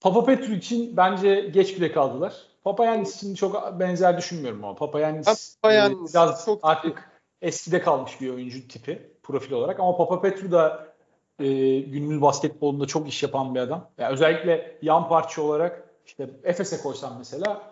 Papa 0.00 0.24
Petru 0.24 0.52
için 0.52 0.96
bence 0.96 1.50
geç 1.54 1.76
bile 1.76 1.92
kaldılar. 1.92 2.34
Papa 2.64 2.84
Yannis 2.84 3.16
için 3.16 3.34
çok 3.34 3.80
benzer 3.80 4.18
düşünmüyorum 4.18 4.64
ama 4.64 4.74
Papa 4.74 5.00
Yannis, 5.00 5.56
Papa 5.62 5.74
Yannis 5.74 6.14
biraz 6.14 6.44
çok 6.44 6.60
artık 6.62 7.09
eskide 7.42 7.82
kalmış 7.82 8.20
bir 8.20 8.30
oyuncu 8.30 8.68
tipi 8.68 9.10
profil 9.22 9.52
olarak 9.52 9.80
ama 9.80 9.96
Papa 9.96 10.20
Petru 10.20 10.52
da 10.52 10.86
e, 11.38 11.80
günümüz 11.80 12.22
basketbolunda 12.22 12.86
çok 12.86 13.08
iş 13.08 13.22
yapan 13.22 13.54
bir 13.54 13.60
adam. 13.60 13.90
Yani 13.98 14.12
özellikle 14.12 14.78
yan 14.82 15.08
parça 15.08 15.42
olarak 15.42 15.88
işte 16.06 16.30
Efes'e 16.44 16.82
koysam 16.82 17.14
mesela 17.18 17.62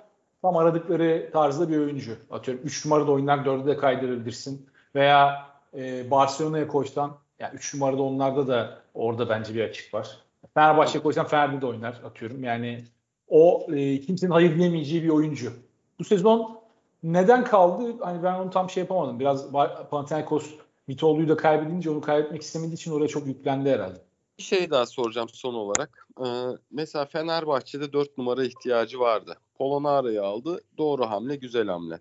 tam 0.43 0.57
aradıkları 0.57 1.31
tarzda 1.33 1.69
bir 1.69 1.79
oyuncu. 1.79 2.17
Atıyorum 2.31 2.65
3 2.65 2.85
numarada 2.85 3.13
oynar 3.13 3.39
4'e 3.39 3.67
de 3.67 3.77
kaydırabilirsin. 3.77 4.67
Veya 4.95 5.49
e, 5.77 6.11
Barcelona'ya 6.11 6.69
koysan 6.69 7.17
yani 7.39 7.55
3 7.55 7.75
numarada 7.75 8.03
onlarda 8.03 8.49
da 8.49 8.79
orada 8.95 9.29
bence 9.29 9.55
bir 9.55 9.65
açık 9.65 9.95
var. 9.95 10.19
Fenerbahçe'ye 10.55 11.03
koysan 11.03 11.27
Fener'de 11.27 11.61
de 11.61 11.67
oynar 11.67 12.01
atıyorum. 12.05 12.45
Yani 12.45 12.85
o 13.29 13.67
e, 13.73 14.01
kimsenin 14.01 14.33
hayır 14.33 14.57
diyemeyeceği 14.57 15.03
bir 15.03 15.09
oyuncu. 15.09 15.53
Bu 15.99 16.05
sezon 16.05 16.58
neden 17.03 17.45
kaldı? 17.45 17.97
Hani 18.01 18.23
ben 18.23 18.35
onu 18.35 18.51
tam 18.51 18.71
şey 18.71 18.81
yapamadım. 18.83 19.21
Biraz 19.21 19.53
Panathinaikos 19.91 20.55
Mitoğlu'yu 20.87 21.29
da 21.29 21.37
kaybedince 21.37 21.91
onu 21.91 22.01
kaybetmek 22.01 22.43
istemediği 22.43 22.75
için 22.75 22.93
oraya 22.93 23.09
çok 23.09 23.27
yüklendi 23.27 23.71
herhalde. 23.71 23.99
Bir 24.39 24.43
şey 24.43 24.71
daha 24.71 24.87
soracağım 24.87 25.29
son 25.33 25.55
olarak. 25.55 26.07
Ee, 26.27 26.29
mesela 26.71 27.05
Fenerbahçe'de 27.05 27.93
4 27.93 28.19
numara 28.19 28.45
ihtiyacı 28.45 29.01
vardı. 29.01 29.37
Polonara'yı 29.55 30.23
aldı. 30.23 30.61
Doğru 30.79 31.11
hamle, 31.11 31.37
güzel 31.37 31.69
hamle. 31.69 32.01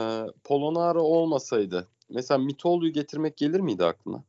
Ee, 0.00 0.26
Polonara 0.44 1.00
olmasaydı 1.00 1.88
mesela 2.08 2.38
Mitoğlu'yu 2.38 2.92
getirmek 2.92 3.36
gelir 3.36 3.60
miydi 3.60 3.84
aklına? 3.84 4.22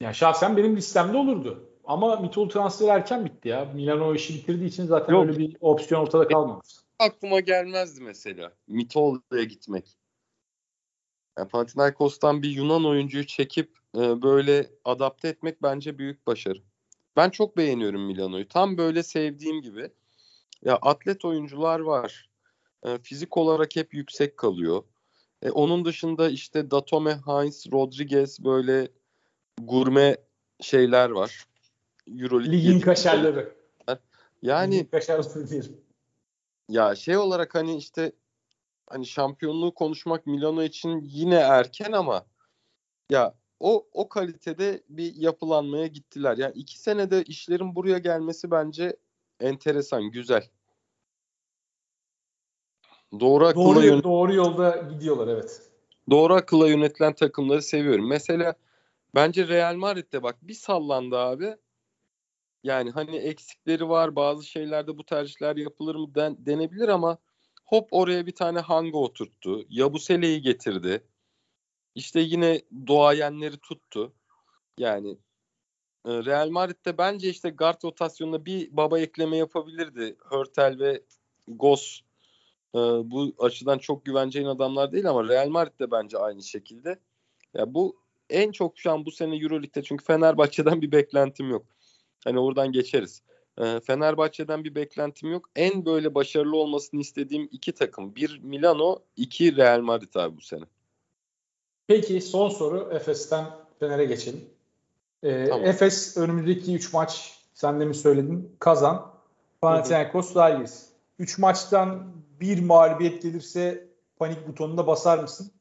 Ya 0.00 0.12
şahsen 0.12 0.56
benim 0.56 0.76
listemde 0.76 1.16
olurdu. 1.16 1.68
Ama 1.84 2.16
Mitol 2.16 2.48
transferi 2.48 2.88
erken 2.88 3.24
bitti 3.24 3.48
ya. 3.48 3.64
Milano 3.64 4.08
o 4.08 4.14
işi 4.14 4.34
bitirdiği 4.34 4.68
için 4.68 4.86
zaten 4.86 5.14
Yok. 5.14 5.26
öyle 5.26 5.38
bir 5.38 5.56
opsiyon 5.60 6.02
ortada 6.02 6.28
kalmamış. 6.28 6.68
Aklıma 7.02 7.40
gelmezdi 7.40 8.00
mesela 8.00 8.52
Mitol'ya 8.68 9.44
gitmek. 9.44 9.96
Yani 11.38 11.48
Panathinaikos'tan 11.48 12.42
bir 12.42 12.50
Yunan 12.50 12.84
oyuncuyu 12.84 13.26
çekip 13.26 13.78
e, 13.96 14.22
böyle 14.22 14.70
adapte 14.84 15.28
etmek 15.28 15.62
bence 15.62 15.98
büyük 15.98 16.26
başarı. 16.26 16.58
Ben 17.16 17.30
çok 17.30 17.56
beğeniyorum 17.56 18.06
Milano'yu. 18.06 18.48
Tam 18.48 18.78
böyle 18.78 19.02
sevdiğim 19.02 19.62
gibi. 19.62 19.90
Ya 20.62 20.78
atlet 20.82 21.24
oyuncular 21.24 21.80
var. 21.80 22.30
E, 22.82 22.98
fizik 22.98 23.36
olarak 23.36 23.76
hep 23.76 23.94
yüksek 23.94 24.36
kalıyor. 24.36 24.82
E, 25.42 25.50
onun 25.50 25.84
dışında 25.84 26.28
işte 26.28 26.70
Datome, 26.70 27.18
Heinz, 27.26 27.66
Rodriguez 27.72 28.44
böyle 28.44 28.88
gurme 29.60 30.16
şeyler 30.60 31.10
var. 31.10 31.46
Euroleague 32.08 32.52
Ligin 32.52 32.80
kaşarları. 32.80 33.54
Yani 34.42 34.74
Ligin 34.74 34.84
kaşarları 34.84 35.81
Ya 36.72 36.94
şey 36.94 37.16
olarak 37.16 37.54
hani 37.54 37.76
işte 37.76 38.12
hani 38.90 39.06
şampiyonluğu 39.06 39.74
konuşmak 39.74 40.26
Milano 40.26 40.62
için 40.62 41.00
yine 41.04 41.34
erken 41.34 41.92
ama 41.92 42.26
ya 43.10 43.34
o 43.60 43.86
o 43.92 44.08
kalitede 44.08 44.82
bir 44.88 45.14
yapılanmaya 45.16 45.86
gittiler. 45.86 46.36
Yani 46.38 46.52
iki 46.54 46.78
senede 46.78 47.22
işlerin 47.22 47.74
buraya 47.74 47.98
gelmesi 47.98 48.50
bence 48.50 48.96
enteresan, 49.40 50.02
güzel. 50.02 50.48
Doğru 53.20 53.54
doğru, 53.54 53.84
yön... 53.84 54.02
doğru 54.02 54.34
yolda 54.34 54.76
gidiyorlar 54.76 55.28
evet. 55.28 55.62
Doğru 56.10 56.34
akılla 56.34 56.68
yönetilen 56.68 57.12
takımları 57.12 57.62
seviyorum. 57.62 58.08
Mesela 58.08 58.54
bence 59.14 59.48
Real 59.48 59.74
Madrid'de 59.74 60.22
bak 60.22 60.36
bir 60.42 60.54
sallandı 60.54 61.18
abi. 61.18 61.56
Yani 62.64 62.90
hani 62.90 63.16
eksikleri 63.16 63.88
var 63.88 64.16
bazı 64.16 64.44
şeylerde 64.46 64.98
bu 64.98 65.04
tercihler 65.04 65.56
yapılır 65.56 65.94
mı 65.94 66.14
den, 66.14 66.46
denebilir 66.46 66.88
ama 66.88 67.18
hop 67.64 67.88
oraya 67.90 68.26
bir 68.26 68.34
tane 68.34 68.60
Hanga 68.60 68.98
oturttu. 68.98 69.64
Yabusele'yi 69.68 70.42
getirdi. 70.42 71.04
İşte 71.94 72.20
yine 72.20 72.62
doğayenleri 72.86 73.56
tuttu. 73.56 74.12
Yani 74.78 75.10
e, 76.06 76.10
Real 76.10 76.50
Madrid'de 76.50 76.98
bence 76.98 77.30
işte 77.30 77.50
guard 77.50 77.84
rotasyonunda 77.84 78.44
bir 78.44 78.76
baba 78.76 78.98
ekleme 79.00 79.36
yapabilirdi. 79.36 80.16
Hörtel 80.30 80.78
ve 80.78 81.02
Gos 81.48 82.00
e, 82.74 82.78
bu 82.78 83.34
açıdan 83.38 83.78
çok 83.78 84.04
güveneceğin 84.04 84.46
adamlar 84.46 84.92
değil 84.92 85.08
ama 85.08 85.28
Real 85.28 85.48
Madrid'de 85.48 85.90
bence 85.90 86.18
aynı 86.18 86.42
şekilde. 86.42 86.98
Ya 87.54 87.74
bu 87.74 87.96
en 88.30 88.52
çok 88.52 88.78
şu 88.78 88.92
an 88.92 89.06
bu 89.06 89.10
sene 89.10 89.36
Euroleague'de 89.36 89.82
çünkü 89.82 90.04
Fenerbahçe'den 90.04 90.82
bir 90.82 90.92
beklentim 90.92 91.50
yok. 91.50 91.66
Hani 92.24 92.38
oradan 92.38 92.72
geçeriz. 92.72 93.22
E, 93.58 93.80
Fenerbahçe'den 93.80 94.64
bir 94.64 94.74
beklentim 94.74 95.32
yok. 95.32 95.50
En 95.56 95.86
böyle 95.86 96.14
başarılı 96.14 96.56
olmasını 96.56 97.00
istediğim 97.00 97.48
iki 97.52 97.72
takım. 97.72 98.14
Bir 98.14 98.40
Milano, 98.42 98.98
iki 99.16 99.56
Real 99.56 99.80
Madrid 99.80 100.14
abi 100.14 100.36
bu 100.36 100.40
sene. 100.40 100.64
Peki 101.86 102.20
son 102.20 102.48
soru 102.48 102.90
Efes'ten 102.92 103.46
Fener'e 103.80 104.04
geçelim. 104.04 104.44
Ee, 105.22 105.46
tamam. 105.48 105.66
Efes 105.66 106.16
önümüzdeki 106.16 106.74
3 106.74 106.92
maç 106.92 107.38
sen 107.54 107.80
de 107.80 107.84
mi 107.84 107.94
söyledin? 107.94 108.56
Kazan, 108.58 109.12
Panathinaikos, 109.60 110.32
Zalgiris. 110.32 110.88
3 111.18 111.38
maçtan 111.38 112.12
bir 112.40 112.62
mağlubiyet 112.62 113.22
gelirse 113.22 113.88
panik 114.16 114.48
butonuna 114.48 114.86
basar 114.86 115.18
mısın? 115.18 115.52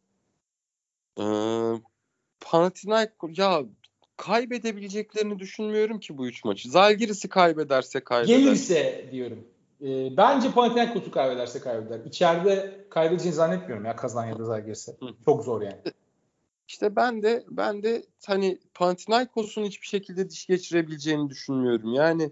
Ee, 1.20 1.24
Panathinaikos 2.40 3.38
ya 3.38 3.64
kaybedebileceklerini 4.22 5.40
düşünmüyorum 5.40 6.00
ki 6.00 6.18
bu 6.18 6.28
üç 6.28 6.46
maçı. 6.46 6.70
Zalgiris'i 6.70 7.30
kaybederse 7.30 8.00
kaybeder. 8.04 8.38
Gelirse 8.38 9.10
diyorum. 9.12 9.48
E, 9.82 10.18
bence 10.18 10.52
Panathinaikos'u 10.52 11.12
kaybederse 11.12 11.60
kaybeder. 11.60 12.00
İçeride 12.06 12.86
kaybedeceğini 12.90 13.36
zannetmiyorum 13.36 13.86
ya 13.86 13.96
kazan 13.96 14.26
ya 14.26 14.40
da 14.40 14.46
Zalgiris'e. 14.46 14.98
Çok 15.26 15.44
zor 15.44 15.62
yani. 15.62 15.82
İşte 16.68 16.96
ben 16.96 17.22
de 17.24 17.44
ben 17.50 17.84
de 17.84 18.04
hani 18.26 18.60
Panathinaikos'un 18.74 19.64
hiçbir 19.64 19.88
şekilde 19.88 20.30
diş 20.30 20.46
geçirebileceğini 20.46 21.30
düşünmüyorum. 21.30 21.94
Yani 21.94 22.32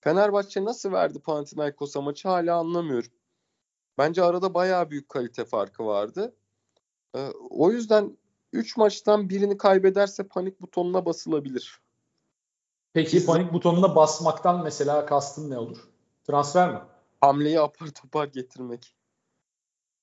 Fenerbahçe 0.00 0.64
nasıl 0.64 0.92
verdi 0.92 1.18
Panathinaikos'a 1.18 2.00
maçı 2.00 2.28
hala 2.28 2.56
anlamıyorum. 2.56 3.10
Bence 3.98 4.22
arada 4.22 4.54
bayağı 4.54 4.90
büyük 4.90 5.08
kalite 5.08 5.44
farkı 5.44 5.86
vardı. 5.86 6.34
Ee, 7.16 7.28
o 7.50 7.70
yüzden 7.70 8.16
3 8.52 8.76
maçtan 8.76 9.28
birini 9.28 9.56
kaybederse 9.56 10.28
panik 10.28 10.60
butonuna 10.60 11.06
basılabilir. 11.06 11.80
Peki 12.92 13.16
Biz... 13.16 13.26
panik 13.26 13.52
butonuna 13.52 13.96
basmaktan 13.96 14.62
mesela 14.62 15.06
kastın 15.06 15.50
ne 15.50 15.58
olur? 15.58 15.78
Transfer 16.24 16.72
mi? 16.72 16.78
Hamleyi 17.20 17.60
apar 17.60 17.88
topar 17.88 18.26
getirmek. 18.26 18.94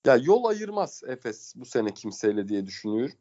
Ya 0.05 0.15
yol 0.15 0.45
ayırmaz 0.45 1.03
Efes 1.07 1.53
bu 1.55 1.65
sene 1.65 1.93
kimseyle 1.93 2.47
diye 2.47 2.65
düşünüyorum. 2.65 3.15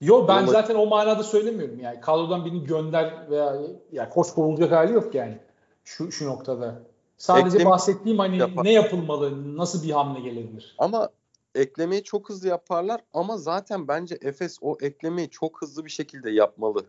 Yo 0.00 0.28
ben 0.28 0.40
Yol 0.40 0.52
zaten 0.52 0.74
o 0.74 0.86
manada 0.86 1.22
söylemiyorum 1.22 1.80
yani. 1.80 2.00
Kadrodan 2.00 2.44
birini 2.44 2.64
gönder 2.64 3.30
veya 3.30 3.56
yani 3.92 4.10
koş 4.10 4.34
kovulacak 4.34 4.72
hali 4.72 4.92
yok 4.92 5.14
yani. 5.14 5.38
Şu 5.84 6.12
şu 6.12 6.26
noktada. 6.26 6.82
Sadece 7.16 7.56
Eklem, 7.56 7.70
bahsettiğim 7.70 8.18
hani 8.18 8.38
yapar. 8.38 8.64
ne 8.64 8.72
yapılmalı, 8.72 9.56
nasıl 9.56 9.82
bir 9.82 9.90
hamle 9.90 10.20
gelebilir? 10.20 10.74
Ama 10.78 11.08
eklemeyi 11.54 12.04
çok 12.04 12.28
hızlı 12.28 12.48
yaparlar 12.48 13.04
ama 13.12 13.38
zaten 13.38 13.88
bence 13.88 14.18
Efes 14.22 14.58
o 14.60 14.78
eklemeyi 14.80 15.30
çok 15.30 15.62
hızlı 15.62 15.84
bir 15.84 15.90
şekilde 15.90 16.30
yapmalı. 16.30 16.86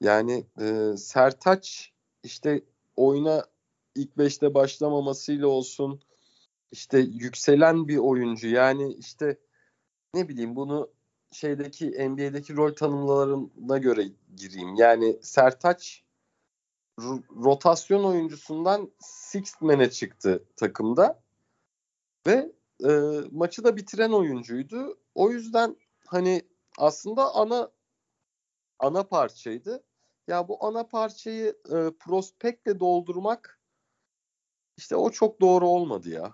Yani 0.00 0.46
e, 0.60 0.96
Sertaç 0.96 1.92
işte 2.22 2.62
oyuna 2.96 3.44
ilk 3.94 4.18
beşte 4.18 4.54
başlamamasıyla 4.54 5.46
olsun 5.46 6.00
işte 6.72 6.98
yükselen 6.98 7.88
bir 7.88 7.96
oyuncu 7.96 8.48
yani 8.48 8.94
işte 8.94 9.38
ne 10.14 10.28
bileyim 10.28 10.56
bunu 10.56 10.90
şeydeki 11.32 12.08
NBA'deki 12.08 12.56
rol 12.56 12.74
tanımlarına 12.74 13.78
göre 13.78 14.04
gireyim. 14.36 14.74
Yani 14.74 15.18
Sertaç 15.22 16.04
rotasyon 17.44 18.04
oyuncusundan 18.04 18.90
sixth 18.98 19.62
man'e 19.62 19.90
çıktı 19.90 20.44
takımda 20.56 21.22
ve 22.26 22.52
e, 22.80 22.90
maçı 23.32 23.64
da 23.64 23.76
bitiren 23.76 24.10
oyuncuydu. 24.10 24.98
O 25.14 25.30
yüzden 25.30 25.76
hani 26.06 26.42
aslında 26.78 27.34
ana 27.34 27.70
ana 28.78 29.02
parçaydı. 29.02 29.84
Ya 30.28 30.48
bu 30.48 30.66
ana 30.66 30.86
parçayı 30.86 31.56
e, 31.66 31.90
prospektle 32.00 32.80
doldurmak 32.80 33.60
işte 34.76 34.96
o 34.96 35.10
çok 35.10 35.40
doğru 35.40 35.68
olmadı 35.68 36.10
ya. 36.10 36.32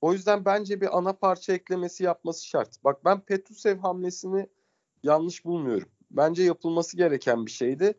O 0.00 0.12
yüzden 0.12 0.44
bence 0.44 0.80
bir 0.80 0.98
ana 0.98 1.12
parça 1.12 1.52
eklemesi 1.52 2.04
yapması 2.04 2.46
şart. 2.46 2.84
Bak 2.84 3.04
ben 3.04 3.20
Petrusev 3.20 3.78
hamlesini 3.78 4.48
yanlış 5.02 5.44
bulmuyorum. 5.44 5.88
Bence 6.10 6.42
yapılması 6.42 6.96
gereken 6.96 7.46
bir 7.46 7.50
şeydi. 7.50 7.94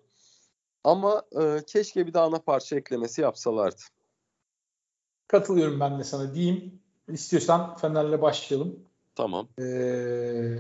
Ama 0.84 1.24
e, 1.42 1.66
keşke 1.68 2.08
bir 2.08 2.14
de 2.14 2.20
ana 2.20 2.40
parça 2.40 2.76
eklemesi 2.76 3.22
yapsalardı. 3.22 3.82
Katılıyorum 5.28 5.80
ben 5.80 6.00
de 6.00 6.04
sana 6.04 6.34
diyeyim. 6.34 6.81
İstiyorsan 7.14 7.76
Fener'le 7.76 8.22
başlayalım. 8.22 8.80
Tamam. 9.16 9.48
Ee, 9.60 10.60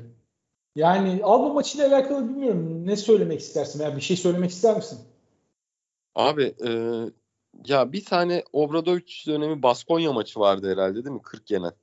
yani 0.76 1.22
Alba 1.24 1.54
maçıyla 1.54 1.88
alakalı 1.88 2.30
bilmiyorum. 2.30 2.88
Ne 2.88 2.96
söylemek 2.96 3.40
istersin 3.40 3.80
veya 3.80 3.96
bir 3.96 4.02
şey 4.02 4.18
söylemek 4.18 4.52
ister 4.52 4.76
misin? 4.76 5.00
Abi 6.16 6.56
e, 6.66 6.70
ya 7.66 7.92
bir 7.94 8.06
tane 8.06 8.44
Obradoviç 8.54 9.28
dönemi 9.28 9.64
Baskonya 9.64 10.14
maçı 10.14 10.40
vardı 10.40 10.72
herhalde 10.72 10.96
değil 10.96 11.16
mi? 11.16 11.22
40 11.22 11.52
yenen. 11.52 11.74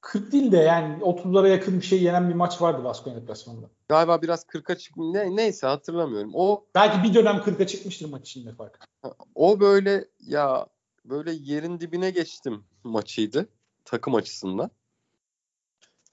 40 0.00 0.32
değil 0.32 0.52
de 0.52 0.56
yani 0.56 1.02
30'lara 1.02 1.48
yakın 1.48 1.80
bir 1.80 1.84
şey 1.84 2.02
yenen 2.02 2.28
bir 2.28 2.34
maç 2.34 2.62
vardı 2.62 2.84
Baskonya 2.84 3.16
deplasmanında. 3.16 3.66
Galiba 3.88 4.22
biraz 4.22 4.44
40'a 4.44 4.76
çıkmış. 4.76 5.06
Ne, 5.14 5.36
neyse 5.36 5.66
hatırlamıyorum. 5.66 6.30
O 6.34 6.64
belki 6.74 7.02
bir 7.02 7.14
dönem 7.14 7.36
40'a 7.36 7.66
çıkmıştır 7.66 8.10
maç 8.10 8.28
içinde 8.28 8.52
fark. 8.52 8.88
O 9.34 9.60
böyle 9.60 10.04
ya 10.20 10.66
böyle 11.04 11.32
yerin 11.32 11.80
dibine 11.80 12.10
geçtim 12.10 12.64
maçıydı 12.84 13.48
takım 13.84 14.14
açısından. 14.14 14.70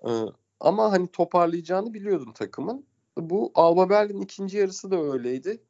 Ee, 0.07 0.09
ama 0.59 0.91
hani 0.91 1.07
toparlayacağını 1.07 1.93
biliyordum 1.93 2.33
takımın. 2.33 2.85
Bu 3.17 3.51
Alba 3.55 3.89
Berlin 3.89 4.21
ikinci 4.21 4.57
yarısı 4.57 4.91
da 4.91 5.01
öyleydi. 5.01 5.63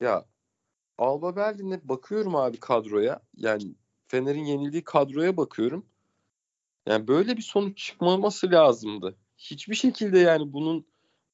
Ya 0.00 0.26
Alba 0.98 1.36
Berlin'e 1.36 1.88
bakıyorum 1.88 2.36
abi 2.36 2.60
kadroya. 2.60 3.20
Yani 3.36 3.74
Fener'in 4.08 4.44
yenildiği 4.44 4.84
kadroya 4.84 5.36
bakıyorum. 5.36 5.86
Yani 6.86 7.08
böyle 7.08 7.36
bir 7.36 7.42
sonuç 7.42 7.78
çıkmaması 7.78 8.50
lazımdı. 8.50 9.16
Hiçbir 9.38 9.74
şekilde 9.74 10.18
yani 10.18 10.52
bunun 10.52 10.86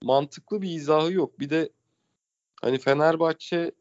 mantıklı 0.03 0.63
bir 0.63 0.71
izahı 0.71 1.13
yok. 1.13 1.41
Bir 1.41 1.51
de 1.51 1.71
hani 2.63 2.79
Fenerbahçe 2.79 3.73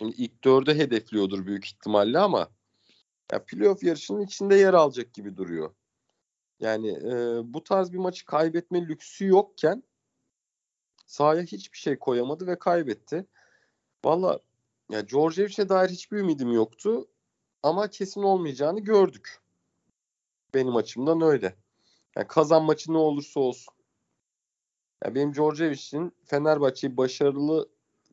yani 0.00 0.12
ilk 0.16 0.44
dörde 0.44 0.74
hedefliyordur 0.74 1.46
büyük 1.46 1.66
ihtimalle 1.66 2.18
ama 2.18 2.48
ya 3.32 3.44
playoff 3.44 3.82
yarışının 3.82 4.20
içinde 4.20 4.56
yer 4.56 4.74
alacak 4.74 5.14
gibi 5.14 5.36
duruyor. 5.36 5.74
Yani 6.60 6.90
e, 6.90 7.40
bu 7.54 7.64
tarz 7.64 7.92
bir 7.92 7.98
maçı 7.98 8.26
kaybetme 8.26 8.88
lüksü 8.88 9.26
yokken 9.26 9.82
sahaya 11.06 11.42
hiçbir 11.42 11.78
şey 11.78 11.98
koyamadı 11.98 12.46
ve 12.46 12.58
kaybetti. 12.58 13.26
Valla 14.04 14.40
ya 14.90 15.08
Djordjevic'e 15.08 15.68
dair 15.68 15.90
hiçbir 15.90 16.18
ümidim 16.18 16.52
yoktu 16.52 17.08
ama 17.62 17.90
kesin 17.90 18.22
olmayacağını 18.22 18.80
gördük. 18.80 19.38
Benim 20.54 20.76
açımdan 20.76 21.20
öyle. 21.20 21.56
Yani 22.16 22.26
kazan 22.26 22.64
maçı 22.64 22.92
ne 22.92 22.98
olursa 22.98 23.40
olsun. 23.40 23.74
Yani 25.04 25.14
benim 25.14 25.34
Djordjevic'in 25.34 26.12
Fenerbahçe'yi 26.24 26.96
başarılı 26.96 27.68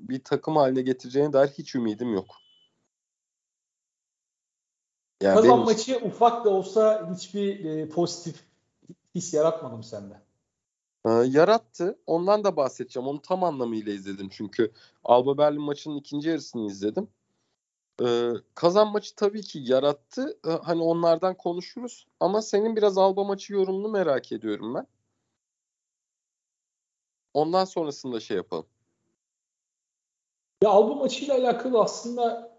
bir 0.09 0.23
takım 0.23 0.55
haline 0.55 0.81
getireceğine 0.81 1.33
dair 1.33 1.49
hiç 1.49 1.75
ümidim 1.75 2.13
yok. 2.13 2.35
Yani 5.21 5.35
Kazan 5.35 5.51
benim... 5.51 5.65
maçı 5.65 5.97
ufak 5.97 6.45
da 6.45 6.49
olsa 6.49 7.11
hiçbir 7.15 7.65
e, 7.65 7.89
pozitif 7.89 8.43
his 9.15 9.33
yaratmadı 9.33 9.77
mı 9.77 9.83
sende? 9.83 10.21
Ee, 11.05 11.09
yarattı. 11.09 11.99
Ondan 12.07 12.43
da 12.43 12.55
bahsedeceğim. 12.55 13.07
Onu 13.07 13.21
tam 13.21 13.43
anlamıyla 13.43 13.93
izledim 13.93 14.29
çünkü 14.29 14.71
Alba 15.03 15.37
Berlin 15.37 15.61
maçının 15.61 15.95
ikinci 15.95 16.29
yarısını 16.29 16.67
izledim. 16.67 17.07
Ee, 18.03 18.31
kazan 18.55 18.91
maçı 18.91 19.15
tabii 19.15 19.41
ki 19.41 19.59
yarattı. 19.63 20.39
Ee, 20.47 20.49
hani 20.49 20.81
onlardan 20.81 21.37
konuşuruz. 21.37 22.07
Ama 22.19 22.41
senin 22.41 22.75
biraz 22.75 22.97
Alba 22.97 23.23
maçı 23.23 23.53
yorumunu 23.53 23.89
merak 23.89 24.31
ediyorum 24.31 24.75
ben. 24.75 24.87
Ondan 27.33 27.65
sonrasında 27.65 28.19
şey 28.19 28.37
yapalım. 28.37 28.65
Ya 30.63 30.69
Alba 30.69 30.95
maçıyla 30.95 31.35
alakalı 31.35 31.81
aslında 31.81 32.51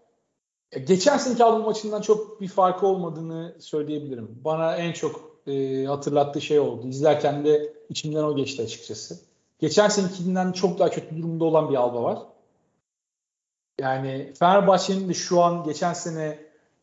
geçen 0.87 1.17
seneki 1.17 1.43
Alba 1.43 1.65
maçından 1.65 2.01
çok 2.01 2.41
bir 2.41 2.47
farkı 2.47 2.87
olmadığını 2.87 3.55
söyleyebilirim. 3.59 4.39
Bana 4.45 4.75
en 4.75 4.93
çok 4.93 5.37
e, 5.47 5.85
hatırlattığı 5.85 6.41
şey 6.41 6.59
oldu. 6.59 6.87
İzlerken 6.87 7.45
de 7.45 7.73
içimden 7.89 8.23
o 8.23 8.35
geçti 8.35 8.61
açıkçası. 8.61 9.19
Geçen 9.59 9.87
senekinden 9.87 10.51
çok 10.51 10.79
daha 10.79 10.89
kötü 10.89 11.17
durumda 11.17 11.45
olan 11.45 11.69
bir 11.69 11.75
Alba 11.75 12.03
var. 12.03 12.19
Yani 13.79 14.33
Fenerbahçe'nin 14.39 15.09
de 15.09 15.13
şu 15.13 15.41
an 15.41 15.63
geçen 15.63 15.93
sene 15.93 16.39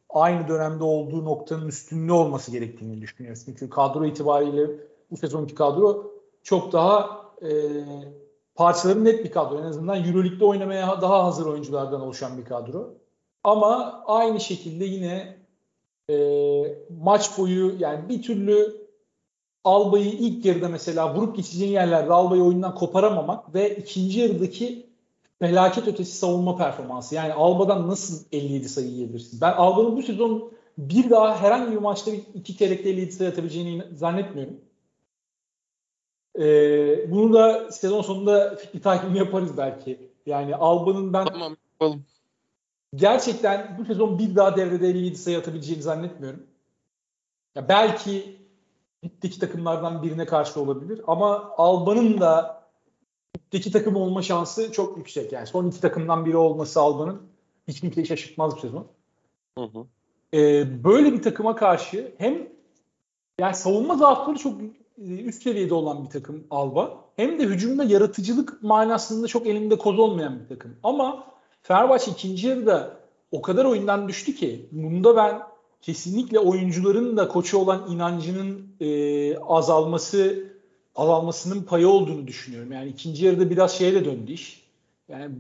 aynı 0.09 0.49
dönemde 0.49 0.85
olduğu 0.85 1.25
noktanın 1.25 1.69
üstünde 1.69 2.13
olması 2.13 2.51
gerektiğini 2.51 3.03
düşünüyoruz. 3.03 3.43
Çünkü 3.45 3.71
kadro 3.71 4.05
itibariyle 4.05 4.71
bu 5.11 5.17
sezonki 5.17 5.55
kadro 5.55 6.13
çok 6.43 6.73
daha 6.73 7.27
e, 7.43 7.51
parçaları 8.61 9.05
net 9.05 9.25
bir 9.25 9.31
kadro. 9.31 9.61
En 9.61 9.65
azından 9.65 10.05
Euroleague'de 10.05 10.45
oynamaya 10.45 11.03
daha 11.03 11.25
hazır 11.25 11.47
oyunculardan 11.47 12.01
oluşan 12.01 12.39
bir 12.39 12.45
kadro. 12.45 12.95
Ama 13.45 14.03
aynı 14.07 14.41
şekilde 14.41 14.85
yine 14.85 15.37
e, 16.11 16.17
maç 17.03 17.39
boyu 17.39 17.75
yani 17.79 18.09
bir 18.09 18.23
türlü 18.23 18.77
Alba'yı 19.65 20.13
ilk 20.13 20.45
yarıda 20.45 20.69
mesela 20.69 21.15
vurup 21.15 21.37
geçeceğin 21.37 21.73
yerlerde 21.73 22.13
Alba'yı 22.13 22.43
oyundan 22.43 22.75
koparamamak 22.75 23.55
ve 23.55 23.77
ikinci 23.77 24.21
yarıdaki 24.21 24.87
felaket 25.39 25.89
ötesi 25.89 26.17
savunma 26.17 26.57
performansı. 26.57 27.15
Yani 27.15 27.33
Alba'dan 27.33 27.89
nasıl 27.89 28.25
57 28.33 28.69
sayı 28.69 28.89
yiyebilirsin? 28.89 29.41
Ben 29.41 29.53
Alba'nın 29.53 29.97
bu 29.97 30.03
sezon 30.03 30.53
bir 30.79 31.11
daha 31.11 31.37
herhangi 31.37 31.73
bir 31.73 31.81
maçta 31.81 32.11
iki 32.35 32.57
çeyrekte 32.57 32.91
57 32.91 33.13
sayı 33.13 33.31
atabileceğini 33.31 33.85
zannetmiyorum. 33.95 34.61
Ee, 36.39 37.11
bunu 37.11 37.33
da 37.33 37.73
sezon 37.73 38.03
sonunda 38.03 38.57
fikri 38.57 38.81
takibini 38.81 39.19
yaparız 39.19 39.57
belki. 39.57 40.11
Yani 40.27 40.57
Alba'nın 40.57 41.13
ben 41.13 41.25
tamam, 41.25 41.57
yapalım. 41.73 42.05
gerçekten 42.95 43.77
bu 43.79 43.85
sezon 43.85 44.19
bir 44.19 44.37
daha 44.37 44.57
devrede 44.57 44.89
57 44.89 45.17
sayı 45.17 45.39
atabileceğini 45.39 45.83
zannetmiyorum. 45.83 46.47
Ya 47.55 47.69
belki 47.69 48.41
ligdeki 49.05 49.41
takımlardan 49.41 50.03
birine 50.03 50.27
karşı 50.27 50.61
olabilir 50.61 51.01
ama 51.07 51.55
Alba'nın 51.57 52.21
da 52.21 52.63
ligdeki 53.37 53.73
takım 53.73 53.97
olma 53.97 54.23
şansı 54.23 54.73
çok 54.73 54.99
yüksek. 54.99 55.33
Yani 55.33 55.47
son 55.47 55.69
iki 55.69 55.81
takımdan 55.81 56.27
biri 56.27 56.37
olması 56.37 56.81
Alba'nın 56.81 57.23
hiç 57.69 57.81
kimseyi 57.81 58.07
şaşırtmaz 58.07 58.57
bu 58.57 58.61
sezon. 58.61 58.87
Hı 59.59 59.65
hı. 59.65 59.87
Ee, 60.35 60.85
böyle 60.85 61.13
bir 61.13 61.23
takıma 61.23 61.57
karşı 61.57 62.15
hem 62.19 62.49
yani 63.41 63.55
savunma 63.55 63.97
zaafları 63.97 64.39
çok 64.39 64.61
üst 65.01 65.43
seviyede 65.43 65.75
olan 65.75 66.05
bir 66.05 66.11
takım 66.11 66.45
Alba. 66.51 67.05
Hem 67.17 67.39
de 67.39 67.45
hücumda 67.45 67.85
yaratıcılık 67.85 68.63
manasında 68.63 69.27
çok 69.27 69.47
elinde 69.47 69.79
koz 69.79 69.99
olmayan 69.99 70.41
bir 70.41 70.49
takım. 70.49 70.77
Ama 70.83 71.27
Fenerbahçe 71.63 72.11
ikinci 72.11 72.49
yarıda 72.49 72.97
o 73.33 73.43
kadar 73.43 73.65
oyundan 73.65 74.09
düştü 74.09 74.35
ki 74.35 74.69
bunda 74.73 75.17
ben 75.17 75.43
kesinlikle 75.81 76.39
oyuncuların 76.39 77.17
da 77.17 77.29
koçu 77.29 77.59
olan 77.59 77.91
inancının 77.91 78.77
e, 78.81 79.39
azalması 79.39 80.51
azalmasının 80.97 81.63
payı 81.63 81.89
olduğunu 81.89 82.27
düşünüyorum. 82.27 82.73
Yani 82.73 82.89
ikinci 82.89 83.25
yarıda 83.25 83.51
biraz 83.51 83.73
şeye 83.73 83.95
de 83.95 84.05
döndü 84.05 84.33
iş. 84.33 84.71
Yani 85.09 85.35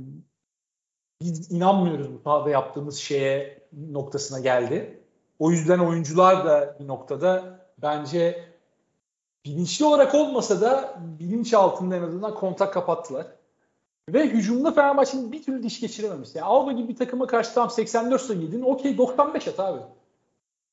biz 1.22 1.52
inanmıyoruz 1.52 2.12
bu 2.12 2.18
sahada 2.24 2.50
yaptığımız 2.50 2.96
şeye 2.96 3.62
noktasına 3.90 4.40
geldi. 4.40 5.00
O 5.38 5.50
yüzden 5.50 5.78
oyuncular 5.78 6.44
da 6.44 6.76
bir 6.80 6.88
noktada 6.88 7.60
bence 7.78 8.44
bilinçli 9.44 9.84
olarak 9.84 10.14
olmasa 10.14 10.60
da 10.60 10.94
bilinç 11.18 11.54
altında 11.54 11.96
en 11.96 12.02
azından 12.02 12.34
kontak 12.34 12.74
kapattılar. 12.74 13.26
Ve 14.08 14.26
hücumda 14.26 14.72
Fenerbahçe'nin 14.72 15.32
bir 15.32 15.42
türlü 15.42 15.62
diş 15.62 15.80
geçirememiş. 15.80 16.34
Yani 16.34 16.46
Alba 16.46 16.72
gibi 16.72 16.88
bir 16.88 16.96
takıma 16.96 17.26
karşı 17.26 17.54
tam 17.54 17.70
84 17.70 18.22
sayı 18.22 18.40
yedin. 18.40 18.62
Okey 18.62 18.98
95 18.98 19.48
at 19.48 19.60
abi. 19.60 19.80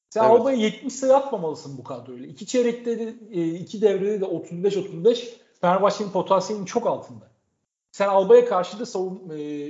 Sen 0.09 0.23
evet. 0.23 0.31
Alba'ya 0.31 0.57
70 0.57 0.93
sayı 0.93 1.15
atmamalısın 1.15 1.77
bu 1.77 1.83
kadroyla. 1.83 2.27
İki 2.27 2.45
çeyrekte 2.45 2.99
de, 2.99 3.15
e, 3.31 3.53
iki 3.53 3.81
devrede 3.81 4.21
de 4.21 4.25
35-35 4.25 5.33
Fenerbahçe'nin 5.61 6.09
potansiyelinin 6.09 6.65
çok 6.65 6.87
altında. 6.87 7.31
Sen 7.91 8.07
Alba'ya 8.07 8.45
karşı 8.45 8.79
da 8.79 8.85
savun 8.85 9.29
e, 9.37 9.69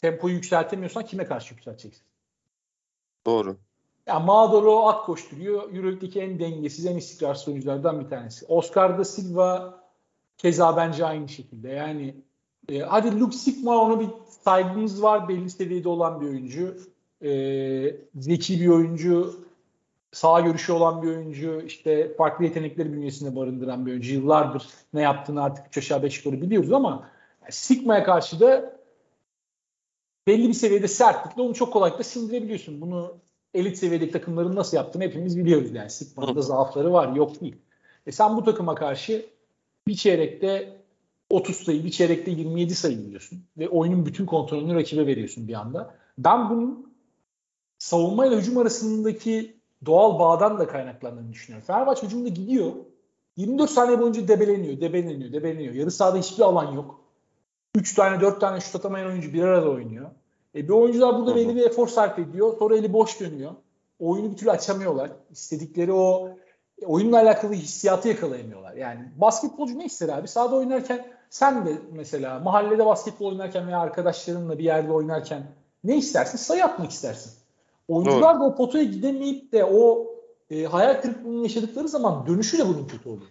tempoyu 0.00 0.34
yükseltemiyorsan 0.34 1.04
kime 1.04 1.24
karşı 1.24 1.54
yükselteceksin? 1.54 2.02
Doğru. 3.26 3.56
Yani 4.06 4.24
Maduro 4.24 4.86
at 4.88 5.06
koşturuyor. 5.06 5.74
Euroleague'deki 5.74 6.20
en 6.20 6.38
dengesiz, 6.38 6.86
en 6.86 6.96
istikrarsız 6.96 7.48
oyunculardan 7.48 8.00
bir 8.00 8.08
tanesi. 8.08 8.46
Oscar 8.46 8.98
da 8.98 9.04
Silva 9.04 9.80
keza 10.38 10.76
bence 10.76 11.06
aynı 11.06 11.28
şekilde. 11.28 11.68
Yani 11.68 12.14
e, 12.68 12.78
hadi 12.78 13.20
Luke 13.20 13.36
Sigma 13.36 13.76
ona 13.76 14.00
bir 14.00 14.08
saygımız 14.44 15.02
var. 15.02 15.28
Belli 15.28 15.50
seviyede 15.50 15.88
olan 15.88 16.20
bir 16.20 16.26
oyuncu. 16.26 16.76
E, 17.22 17.30
zeki 18.14 18.60
bir 18.60 18.68
oyuncu. 18.68 19.46
Sağ 20.12 20.40
görüşü 20.40 20.72
olan 20.72 21.02
bir 21.02 21.08
oyuncu. 21.08 21.62
işte 21.66 22.14
farklı 22.14 22.44
yetenekleri 22.44 22.92
bünyesinde 22.92 23.36
barındıran 23.36 23.86
bir 23.86 23.90
oyuncu. 23.90 24.14
Yıllardır 24.14 24.66
ne 24.94 25.02
yaptığını 25.02 25.42
artık 25.42 25.66
3 25.66 25.78
aşağı 25.78 26.02
5 26.02 26.18
yukarı 26.24 26.42
biliyoruz 26.42 26.72
ama 26.72 26.90
yani 27.42 27.52
Sigma'ya 27.52 28.04
karşı 28.04 28.40
da 28.40 28.76
belli 30.26 30.48
bir 30.48 30.54
seviyede 30.54 30.88
sertlikle 30.88 31.42
onu 31.42 31.54
çok 31.54 31.72
kolaylıkla 31.72 32.04
sindirebiliyorsun. 32.04 32.80
Bunu 32.80 33.14
elit 33.56 33.78
seviyedeki 33.78 34.12
takımların 34.12 34.56
nasıl 34.56 34.76
yaptığını 34.76 35.02
hepimiz 35.02 35.38
biliyoruz 35.38 35.74
yani. 35.74 35.90
Sigma'nın 35.90 36.36
da 36.36 36.42
zaafları 36.42 36.92
var 36.92 37.16
yok 37.16 37.40
değil. 37.40 37.56
E 38.06 38.12
sen 38.12 38.36
bu 38.36 38.44
takıma 38.44 38.74
karşı 38.74 39.26
bir 39.86 39.94
çeyrekte 39.94 40.76
30 41.30 41.56
sayı, 41.56 41.84
bir 41.84 41.90
çeyrekte 41.90 42.30
27 42.30 42.74
sayı 42.74 42.98
biliyorsun. 42.98 43.44
Ve 43.58 43.68
oyunun 43.68 44.06
bütün 44.06 44.26
kontrolünü 44.26 44.74
rakibe 44.74 45.06
veriyorsun 45.06 45.48
bir 45.48 45.54
anda. 45.54 45.94
Ben 46.18 46.50
bunun 46.50 46.92
savunma 47.78 48.26
ile 48.26 48.36
hücum 48.36 48.58
arasındaki 48.58 49.56
doğal 49.86 50.18
bağdan 50.18 50.58
da 50.58 50.66
kaynaklandığını 50.66 51.32
düşünüyorum. 51.32 51.66
Fenerbahçe 51.66 52.06
hücumda 52.06 52.28
gidiyor. 52.28 52.72
24 53.36 53.70
saniye 53.70 54.00
boyunca 54.00 54.28
debeleniyor, 54.28 54.80
debeleniyor, 54.80 55.32
debeleniyor. 55.32 55.74
Yarı 55.74 55.90
sahada 55.90 56.18
hiçbir 56.18 56.42
alan 56.42 56.72
yok. 56.72 57.00
3 57.76 57.94
tane 57.94 58.20
4 58.20 58.40
tane 58.40 58.60
şut 58.60 58.76
atamayan 58.76 59.06
oyuncu 59.06 59.32
bir 59.32 59.42
arada 59.42 59.70
oynuyor. 59.70 60.10
E 60.56 60.68
bir 60.68 60.72
oyuncular 60.72 61.18
burada 61.18 61.36
belli 61.36 61.56
bir 61.56 61.66
efor 61.66 61.88
sarf 61.88 62.18
ediyor. 62.18 62.58
Sonra 62.58 62.76
eli 62.76 62.92
boş 62.92 63.20
dönüyor. 63.20 63.52
Oyunu 64.00 64.30
bir 64.30 64.36
türlü 64.36 64.50
açamıyorlar. 64.50 65.10
İstedikleri 65.30 65.92
o 65.92 66.28
oyunla 66.86 67.16
alakalı 67.16 67.52
hissiyatı 67.52 68.08
yakalayamıyorlar. 68.08 68.74
Yani 68.74 69.00
basketbolcu 69.16 69.78
ne 69.78 69.84
ister 69.84 70.08
abi? 70.08 70.28
Sahada 70.28 70.56
oynarken 70.56 71.06
sen 71.30 71.66
de 71.66 71.78
mesela 71.92 72.40
mahallede 72.40 72.86
basketbol 72.86 73.26
oynarken 73.26 73.66
veya 73.66 73.78
arkadaşlarınla 73.78 74.58
bir 74.58 74.64
yerde 74.64 74.92
oynarken 74.92 75.42
ne 75.84 75.96
istersin? 75.96 76.38
Sayı 76.38 76.64
atmak 76.64 76.90
istersin. 76.90 77.32
Oyuncular 77.88 78.34
Doğru. 78.34 78.42
da 78.42 78.46
o 78.46 78.54
potaya 78.54 78.84
gidemeyip 78.84 79.52
de 79.52 79.64
o 79.64 80.06
e, 80.50 80.64
hayal 80.64 81.00
kırıklığını 81.00 81.42
yaşadıkları 81.42 81.88
zaman 81.88 82.26
dönüşü 82.26 82.58
de 82.58 82.68
bunun 82.68 82.86
kötü 82.86 83.08
oluyor. 83.08 83.30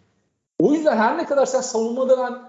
O 0.59 0.73
yüzden 0.73 0.97
her 0.97 1.17
ne 1.17 1.25
kadar 1.25 1.45
sen 1.45 1.61
savunmada 1.61 2.17
ben 2.17 2.41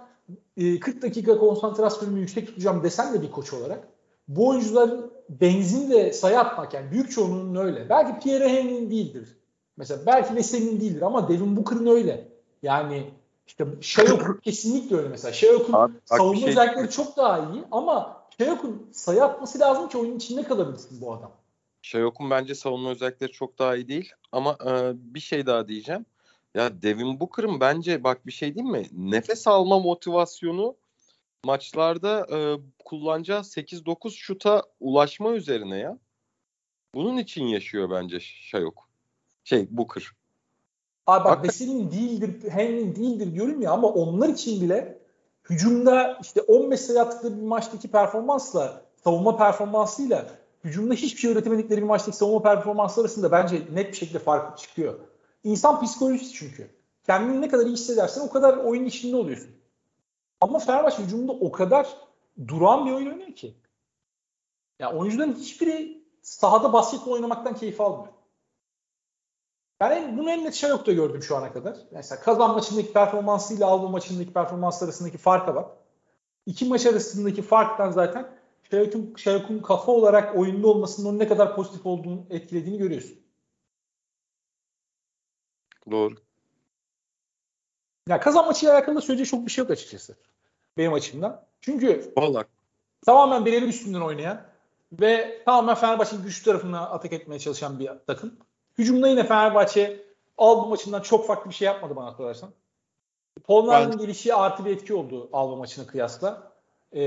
e, 0.64 0.81
40 0.81 1.03
dakika 1.03 1.39
konsantrasyonumu 1.39 2.18
yüksek 2.18 2.47
tutacağım 2.47 2.83
desen 2.83 3.14
de 3.14 3.22
bir 3.22 3.31
koç 3.31 3.53
olarak 3.53 3.89
bu 4.29 4.49
oyuncuların 4.49 5.12
benzin 5.29 5.91
de 5.91 6.12
sayı 6.12 6.41
atmak 6.41 6.74
yani 6.74 6.91
büyük 6.91 7.11
çoğunluğunun 7.11 7.66
öyle. 7.66 7.89
Belki 7.89 8.20
Pierre 8.20 8.49
Henry'nin 8.49 8.91
değildir. 8.91 9.37
Mesela 9.77 10.07
belki 10.07 10.35
Veseli'nin 10.35 10.81
değildir 10.81 11.03
ama 11.03 11.29
Devin 11.29 11.57
Booker'ın 11.57 11.87
öyle. 11.87 12.29
Yani 12.62 13.11
işte 13.47 13.66
Shayok'un 13.81 14.41
kesinlikle 14.45 14.97
öyle 14.97 15.09
mesela. 15.09 15.33
Shayok'un 15.33 16.01
savunma 16.05 16.41
şey... 16.41 16.49
özellikleri 16.49 16.91
çok 16.91 17.16
daha 17.16 17.39
iyi 17.39 17.64
ama 17.70 18.22
Shayok'un 18.39 18.89
sayı 18.93 19.24
atması 19.24 19.61
lazım 19.61 19.89
ki 19.89 19.99
oyunun 19.99 20.16
içinde 20.16 20.43
kalabilsin 20.43 21.01
bu 21.01 21.14
adam. 21.14 21.33
Shayok'un 21.83 22.31
bence 22.31 22.55
savunma 22.55 22.91
özellikleri 22.91 23.33
çok 23.33 23.59
daha 23.59 23.77
iyi 23.77 23.89
değil 23.89 24.12
ama 24.33 24.57
e, 24.66 24.93
bir 25.14 25.20
şey 25.20 25.47
daha 25.47 25.68
diyeceğim. 25.68 26.07
Ya 26.55 26.83
Devin 26.83 27.20
Booker'ın 27.20 27.61
bence 27.61 28.05
bak 28.05 28.27
bir 28.27 28.33
şey 28.33 28.55
değil 28.55 28.66
mi? 28.66 28.87
Nefes 28.93 29.47
alma 29.47 29.79
motivasyonu 29.79 30.77
maçlarda 31.45 32.27
e, 32.33 32.39
kullanacağı 32.87 33.41
8-9 33.41 34.11
şuta 34.11 34.62
ulaşma 34.80 35.32
üzerine 35.32 35.78
ya. 35.78 35.99
Bunun 36.95 37.16
için 37.16 37.45
yaşıyor 37.45 37.91
bence 37.91 38.20
Şayok. 38.20 38.89
Şey 39.45 39.66
Booker. 39.70 40.11
Abi 41.07 41.24
bak 41.24 41.45
Veseli'nin 41.45 41.91
değildir, 41.91 42.51
Henry'nin 42.51 42.97
değildir 42.97 43.34
diyorum 43.34 43.62
ya 43.62 43.70
ama 43.70 43.89
onlar 43.89 44.28
için 44.28 44.61
bile 44.61 44.99
hücumda 45.51 46.18
işte 46.22 46.43
15 46.43 46.80
sayı 46.80 47.01
attıkları 47.01 47.37
bir 47.37 47.43
maçtaki 47.43 47.89
performansla 47.89 48.82
savunma 49.05 49.37
performansıyla 49.37 50.26
hücumda 50.64 50.95
hiçbir 50.95 51.20
şey 51.20 51.32
üretemedikleri 51.32 51.82
bir 51.82 51.87
maçtaki 51.87 52.16
savunma 52.16 52.43
performansı 52.43 53.01
arasında 53.01 53.32
bence 53.32 53.62
net 53.72 53.93
bir 53.93 53.97
şekilde 53.97 54.18
fark 54.18 54.59
çıkıyor. 54.59 54.99
İnsan 55.45 55.80
psikolojisi 55.84 56.32
çünkü. 56.32 56.70
Kendini 57.07 57.41
ne 57.41 57.49
kadar 57.49 57.66
iyi 57.66 57.72
hissedersen 57.72 58.20
o 58.20 58.30
kadar 58.30 58.57
oyun 58.57 58.84
içinde 58.84 59.16
oluyorsun. 59.16 59.51
Ama 60.41 60.59
Fenerbahçe 60.59 61.03
hücumunda 61.03 61.32
o 61.32 61.53
kadar 61.53 62.06
duran 62.49 62.87
bir 62.87 62.93
oyun 62.93 63.07
oynuyor 63.07 63.32
ki. 63.32 63.47
Ya 63.47 63.55
yani 64.78 64.99
oyuncuların 64.99 65.34
hiçbiri 65.34 66.05
sahada 66.22 66.72
basketbol 66.72 67.12
oynamaktan 67.12 67.57
keyif 67.57 67.80
almıyor. 67.80 68.12
Ben 69.80 69.91
en, 69.91 70.18
bunu 70.18 70.30
en 70.30 70.45
net 70.45 70.62
da 70.62 70.93
gördüm 70.93 71.22
şu 71.22 71.37
ana 71.37 71.53
kadar. 71.53 71.76
Mesela 71.91 72.20
kazan 72.20 72.55
maçındaki 72.55 72.93
performansıyla 72.93 73.66
Alba 73.66 73.89
maçındaki 73.89 74.32
performans 74.32 74.82
arasındaki 74.82 75.18
farka 75.18 75.55
bak. 75.55 75.76
İki 76.47 76.64
maç 76.64 76.87
arasındaki 76.87 77.43
farktan 77.43 77.91
zaten 77.91 78.39
Şayok'un 78.70 79.14
Şayok'un 79.16 79.59
kafa 79.59 79.93
olarak 79.93 80.37
oyunda 80.37 80.68
olmasının 80.68 81.09
onun 81.09 81.18
ne 81.18 81.28
kadar 81.28 81.57
pozitif 81.57 81.87
olduğunu 81.87 82.26
etkilediğini 82.30 82.78
görüyorsun. 82.78 83.18
Doğru. 85.91 86.14
Ya 88.09 88.20
kazan 88.20 88.47
maçıyla 88.47 88.74
alakalı 88.74 88.97
da 88.97 89.01
söyleyecek 89.01 89.30
çok 89.30 89.47
bir 89.47 89.51
şey 89.51 89.62
yok 89.62 89.70
açıkçası. 89.70 90.16
Benim 90.79 90.93
açımdan. 90.93 91.43
Çünkü 91.61 92.12
Vallahi. 92.16 92.45
tamamen 93.07 93.47
birebir 93.47 93.68
üstünden 93.68 94.01
oynayan 94.01 94.43
ve 94.93 95.43
tamamen 95.45 95.74
Fenerbahçe'nin 95.74 96.22
güçlü 96.22 96.45
tarafına 96.45 96.81
atak 96.81 97.12
etmeye 97.12 97.39
çalışan 97.39 97.79
bir 97.79 97.91
takım. 98.07 98.33
Hücumda 98.79 99.09
yine 99.09 99.24
Fenerbahçe 99.24 100.07
Alba 100.39 100.66
maçından 100.66 101.01
çok 101.01 101.27
farklı 101.27 101.51
bir 101.51 101.55
şey 101.55 101.66
yapmadı 101.66 101.97
bana 101.97 102.12
sorarsan. 102.12 102.51
Polnar'ın 103.45 103.99
gelişi 103.99 104.35
artı 104.35 104.64
bir 104.64 104.70
etki 104.70 104.95
oldu 104.95 105.29
Alba 105.33 105.57
maçına 105.57 105.87
kıyasla. 105.87 106.53
Ee, 106.93 107.03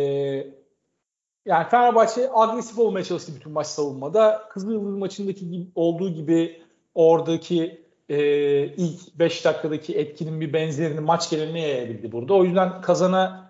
yani 1.45 1.69
Fenerbahçe 1.71 2.29
agresif 2.33 2.79
olmaya 2.79 3.03
çalıştı 3.03 3.31
bütün 3.35 3.51
maç 3.51 3.67
savunmada. 3.67 4.47
Kızılyıldız 4.49 4.95
maçındaki 4.95 5.51
gibi, 5.51 5.67
olduğu 5.75 6.09
gibi 6.09 6.63
oradaki 6.95 7.85
e, 8.09 8.19
ilk 8.65 9.19
5 9.19 9.45
dakikadaki 9.45 9.97
etkinin 9.97 10.41
bir 10.41 10.53
benzerini 10.53 10.99
maç 10.99 11.29
geneline 11.29 11.61
yayabildi 11.61 12.11
burada. 12.11 12.33
O 12.33 12.43
yüzden 12.43 12.81
kazana 12.81 13.48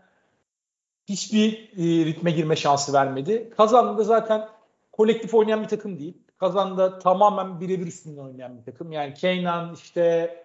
hiçbir 1.10 1.54
e, 1.78 2.06
ritme 2.06 2.32
girme 2.32 2.56
şansı 2.56 2.94
vermedi. 2.94 3.50
Kazan'da 3.58 3.98
da 3.98 4.04
zaten 4.04 4.48
kolektif 4.92 5.34
oynayan 5.34 5.64
bir 5.64 5.68
takım 5.68 6.00
değil. 6.00 6.18
Kazan'da 6.38 7.00
tamamen 7.00 7.60
birebir 7.60 7.88
üstünden 7.88 8.22
oynayan 8.22 8.58
bir 8.58 8.64
takım. 8.64 8.92
Yani 8.92 9.14
Keynan, 9.14 9.74
işte 9.74 10.36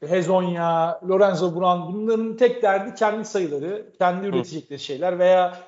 Hezonya, 0.00 1.00
Lorenzo 1.08 1.54
Brown 1.54 1.92
bunların 1.92 2.36
tek 2.36 2.62
derdi 2.62 2.94
kendi 2.94 3.24
sayıları, 3.24 3.86
kendi 3.98 4.26
üretecekleri 4.26 4.80
şeyler 4.80 5.18
veya 5.18 5.58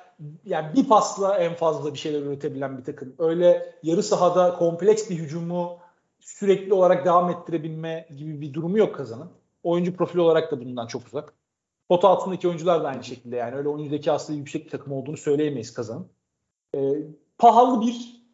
yani 0.45 0.67
bir 0.75 0.87
pasla 0.87 1.37
en 1.37 1.53
fazla 1.53 1.93
bir 1.93 1.99
şeyler 1.99 2.21
üretebilen 2.21 2.77
bir 2.77 2.83
takım. 2.83 3.13
Öyle 3.19 3.75
yarı 3.83 4.03
sahada 4.03 4.55
kompleks 4.55 5.09
bir 5.09 5.15
hücumu 5.15 5.77
sürekli 6.19 6.73
olarak 6.73 7.05
devam 7.05 7.29
ettirebilme 7.29 8.07
gibi 8.17 8.41
bir 8.41 8.53
durumu 8.53 8.77
yok 8.77 8.95
kazanın. 8.95 9.29
Oyuncu 9.63 9.95
profili 9.95 10.21
olarak 10.21 10.51
da 10.51 10.59
bundan 10.59 10.87
çok 10.87 11.07
uzak. 11.07 11.33
Pota 11.89 12.07
altındaki 12.07 12.47
oyuncular 12.47 12.83
da 12.83 12.87
aynı 12.87 13.03
şekilde 13.03 13.35
yani 13.35 13.55
öyle 13.55 13.69
oyuncu 13.69 13.89
zekası 13.89 14.33
yüksek 14.33 14.65
bir 14.65 14.69
takım 14.69 14.93
olduğunu 14.93 15.17
söyleyemeyiz 15.17 15.73
kazanın. 15.73 16.07
Ee, 16.75 16.95
pahalı 17.37 17.81
bir 17.81 18.25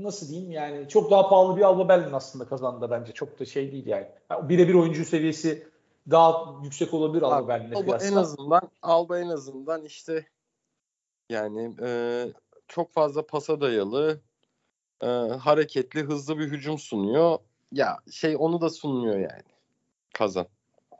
nasıl 0.00 0.28
diyeyim 0.28 0.50
yani 0.50 0.88
çok 0.88 1.10
daha 1.10 1.28
pahalı 1.28 1.56
bir 1.56 1.62
Alba 1.62 1.88
Berlin 1.88 2.12
aslında 2.12 2.48
kazandı 2.48 2.88
bence. 2.90 3.12
Çok 3.12 3.40
da 3.40 3.44
şey 3.44 3.72
değil 3.72 3.86
yani. 3.86 4.06
yani 4.30 4.48
birebir 4.48 4.74
oyuncu 4.74 5.04
seviyesi 5.04 5.68
daha 6.10 6.54
yüksek 6.62 6.94
olabilir 6.94 7.22
Alba 7.22 7.48
Berlin'e 7.48 7.74
Alba 7.74 7.96
en 7.96 8.12
azından 8.12 8.70
Alba 8.82 9.18
en 9.18 9.28
azından 9.28 9.84
işte 9.84 10.26
yani 11.30 11.74
e, 11.82 12.24
çok 12.68 12.92
fazla 12.92 13.26
pasa 13.26 13.60
dayalı 13.60 14.20
e, 15.02 15.06
hareketli 15.40 16.02
hızlı 16.02 16.38
bir 16.38 16.46
hücum 16.46 16.78
sunuyor. 16.78 17.38
Ya 17.72 17.98
şey 18.10 18.36
onu 18.38 18.60
da 18.60 18.70
sunmuyor 18.70 19.18
yani. 19.18 19.42
Kazan. 20.14 20.46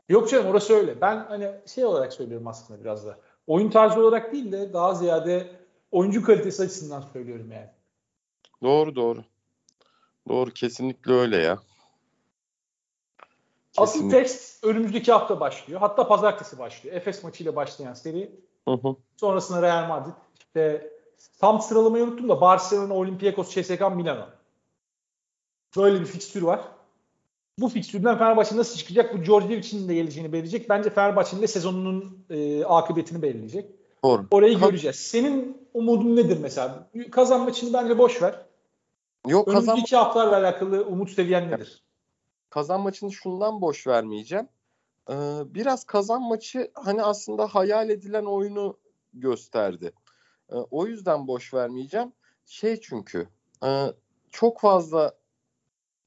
Yok 0.09 0.29
canım 0.29 0.47
orası 0.47 0.73
öyle. 0.73 1.01
Ben 1.01 1.25
hani 1.25 1.51
şey 1.65 1.85
olarak 1.85 2.13
söylüyorum 2.13 2.47
aslında 2.47 2.81
biraz 2.81 3.05
da. 3.05 3.19
Oyun 3.47 3.69
tarzı 3.69 4.01
olarak 4.01 4.33
değil 4.33 4.51
de 4.51 4.73
daha 4.73 4.93
ziyade 4.93 5.55
oyuncu 5.91 6.23
kalitesi 6.23 6.63
açısından 6.63 7.01
söylüyorum 7.13 7.51
yani. 7.51 7.69
Doğru 8.63 8.95
doğru. 8.95 9.23
Doğru 10.27 10.51
kesinlikle 10.51 11.13
öyle 11.13 11.37
ya. 11.37 11.59
Kesinlikle. 13.71 13.81
Asıl 13.81 14.09
test 14.09 14.63
önümüzdeki 14.63 15.11
hafta 15.11 15.39
başlıyor. 15.39 15.79
Hatta 15.79 16.07
pazartesi 16.07 16.59
başlıyor. 16.59 16.95
Efes 16.95 17.23
maçıyla 17.23 17.55
başlayan 17.55 17.93
seri. 17.93 18.39
Hı 18.67 18.73
hı. 18.73 18.95
Sonrasında 19.17 19.61
Real 19.61 19.87
Madrid. 19.87 20.13
İşte 20.39 20.93
tam 21.39 21.61
sıralamayı 21.61 22.03
unuttum 22.03 22.29
da 22.29 22.41
Barcelona, 22.41 22.93
Olympiakos, 22.93 23.49
CSKA, 23.55 23.89
Milano. 23.89 24.25
Böyle 25.77 25.99
bir 25.99 26.05
fikstür 26.05 26.41
var. 26.41 26.78
Bu 27.61 27.69
fikstürden 27.69 28.17
Fenerbahçe 28.17 28.57
nasıl 28.57 28.77
çıkacak? 28.77 29.13
Bu 29.17 29.23
Djordjevic'in 29.23 29.89
de 29.89 29.93
geleceğini 29.93 30.33
belirleyecek. 30.33 30.69
Bence 30.69 30.89
Fenerbahçe'nin 30.89 31.41
de 31.41 31.47
sezonunun 31.47 32.25
e, 32.29 32.63
akıbetini 32.65 33.21
belirleyecek. 33.21 33.65
Doğru. 34.03 34.27
Orayı 34.31 34.57
Ka- 34.57 34.65
göreceğiz. 34.65 34.95
Senin 34.95 35.67
umudun 35.73 36.15
nedir 36.15 36.37
mesela? 36.41 36.89
Kazan 37.11 37.41
maçını 37.41 37.73
bence 37.73 37.97
boş 37.97 38.21
ver. 38.21 38.45
Yok 39.27 39.47
Önümüzdeki 39.47 39.71
kazan... 39.71 39.81
iki 39.81 39.95
haftalarla 39.95 40.37
alakalı 40.37 40.85
umut 40.85 41.11
seviyen 41.11 41.51
nedir? 41.51 41.83
Kazan 42.49 42.81
maçını 42.81 43.11
şundan 43.11 43.61
boş 43.61 43.87
vermeyeceğim. 43.87 44.47
Ee, 45.09 45.13
biraz 45.45 45.83
kazan 45.83 46.21
maçı 46.21 46.71
hani 46.73 47.03
aslında 47.03 47.47
hayal 47.47 47.89
edilen 47.89 48.25
oyunu 48.25 48.77
gösterdi. 49.13 49.91
Ee, 50.51 50.55
o 50.55 50.85
yüzden 50.85 51.27
boş 51.27 51.53
vermeyeceğim. 51.53 52.13
Şey 52.45 52.81
çünkü 52.81 53.27
e, 53.63 53.85
çok 54.31 54.59
fazla 54.59 55.13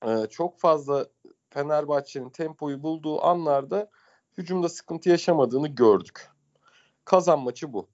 e, 0.07 0.26
çok 0.30 0.59
fazla 0.59 1.07
Fenerbahçe'nin 1.55 2.30
tempoyu 2.30 2.82
bulduğu 2.82 3.22
anlarda 3.24 3.90
hücumda 4.38 4.68
sıkıntı 4.68 5.09
yaşamadığını 5.09 5.68
gördük. 5.68 6.30
Kazan 7.05 7.40
maçı 7.40 7.72
bu. 7.72 7.88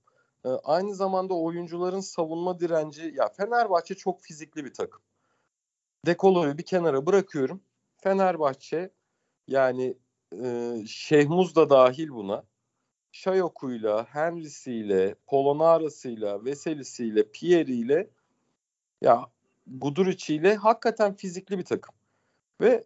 E, 0.44 0.48
aynı 0.48 0.94
zamanda 0.94 1.34
oyuncuların 1.34 2.00
savunma 2.00 2.60
direnci 2.60 3.12
ya 3.16 3.28
Fenerbahçe 3.28 3.94
çok 3.94 4.22
fizikli 4.22 4.64
bir 4.64 4.74
takım. 4.74 5.02
Dekolo'yu 6.06 6.58
bir 6.58 6.62
kenara 6.62 7.06
bırakıyorum. 7.06 7.60
Fenerbahçe 7.96 8.90
yani 9.48 9.96
e, 10.42 10.76
Şehmuz 10.86 11.56
da 11.56 11.70
dahil 11.70 12.08
buna. 12.08 12.44
Şayoku'yla, 13.12 14.04
Henry'siyle, 14.04 15.14
Polonara'sıyla, 15.26 16.44
Veseli'siyle, 16.44 17.30
Pierre'iyle 17.30 18.10
ya 19.00 19.26
Guduric'iyle 19.66 20.56
hakikaten 20.56 21.14
fizikli 21.14 21.58
bir 21.58 21.64
takım. 21.64 21.94
Ve 22.60 22.84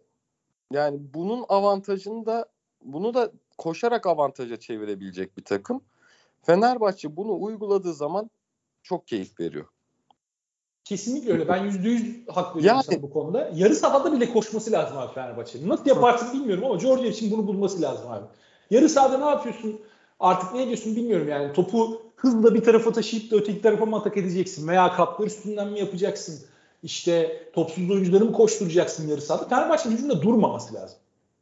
yani 0.73 0.99
bunun 1.13 1.45
avantajını 1.49 2.25
da 2.25 2.45
bunu 2.81 3.13
da 3.13 3.31
koşarak 3.57 4.07
avantaja 4.07 4.59
çevirebilecek 4.59 5.37
bir 5.37 5.43
takım. 5.43 5.81
Fenerbahçe 6.41 7.15
bunu 7.15 7.41
uyguladığı 7.41 7.93
zaman 7.93 8.29
çok 8.83 9.07
keyif 9.07 9.39
veriyor. 9.39 9.65
Kesinlikle 10.83 11.33
öyle. 11.33 11.47
Ben 11.47 11.63
yüzde 11.63 11.89
yüz 11.89 12.27
hak 12.27 12.55
veriyorum 12.55 12.77
yani, 12.77 12.83
sana 12.83 13.01
bu 13.01 13.13
konuda. 13.13 13.51
Yarı 13.55 13.75
sahada 13.75 14.13
bile 14.13 14.33
koşması 14.33 14.71
lazım 14.71 14.97
abi 14.97 15.13
Fenerbahçe'nin. 15.13 15.69
Nasıl 15.69 15.85
yaparsın 15.85 16.33
bilmiyorum 16.33 16.65
ama 16.65 16.75
Georgia 16.75 17.05
için 17.05 17.31
bunu 17.31 17.47
bulması 17.47 17.81
lazım 17.81 18.11
abi. 18.11 18.25
Yarı 18.69 18.89
sahada 18.89 19.17
ne 19.17 19.25
yapıyorsun? 19.25 19.81
Artık 20.19 20.53
ne 20.53 20.63
ediyorsun 20.63 20.95
bilmiyorum 20.95 21.27
yani. 21.29 21.53
Topu 21.53 22.01
hızla 22.15 22.53
bir 22.53 22.63
tarafa 22.63 22.91
taşıyıp 22.91 23.31
da 23.31 23.35
öteki 23.35 23.61
tarafa 23.61 23.85
mı 23.85 23.95
atak 23.95 24.17
edeceksin? 24.17 24.67
Veya 24.67 24.93
kaplar 24.93 25.27
üstünden 25.27 25.67
mi 25.67 25.79
yapacaksın? 25.79 26.45
İşte 26.83 27.43
topsuz 27.53 27.91
oyuncuları 27.91 28.25
mı 28.25 28.33
koşturacaksın 28.33 29.07
yarı 29.07 29.21
sahada? 29.21 29.47
Fenerbahçe'nin 29.47 29.93
hücumda 29.93 30.21
durmaması 30.21 30.73
lazım. 30.73 30.97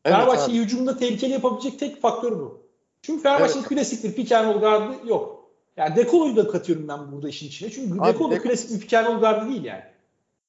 Evet, 0.06 0.16
Fenerbahçe 0.16 0.52
hücumda 0.52 0.98
tehlikeli 0.98 1.32
yapabilecek 1.32 1.80
tek 1.80 2.02
faktör 2.02 2.32
bu. 2.32 2.62
Çünkü 3.02 3.24
Fenerbahçe'nin 3.24 3.60
evet. 3.60 3.70
klasiktir. 3.70 4.16
Pick 4.16 4.32
and 4.32 4.62
gardı 4.62 5.08
yok. 5.08 5.52
Yani 5.78 5.96
Dekolo'yu 5.96 6.36
da 6.36 6.48
katıyorum 6.48 6.88
ben 6.88 7.12
burada 7.12 7.30
işin 7.30 7.48
içine. 7.48 7.70
Çünkü 7.70 8.00
Abi, 8.00 8.14
Dekolo 8.14 8.32
Dek- 8.32 8.42
klasik 8.42 8.72
bir 8.72 8.80
pick 8.80 8.94
and 8.94 9.22
gardı 9.22 9.50
değil 9.50 9.64
yani. 9.64 9.84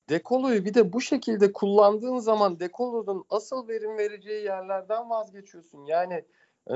Dekolo'yu 0.08 0.64
bir 0.64 0.74
de 0.74 0.92
bu 0.92 1.00
şekilde 1.00 1.52
kullandığın 1.52 2.18
zaman 2.18 2.60
Dekolo'nun 2.60 3.24
asıl 3.30 3.68
verim 3.68 3.98
vereceği 3.98 4.44
yerlerden 4.44 5.10
vazgeçiyorsun. 5.10 5.84
Yani 5.84 6.24
e, 6.70 6.74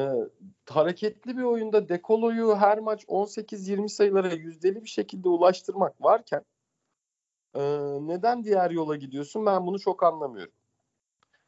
hareketli 0.71 1.37
bir 1.37 1.43
oyunda 1.43 1.89
Dekolo'yu 1.89 2.57
her 2.57 2.79
maç 2.79 3.05
18-20 3.05 3.89
sayılara 3.89 4.33
yüzdeli 4.33 4.85
bir 4.85 4.89
şekilde 4.89 5.29
ulaştırmak 5.29 6.05
varken 6.05 6.43
e, 7.57 7.63
neden 8.07 8.45
diğer 8.45 8.71
yola 8.71 8.97
gidiyorsun 8.97 9.47
ben 9.47 9.67
bunu 9.67 9.79
çok 9.79 10.03
anlamıyorum. 10.03 10.53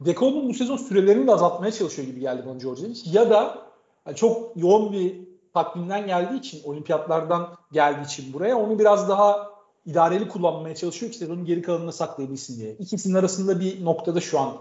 Dekolo'nun 0.00 0.48
bu 0.48 0.54
sezon 0.54 0.76
sürelerini 0.76 1.26
de 1.26 1.32
azaltmaya 1.32 1.72
çalışıyor 1.72 2.08
gibi 2.08 2.20
geldi 2.20 2.42
bana 2.46 2.58
Georgievich. 2.58 3.14
Ya 3.14 3.30
da 3.30 3.58
yani 4.06 4.16
çok 4.16 4.56
yoğun 4.56 4.92
bir 4.92 5.28
takvimden 5.54 6.06
geldiği 6.06 6.38
için, 6.38 6.60
olimpiyatlardan 6.64 7.56
geldiği 7.72 8.04
için 8.04 8.32
buraya 8.32 8.58
onu 8.58 8.78
biraz 8.78 9.08
daha 9.08 9.50
idareli 9.86 10.28
kullanmaya 10.28 10.74
çalışıyor 10.74 11.12
ki 11.12 11.18
sezonun 11.18 11.44
geri 11.44 11.62
kalanını 11.62 11.92
saklayabilsin 11.92 12.60
diye. 12.60 12.72
İkisinin 12.72 13.14
arasında 13.14 13.60
bir 13.60 13.84
noktada 13.84 14.20
şu 14.20 14.40
an 14.40 14.56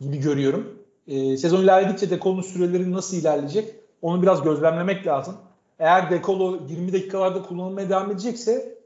gibi 0.00 0.18
görüyorum. 0.18 0.78
Ee, 1.08 1.36
sezon 1.36 1.62
ilerledikçe 1.62 2.10
Dekolo'nun 2.10 2.42
süreleri 2.42 2.92
nasıl 2.92 3.16
ilerleyecek 3.16 3.74
onu 4.02 4.22
biraz 4.22 4.42
gözlemlemek 4.42 5.06
lazım. 5.06 5.36
Eğer 5.78 6.10
Dekolo 6.10 6.58
20 6.68 6.92
dakikalarda 6.92 7.42
kullanılmaya 7.42 7.88
devam 7.88 8.10
edecekse 8.10 8.78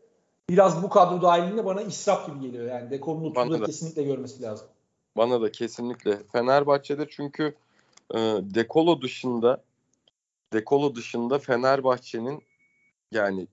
biraz 0.51 0.83
bu 0.83 0.89
kadro 0.89 1.23
dahilinde 1.23 1.65
bana 1.65 1.83
israf 1.83 2.27
gibi 2.27 2.41
geliyor. 2.41 2.65
Yani 2.65 2.91
Dekolo'nun 2.91 3.35
30'da 3.35 3.65
kesinlikle 3.65 4.03
görmesi 4.03 4.43
lazım. 4.43 4.69
Bana 5.17 5.43
da 5.43 5.53
kesinlikle. 5.53 6.19
Fenerbahçe'de 6.33 7.07
çünkü 7.11 7.55
e, 8.15 8.19
Dekolo 8.43 9.03
dışında 9.03 9.63
Dekolo 10.53 10.95
dışında 10.95 11.39
Fenerbahçe'nin 11.39 12.43
yani 13.13 13.49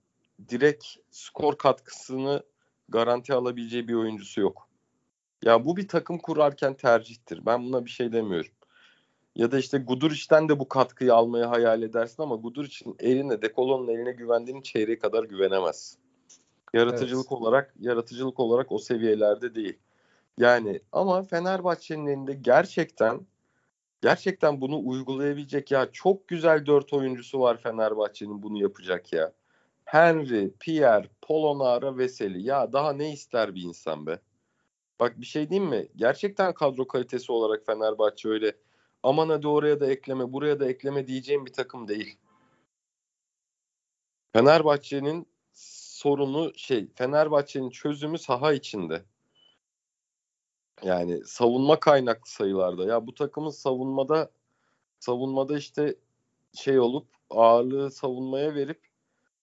direkt 0.48 0.84
skor 1.10 1.58
katkısını 1.58 2.42
garanti 2.88 3.34
alabileceği 3.34 3.88
bir 3.88 3.94
oyuncusu 3.94 4.40
yok. 4.40 4.68
Ya 5.42 5.64
bu 5.64 5.76
bir 5.76 5.88
takım 5.88 6.18
kurarken 6.18 6.74
tercihtir. 6.74 7.46
Ben 7.46 7.64
buna 7.64 7.84
bir 7.84 7.90
şey 7.90 8.12
demiyorum. 8.12 8.50
Ya 9.36 9.52
da 9.52 9.58
işte 9.58 9.78
Guduric'den 9.78 10.48
de 10.48 10.58
bu 10.58 10.68
katkıyı 10.68 11.14
almayı 11.14 11.44
hayal 11.44 11.82
edersin 11.82 12.22
ama 12.22 12.34
Guduric'in 12.34 12.96
eline, 12.98 13.42
Dekolo'nun 13.42 13.88
eline 13.88 14.12
güvendiğin 14.12 14.62
çeyreğe 14.62 14.98
kadar 14.98 15.24
güvenemez. 15.24 15.98
Yaratıcılık 16.74 17.26
evet. 17.32 17.32
olarak, 17.32 17.74
yaratıcılık 17.80 18.40
olarak 18.40 18.72
o 18.72 18.78
seviyelerde 18.78 19.54
değil. 19.54 19.78
Yani 20.38 20.80
ama 20.92 21.22
Fenerbahçe'nin 21.22 22.06
elinde 22.06 22.34
gerçekten 22.34 23.26
gerçekten 24.02 24.60
bunu 24.60 24.80
uygulayabilecek 24.84 25.70
ya 25.70 25.92
çok 25.92 26.28
güzel 26.28 26.66
dört 26.66 26.92
oyuncusu 26.92 27.40
var 27.40 27.56
Fenerbahçe'nin 27.56 28.42
bunu 28.42 28.58
yapacak 28.58 29.12
ya. 29.12 29.32
Henry, 29.84 30.52
Pierre, 30.60 31.08
Polonara, 31.22 31.98
Veseli. 31.98 32.42
Ya 32.42 32.72
daha 32.72 32.92
ne 32.92 33.12
ister 33.12 33.54
bir 33.54 33.62
insan 33.62 34.06
be? 34.06 34.20
Bak 35.00 35.20
bir 35.20 35.26
şey 35.26 35.50
diyeyim 35.50 35.70
mi? 35.70 35.88
Gerçekten 35.96 36.54
kadro 36.54 36.86
kalitesi 36.86 37.32
olarak 37.32 37.66
Fenerbahçe 37.66 38.28
öyle 38.28 38.56
aman 39.02 39.28
hadi 39.28 39.48
oraya 39.48 39.80
da 39.80 39.86
ekleme, 39.86 40.32
buraya 40.32 40.60
da 40.60 40.68
ekleme 40.68 41.06
diyeceğim 41.06 41.46
bir 41.46 41.52
takım 41.52 41.88
değil. 41.88 42.18
Fenerbahçe'nin 44.32 45.33
sorunu 46.04 46.52
şey, 46.56 46.88
Fenerbahçe'nin 46.94 47.70
çözümü 47.70 48.18
saha 48.18 48.52
içinde. 48.52 49.02
Yani 50.82 51.24
savunma 51.24 51.80
kaynaklı 51.80 52.30
sayılarda. 52.30 52.84
Ya 52.84 53.06
bu 53.06 53.14
takımın 53.14 53.50
savunmada 53.50 54.30
savunmada 55.00 55.58
işte 55.58 55.94
şey 56.54 56.80
olup 56.80 57.06
ağırlığı 57.30 57.90
savunmaya 57.90 58.54
verip 58.54 58.80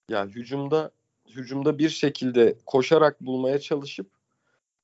ya 0.09 0.25
hücumda 0.25 0.91
hücumda 1.29 1.77
bir 1.77 1.89
şekilde 1.89 2.57
koşarak 2.65 3.21
bulmaya 3.21 3.59
çalışıp 3.59 4.11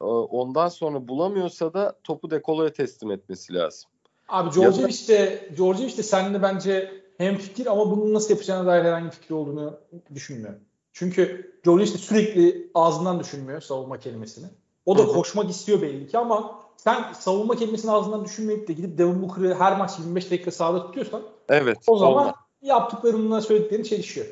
e, 0.02 0.06
ondan 0.06 0.68
sonra 0.68 1.08
bulamıyorsa 1.08 1.74
da 1.74 2.00
topu 2.04 2.32
dekoloya 2.32 2.74
teslim 2.74 3.12
etmesi 3.12 3.54
lazım. 3.54 3.90
Abi 4.28 4.52
Djordjevic 4.52 5.08
de, 5.08 5.50
Djordjevic 5.56 5.98
de 5.98 6.04
seninle 6.04 6.42
bence 6.42 7.04
hem 7.18 7.38
fikir 7.38 7.66
ama 7.66 7.92
bunun 7.92 8.14
nasıl 8.14 8.30
yapacağına 8.30 8.68
dair 8.68 8.84
herhangi 8.84 9.06
bir 9.06 9.12
fikir 9.12 9.34
olduğunu 9.34 9.80
düşünmüyorum. 10.16 10.66
Çünkü 11.00 11.52
Djordjevic 11.66 11.93
de 11.93 11.98
sürekli 11.98 12.72
ağzından 12.74 13.20
düşünmüyor 13.20 13.62
savunma 13.62 14.00
kelimesini. 14.00 14.48
O 14.86 14.98
da 14.98 15.02
Hı-hı. 15.02 15.14
koşmak 15.14 15.50
istiyor 15.50 15.82
belli 15.82 16.08
ki 16.08 16.18
ama 16.18 16.64
sen 16.78 17.14
savunma 17.14 17.56
kelimesini 17.56 17.91
ağzından 17.91 18.26
düşünmeyip 18.26 18.68
de 18.68 18.74
gidip 18.74 18.98
Devin 18.98 19.22
Booker'ı 19.22 19.56
her 19.56 19.78
maç 19.78 20.00
25 20.00 20.32
dakika 20.32 20.52
sahada 20.52 20.86
tutuyorsan 20.86 21.24
evet, 21.50 21.78
o 21.88 21.98
zaman 21.98 22.24
olmaz. 22.24 22.36
yaptıklarınla 22.62 23.41
söylediklerin 23.41 23.84
çelişiyor. 23.84 24.28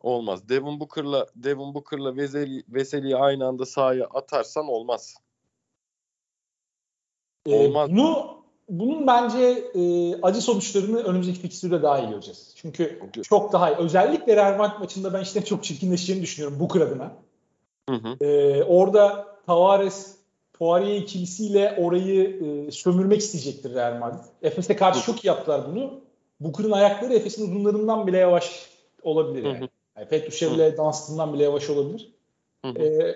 Olmaz. 0.00 0.48
Devin 0.48 0.80
Booker'la 0.80 1.26
Devin 1.36 1.74
Booker'la 1.74 2.16
Veseli, 2.16 2.62
Veseli'yi 2.68 3.16
aynı 3.16 3.46
anda 3.46 3.66
sahaya 3.66 4.06
atarsan 4.06 4.68
olmaz. 4.68 5.14
Ee, 7.46 7.66
olmaz. 7.66 7.90
Bunu 7.90 8.41
bunun 8.68 9.06
bence 9.06 9.64
e, 9.74 10.14
acı 10.22 10.40
sonuçlarını 10.40 11.02
önümüzdeki 11.02 11.40
fikstürde 11.40 11.82
daha 11.82 11.98
iyi 11.98 12.10
göreceğiz. 12.10 12.52
Çünkü 12.56 13.00
okay. 13.08 13.22
çok 13.22 13.52
daha 13.52 13.70
iyi. 13.70 13.76
Özellikle 13.76 14.36
Real 14.36 14.56
Madrid 14.58 14.80
maçında 14.80 15.14
ben 15.14 15.22
işte 15.22 15.44
çok 15.44 15.64
çirkinleşeceğini 15.64 16.22
düşünüyorum 16.22 16.60
Booker 16.60 16.80
adına. 16.80 17.12
Hı 17.88 17.94
hı. 17.96 18.24
Ee, 18.24 18.64
orada 18.64 19.26
Tavares 19.46 20.16
Poirier 20.52 20.96
ikilisiyle 20.96 21.76
orayı 21.78 22.40
e, 22.44 22.70
sömürmek 22.70 23.20
isteyecektir 23.20 23.74
Real 23.74 23.98
Madrid. 23.98 24.24
Efes'e 24.42 24.76
karşı 24.76 25.06
çok 25.06 25.24
iyi 25.24 25.26
yaptılar 25.26 25.62
bunu. 25.70 26.00
Booker'ın 26.40 26.70
ayakları 26.70 27.14
Efes'in 27.14 27.50
uzunlarından 27.50 28.06
bile 28.06 28.18
yavaş 28.18 28.66
olabilir 29.02 29.44
yani. 29.44 29.68
yani 29.96 30.08
Petrushev'le 30.08 30.76
Dunstan'dan 30.78 31.34
bile 31.34 31.42
yavaş 31.42 31.70
olabilir. 31.70 32.12
Ee, 32.64 33.14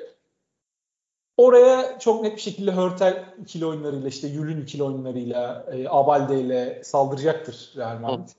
oraya 1.37 1.99
çok 1.99 2.23
net 2.23 2.37
bir 2.37 2.41
şekilde 2.41 2.73
Hörtel 2.73 3.35
ikili 3.43 3.67
oyunlarıyla 3.67 4.09
işte 4.09 4.29
Yül'ün 4.29 4.63
ikili 4.63 4.83
oyunlarıyla 4.83 5.67
e, 5.73 5.89
Abalde 5.89 6.41
ile 6.41 6.85
saldıracaktır 6.85 7.73
Real 7.77 7.99
Madrid. 7.99 8.29
Hı. 8.29 8.33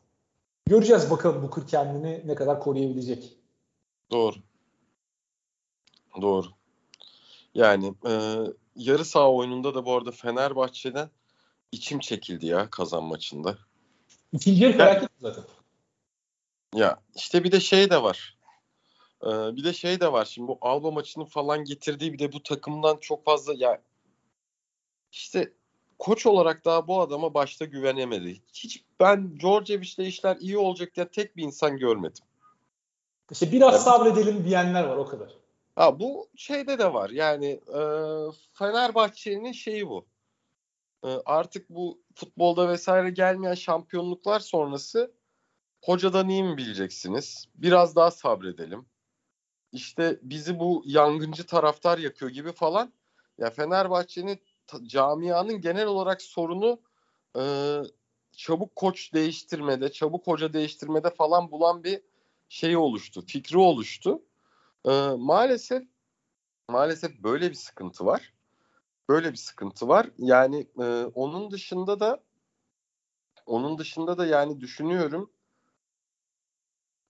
Göreceğiz 0.68 1.12
bakalım 1.12 1.41
Booker 1.41 1.68
kendini 1.68 2.22
ne 2.26 2.36
kadar 2.36 2.60
koruyabilecek. 2.60 3.38
Doğru. 4.12 4.36
Doğru. 6.22 6.48
Yani 7.56 7.93
e, 8.08 8.38
yarı 8.76 9.06
saha 9.06 9.32
oyununda 9.32 9.76
da 9.76 9.86
bu 9.86 9.93
arada 9.93 10.12
Fenerbahçe'den 10.12 11.10
içim 11.72 12.00
çekildi 12.00 12.45
ya 12.45 12.70
kazan 12.70 13.04
maçında. 13.04 13.58
İkinci 14.34 14.64
yarı 14.64 14.78
felaket 14.78 15.10
zaten. 15.22 15.43
Ya 16.76 17.00
işte 17.16 17.43
bir 17.43 17.52
de 17.52 17.60
şey 17.60 17.89
de 17.89 18.04
var. 18.04 18.36
Ee, 19.24 19.28
bir 19.28 19.63
de 19.63 19.74
şey 19.74 19.99
de 19.99 20.11
var. 20.11 20.26
Şimdi 20.26 20.47
bu 20.47 20.57
Alba 20.61 20.91
maçının 20.91 21.26
falan 21.26 21.63
getirdiği 21.63 22.13
bir 22.13 22.20
de 22.20 22.34
bu 22.34 22.43
takımdan 22.43 22.97
çok 22.97 23.26
fazla 23.26 23.53
ya 23.57 23.82
işte 25.11 25.53
koç 25.99 26.26
olarak 26.26 26.65
daha 26.65 26.88
bu 26.88 27.01
adama 27.01 27.34
başta 27.34 27.65
güvenemedi. 27.65 28.41
Hiç 28.53 28.84
ben 28.99 29.39
Djordjevic'le 29.39 30.07
işler 30.07 30.38
iyi 30.39 30.57
olacak 30.57 30.95
diye 30.95 31.07
tek 31.07 31.38
bir 31.38 31.43
insan 31.43 31.78
görmedim. 31.78 32.24
İşte 33.32 33.51
biraz 33.51 33.74
yani, 33.74 33.84
sabredelim 33.84 34.45
diyenler 34.45 34.84
var 34.84 34.97
o 34.97 35.05
kadar. 35.05 35.34
Ha 35.76 35.99
bu 35.99 36.30
şeyde 36.36 36.80
de 36.80 36.93
var. 36.93 37.09
Yani 37.09 37.45
e, 37.68 37.82
Fenerbahçe'nin 38.53 39.51
şeyi 39.51 39.88
bu. 39.88 40.05
E, 41.03 41.07
artık 41.26 41.70
bu 41.70 42.01
futbolda 42.15 42.70
vesaire 42.70 43.09
gelmeyen 43.09 43.53
şampiyonluklar 43.53 44.39
sonrası 44.39 45.11
hocadan 45.84 46.30
iyi 46.30 46.43
mi 46.43 46.57
bileceksiniz? 46.57 47.47
Biraz 47.55 47.95
daha 47.95 48.11
sabredelim. 48.11 48.86
İşte 49.72 50.20
bizi 50.22 50.59
bu 50.59 50.84
yangıncı 50.86 51.45
taraftar 51.45 51.97
yakıyor 51.97 52.32
gibi 52.32 52.51
falan. 52.51 52.93
Ya 53.38 53.49
Fenerbahçe'nin 53.49 54.39
camianın 54.84 55.61
genel 55.61 55.86
olarak 55.88 56.22
sorunu 56.22 56.82
e, 57.38 57.43
çabuk 58.32 58.76
koç 58.76 59.13
değiştirmede, 59.13 59.91
çabuk 59.91 60.28
hoca 60.28 60.53
değiştirmede 60.53 61.09
falan 61.09 61.51
bulan 61.51 61.84
bir 61.84 62.01
şey 62.49 62.78
oluştu, 62.78 63.26
fikri 63.26 63.57
oluştu. 63.57 64.22
E, 64.86 64.91
maalesef 65.18 65.84
maalesef 66.70 67.20
böyle 67.24 67.49
bir 67.49 67.55
sıkıntı 67.55 68.05
var. 68.05 68.34
Böyle 69.09 69.32
bir 69.32 69.38
sıkıntı 69.38 69.88
var. 69.88 70.09
Yani 70.18 70.68
e, 70.80 71.05
onun 71.15 71.51
dışında 71.51 71.99
da 71.99 72.24
onun 73.45 73.78
dışında 73.78 74.18
da 74.18 74.26
yani 74.26 74.61
düşünüyorum 74.61 75.32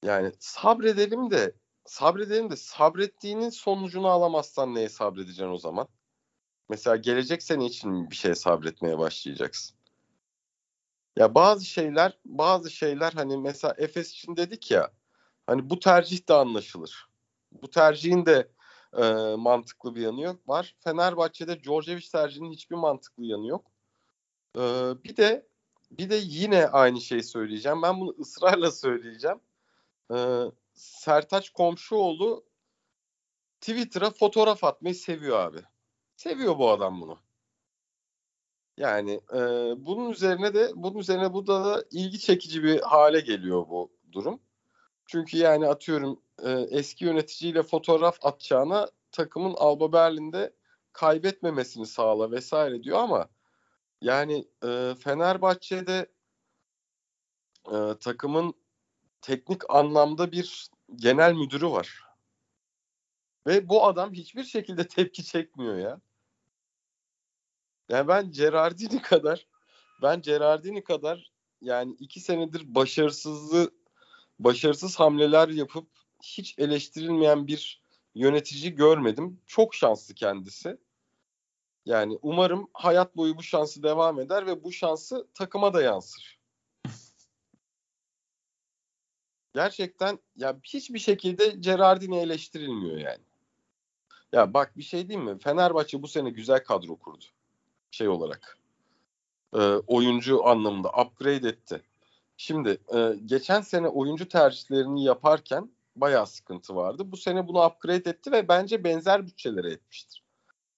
yani 0.03 0.31
sabredelim 0.39 1.31
de 1.31 1.55
sabredelim 1.87 2.51
de 2.51 2.55
sabrettiğinin 2.55 3.49
sonucunu 3.49 4.07
alamazsan 4.07 4.75
neye 4.75 4.89
sabredeceksin 4.89 5.51
o 5.51 5.57
zaman? 5.57 5.87
Mesela 6.69 6.95
gelecek 6.95 7.43
sene 7.43 7.65
için 7.65 8.11
bir 8.11 8.15
şey 8.15 8.35
sabretmeye 8.35 8.97
başlayacaksın. 8.99 9.77
Ya 11.17 11.35
bazı 11.35 11.65
şeyler 11.65 12.17
bazı 12.25 12.71
şeyler 12.71 13.11
hani 13.11 13.37
mesela 13.37 13.75
Efes 13.77 14.11
için 14.11 14.35
dedik 14.35 14.71
ya 14.71 14.91
hani 15.47 15.69
bu 15.69 15.79
tercih 15.79 16.29
de 16.29 16.33
anlaşılır. 16.33 17.07
Bu 17.51 17.69
tercihin 17.69 18.25
de 18.25 18.51
e, 18.97 19.35
mantıklı 19.35 19.95
bir 19.95 20.01
yanı 20.01 20.21
yok. 20.21 20.49
Var. 20.49 20.75
Fenerbahçe'de 20.83 21.63
Djordjevic 21.63 22.07
tercihinin 22.11 22.51
hiçbir 22.51 22.75
mantıklı 22.75 23.25
yanı 23.25 23.47
yok. 23.47 23.71
E, 24.55 24.61
bir 25.03 25.17
de 25.17 25.47
bir 25.91 26.09
de 26.09 26.19
yine 26.23 26.67
aynı 26.67 27.01
şeyi 27.01 27.23
söyleyeceğim. 27.23 27.81
Ben 27.81 27.99
bunu 27.99 28.15
ısrarla 28.19 28.71
söyleyeceğim. 28.71 29.39
E, 30.13 30.17
Sertaç 30.77 31.49
Komşuoğlu 31.49 32.45
Twitter'a 33.61 34.09
fotoğraf 34.09 34.63
atmayı 34.63 34.95
seviyor 34.95 35.39
abi. 35.39 35.59
Seviyor 36.15 36.57
bu 36.57 36.69
adam 36.69 37.01
bunu. 37.01 37.19
Yani 38.77 39.21
e, 39.33 39.39
bunun 39.85 40.09
üzerine 40.11 40.53
de 40.53 40.71
bunun 40.75 40.99
üzerine 40.99 41.33
bu 41.33 41.47
da 41.47 41.83
ilgi 41.91 42.19
çekici 42.19 42.63
bir 42.63 42.81
hale 42.81 43.19
geliyor 43.19 43.69
bu 43.69 43.91
durum. 44.11 44.41
Çünkü 45.05 45.37
yani 45.37 45.67
atıyorum 45.67 46.21
e, 46.43 46.51
eski 46.51 47.05
yöneticiyle 47.05 47.63
fotoğraf 47.63 48.25
atacağına 48.25 48.89
takımın 49.11 49.53
Alba 49.57 49.93
Berlin'de 49.93 50.53
kaybetmemesini 50.93 51.85
sağla 51.85 52.31
vesaire 52.31 52.83
diyor 52.83 52.99
ama 52.99 53.29
yani 54.01 54.47
e, 54.63 54.95
Fenerbahçe'de 54.99 56.11
e, 57.71 57.77
takımın 57.99 58.53
teknik 59.27 59.69
anlamda 59.69 60.31
bir 60.31 60.67
genel 60.95 61.33
müdürü 61.33 61.67
var. 61.67 62.03
Ve 63.47 63.69
bu 63.69 63.85
adam 63.85 64.13
hiçbir 64.13 64.43
şekilde 64.43 64.87
tepki 64.87 65.23
çekmiyor 65.25 65.77
ya. 65.77 66.01
Yani 67.89 68.07
ben 68.07 68.31
Gerardini 68.31 69.01
kadar 69.01 69.47
ben 70.01 70.21
Gerardini 70.21 70.83
kadar 70.83 71.31
yani 71.61 71.95
iki 71.99 72.19
senedir 72.19 72.75
başarısızlığı 72.75 73.71
başarısız 74.39 74.99
hamleler 74.99 75.47
yapıp 75.47 75.87
hiç 76.23 76.55
eleştirilmeyen 76.57 77.47
bir 77.47 77.81
yönetici 78.15 78.75
görmedim. 78.75 79.41
Çok 79.45 79.75
şanslı 79.75 80.13
kendisi. 80.13 80.77
Yani 81.85 82.19
umarım 82.21 82.69
hayat 82.73 83.17
boyu 83.17 83.37
bu 83.37 83.43
şansı 83.43 83.83
devam 83.83 84.19
eder 84.19 84.47
ve 84.47 84.63
bu 84.63 84.71
şansı 84.71 85.27
takıma 85.33 85.73
da 85.73 85.81
yansır. 85.81 86.36
Gerçekten 89.57 90.19
ya 90.35 90.57
hiçbir 90.63 90.99
şekilde 90.99 91.47
Gerardini 91.49 92.17
eleştirilmiyor 92.17 92.97
yani. 92.97 93.23
Ya 94.31 94.53
bak 94.53 94.77
bir 94.77 94.83
şey 94.83 95.09
diyeyim 95.09 95.29
mi? 95.29 95.39
Fenerbahçe 95.39 96.01
bu 96.01 96.07
sene 96.07 96.29
güzel 96.29 96.63
kadro 96.63 96.95
kurdu. 96.95 97.25
Şey 97.91 98.07
olarak. 98.07 98.57
E, 99.53 99.59
oyuncu 99.87 100.47
anlamında 100.47 100.89
upgrade 100.89 101.49
etti. 101.49 101.81
Şimdi 102.37 102.77
e, 102.95 103.15
geçen 103.25 103.61
sene 103.61 103.87
oyuncu 103.87 104.27
tercihlerini 104.27 105.03
yaparken 105.03 105.71
bayağı 105.95 106.27
sıkıntı 106.27 106.75
vardı. 106.75 107.11
Bu 107.11 107.17
sene 107.17 107.47
bunu 107.47 107.65
upgrade 107.65 108.09
etti 108.09 108.31
ve 108.31 108.47
bence 108.47 108.83
benzer 108.83 109.27
bütçelere 109.27 109.71
etmiştir. 109.71 110.23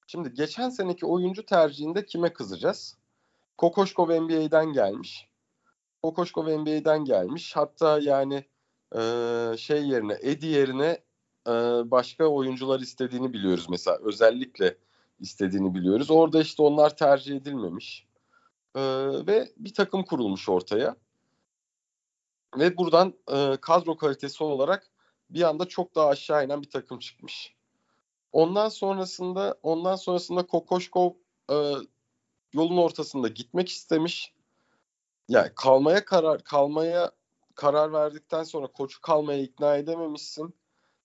Şimdi 0.08 0.34
geçen 0.34 0.70
seneki 0.70 1.06
oyuncu 1.06 1.46
tercihinde 1.46 2.06
kime 2.06 2.34
kızacağız? 2.34 2.98
Kokoşkov 3.58 4.22
NBA'den 4.22 4.74
gelmiş. 4.74 5.28
Kokoşkov 6.04 6.60
NBA'den 6.60 7.06
gelmiş. 7.06 7.56
Hatta 7.56 8.00
yani 8.00 8.46
e, 8.96 9.02
şey 9.58 9.88
yerine 9.88 10.18
Edi 10.22 10.46
yerine 10.46 11.04
e, 11.48 11.52
başka 11.92 12.26
oyuncular 12.26 12.80
istediğini 12.80 13.34
biliyoruz 13.34 13.66
mesela 13.70 13.98
özellikle 14.04 14.78
istediğini 15.20 15.76
biliyoruz. 15.76 16.12
Orada 16.12 16.42
işte 16.42 16.64
onlar 16.64 16.98
tercih 16.98 17.36
edilmemiş 17.36 18.08
e, 18.76 18.82
ve 19.28 19.50
bir 19.58 19.74
takım 19.74 20.04
kurulmuş 20.04 20.50
ortaya 20.50 20.96
ve 22.58 22.78
buradan 22.78 23.14
e, 23.32 23.58
kadro 23.62 23.98
kalitesi 23.98 24.44
olarak 24.44 24.92
bir 25.30 25.42
anda 25.42 25.66
çok 25.66 25.96
daha 25.96 26.08
aşağı 26.08 26.46
inen 26.46 26.62
bir 26.62 26.70
takım 26.70 27.00
çıkmış. 27.00 27.56
Ondan 28.32 28.70
sonrasında 28.70 29.60
ondan 29.64 29.96
sonrasında 29.96 30.48
Kokoşkov 30.48 31.12
e, 31.52 31.56
yolun 32.54 32.78
ortasında 32.78 33.28
gitmek 33.28 33.70
istemiş. 33.70 34.34
Yani 35.28 35.52
kalmaya 35.56 36.06
karar 36.06 36.44
kalmaya 36.44 37.12
karar 37.60 37.94
verdikten 37.94 38.44
sonra 38.44 38.68
koçu 38.68 39.02
kalmaya 39.02 39.42
ikna 39.42 39.78
edememişsin. 39.78 40.54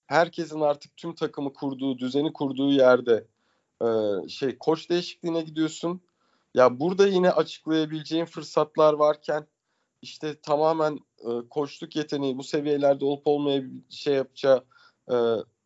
Herkesin 0.07 0.61
artık 0.61 0.97
tüm 0.97 1.15
takımı 1.15 1.53
kurduğu, 1.53 1.97
düzeni 1.97 2.33
kurduğu 2.33 2.71
yerde 2.71 3.27
e, 3.81 3.87
şey 4.29 4.57
koç 4.57 4.89
değişikliğine 4.89 5.41
gidiyorsun. 5.41 6.01
Ya 6.53 6.79
burada 6.79 7.07
yine 7.07 7.31
açıklayabileceğin 7.31 8.25
fırsatlar 8.25 8.93
varken 8.93 9.47
işte 10.01 10.41
tamamen 10.41 10.99
e, 11.19 11.49
koçluk 11.49 11.95
yeteneği 11.95 12.37
bu 12.37 12.43
seviyelerde 12.43 13.05
olup 13.05 13.27
olmaya 13.27 13.63
şey 13.89 14.13
yapacağı 14.13 14.65
e, 15.11 15.15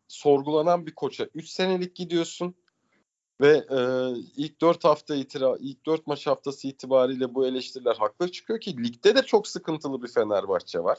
sorgulanan 0.08 0.86
bir 0.86 0.96
koça 0.96 1.28
3 1.34 1.50
senelik 1.50 1.96
gidiyorsun 1.96 2.56
ve 3.42 3.66
e, 3.72 3.80
ilk 4.38 4.62
4 4.62 4.84
hafta 4.84 5.16
itira 5.16 5.58
ilk 5.60 5.86
4 5.86 6.08
maç 6.08 6.28
haftası 6.28 6.68
itibariyle 6.68 7.36
bu 7.36 7.48
eleştiriler 7.48 7.96
haklı 7.96 8.32
çıkıyor 8.32 8.60
ki 8.60 8.84
ligde 8.84 9.16
de 9.16 9.22
çok 9.22 9.48
sıkıntılı 9.48 10.04
bir 10.04 10.08
Fenerbahçe 10.08 10.80
var 10.80 10.98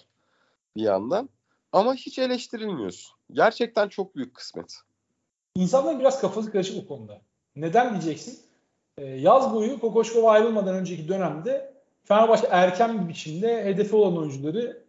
bir 0.77 0.83
yandan 0.83 1.29
ama 1.73 1.95
hiç 1.95 2.19
eleştirilmiyorsun. 2.19 3.17
Gerçekten 3.33 3.89
çok 3.89 4.17
büyük 4.17 4.35
kısmet. 4.35 4.77
İnsanların 5.57 6.01
biraz 6.01 6.21
kafası 6.21 6.53
karışık 6.53 6.85
bu 6.85 6.89
konuda. 6.89 7.21
Neden 7.57 7.93
diyeceksin? 7.93 8.39
Ee, 8.99 9.05
yaz 9.07 9.55
boyu 9.55 9.81
Kokoşkova 9.81 10.31
ayrılmadan 10.31 10.75
önceki 10.75 11.09
dönemde 11.09 11.75
Fenerbahçe 12.05 12.47
erken 12.51 13.03
bir 13.03 13.09
biçimde 13.09 13.65
hedefi 13.65 13.97
olan 13.97 14.19
oyuncuları 14.19 14.83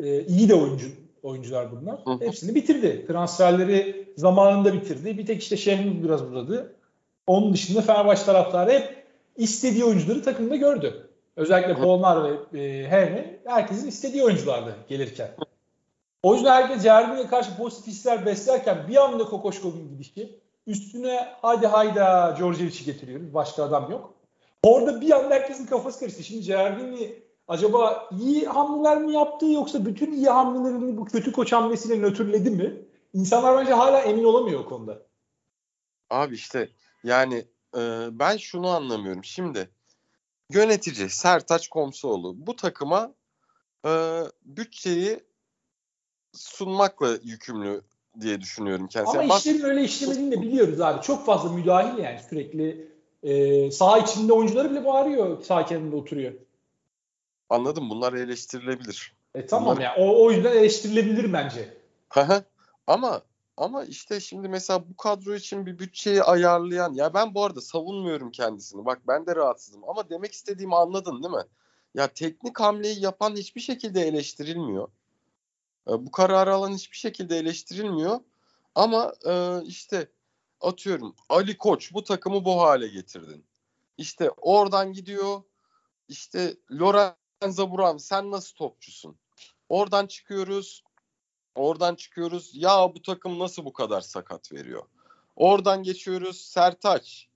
e, 0.00 0.26
iyi 0.26 0.48
de 0.48 0.54
oyuncu 0.54 0.88
oyuncular 1.22 1.72
bunlar. 1.72 2.00
Hı. 2.04 2.24
Hepsini 2.24 2.54
bitirdi. 2.54 3.06
Transferleri 3.06 4.12
zamanında 4.16 4.72
bitirdi. 4.72 5.18
Bir 5.18 5.26
tek 5.26 5.42
işte 5.42 5.56
Şehmuz 5.56 6.02
biraz 6.02 6.22
uzadı. 6.22 6.76
Onun 7.26 7.52
dışında 7.52 7.82
Fenerbahçe 7.82 8.24
taraftarı 8.24 8.70
hep 8.70 9.06
istediği 9.36 9.84
oyuncuları 9.84 10.22
takımda 10.22 10.56
gördü. 10.56 11.10
Özellikle 11.36 11.74
Polnar 11.74 12.24
ve 12.24 12.60
e, 12.60 12.90
Hevne 12.90 13.38
herkesin 13.44 13.88
istediği 13.88 14.24
oyunculardı 14.24 14.76
gelirken. 14.88 15.30
O 16.22 16.34
yüzden 16.34 16.52
herkes 16.52 16.82
Cervin'e 16.82 17.26
karşı 17.26 17.56
pozitif 17.56 17.86
hisler 17.86 18.26
beslerken 18.26 18.88
bir 18.88 18.96
anda 18.96 19.24
Kokoşkov'un 19.24 19.88
gidişi 19.88 20.40
üstüne 20.66 21.28
hadi 21.42 21.66
hayda 21.66 22.36
Djordjevic'i 22.38 22.84
getiriyoruz. 22.84 23.34
Başka 23.34 23.64
adam 23.64 23.90
yok. 23.90 24.14
Orada 24.62 25.00
bir 25.00 25.10
anda 25.10 25.34
herkesin 25.34 25.66
kafası 25.66 26.00
karıştı. 26.00 26.22
Şimdi 26.22 26.42
Cervin'i 26.42 27.14
acaba 27.48 28.08
iyi 28.20 28.46
hamleler 28.46 28.98
mi 28.98 29.12
yaptı 29.12 29.46
yoksa 29.46 29.86
bütün 29.86 30.12
iyi 30.12 30.28
hamlelerini 30.28 30.96
bu 30.96 31.04
kötü 31.04 31.32
koç 31.32 31.52
hamlesiyle 31.52 32.02
nötrledi 32.02 32.50
mi? 32.50 32.74
İnsanlar 33.14 33.56
bence 33.58 33.72
hala 33.72 34.00
emin 34.00 34.24
olamıyor 34.24 34.60
o 34.60 34.68
konuda. 34.68 34.98
Abi 36.10 36.34
işte 36.34 36.68
yani 37.06 37.44
e, 37.76 38.08
ben 38.12 38.36
şunu 38.36 38.68
anlamıyorum. 38.68 39.24
Şimdi 39.24 39.70
yönetici 40.50 41.10
Sertaç 41.10 41.68
Komsoğlu 41.68 42.46
bu 42.46 42.56
takıma 42.56 43.14
e, 43.86 43.90
bütçeyi 44.44 45.20
sunmakla 46.32 47.18
yükümlü 47.22 47.82
diye 48.20 48.40
düşünüyorum 48.40 48.86
kendisi. 48.86 49.18
Ama 49.18 49.36
işlerin 49.36 49.60
öyle 49.60 49.84
işlemediğini 49.84 50.32
de 50.32 50.42
biliyoruz 50.42 50.80
abi. 50.80 51.02
Çok 51.02 51.26
fazla 51.26 51.52
müdahil 51.52 51.98
yani 51.98 52.20
sürekli 52.30 52.88
e, 53.22 53.70
saha 53.70 53.98
içinde 53.98 54.32
oyuncuları 54.32 54.70
bile 54.70 54.84
bağırıyor 54.84 55.42
saha 55.42 55.66
kenarında 55.66 55.96
oturuyor. 55.96 56.32
Anladım 57.50 57.90
bunlar 57.90 58.12
eleştirilebilir. 58.12 59.14
E 59.34 59.46
tamam 59.46 59.76
bunlar... 59.76 59.84
ya 59.84 59.94
o, 59.98 60.24
o 60.24 60.30
yüzden 60.30 60.52
eleştirilebilir 60.52 61.32
bence. 61.32 61.76
ama 62.86 63.22
ama 63.56 63.84
işte 63.84 64.20
şimdi 64.20 64.48
mesela 64.48 64.88
bu 64.88 64.96
kadro 64.96 65.34
için 65.34 65.66
bir 65.66 65.78
bütçeyi 65.78 66.22
ayarlayan 66.22 66.94
ya 66.94 67.14
ben 67.14 67.34
bu 67.34 67.44
arada 67.44 67.60
savunmuyorum 67.60 68.30
kendisini. 68.30 68.84
Bak 68.84 69.02
ben 69.08 69.26
de 69.26 69.36
rahatsızım 69.36 69.88
ama 69.88 70.10
demek 70.10 70.32
istediğimi 70.32 70.76
anladın 70.76 71.22
değil 71.22 71.34
mi? 71.34 71.44
Ya 71.94 72.06
teknik 72.08 72.60
hamleyi 72.60 73.00
yapan 73.00 73.36
hiçbir 73.36 73.60
şekilde 73.60 74.00
eleştirilmiyor. 74.02 74.88
E, 75.88 76.06
bu 76.06 76.10
kararı 76.10 76.54
alan 76.54 76.72
hiçbir 76.74 76.96
şekilde 76.96 77.38
eleştirilmiyor. 77.38 78.20
Ama 78.74 79.12
e, 79.26 79.62
işte 79.64 80.10
atıyorum 80.60 81.14
Ali 81.28 81.58
Koç 81.58 81.94
bu 81.94 82.04
takımı 82.04 82.44
bu 82.44 82.60
hale 82.60 82.88
getirdin. 82.88 83.44
İşte 83.98 84.30
oradan 84.30 84.92
gidiyor 84.92 85.42
işte 86.08 86.56
Lorenzo 86.72 87.70
Buran 87.70 87.96
sen 87.96 88.30
nasıl 88.30 88.54
topçusun? 88.54 89.16
Oradan 89.68 90.06
çıkıyoruz 90.06 90.82
Oradan 91.56 91.94
çıkıyoruz. 91.94 92.50
Ya 92.54 92.94
bu 92.94 93.02
takım 93.02 93.38
nasıl 93.38 93.64
bu 93.64 93.72
kadar 93.72 94.00
sakat 94.00 94.52
veriyor? 94.52 94.82
Oradan 95.36 95.82
geçiyoruz. 95.82 96.40
Sertaç. 96.40 97.28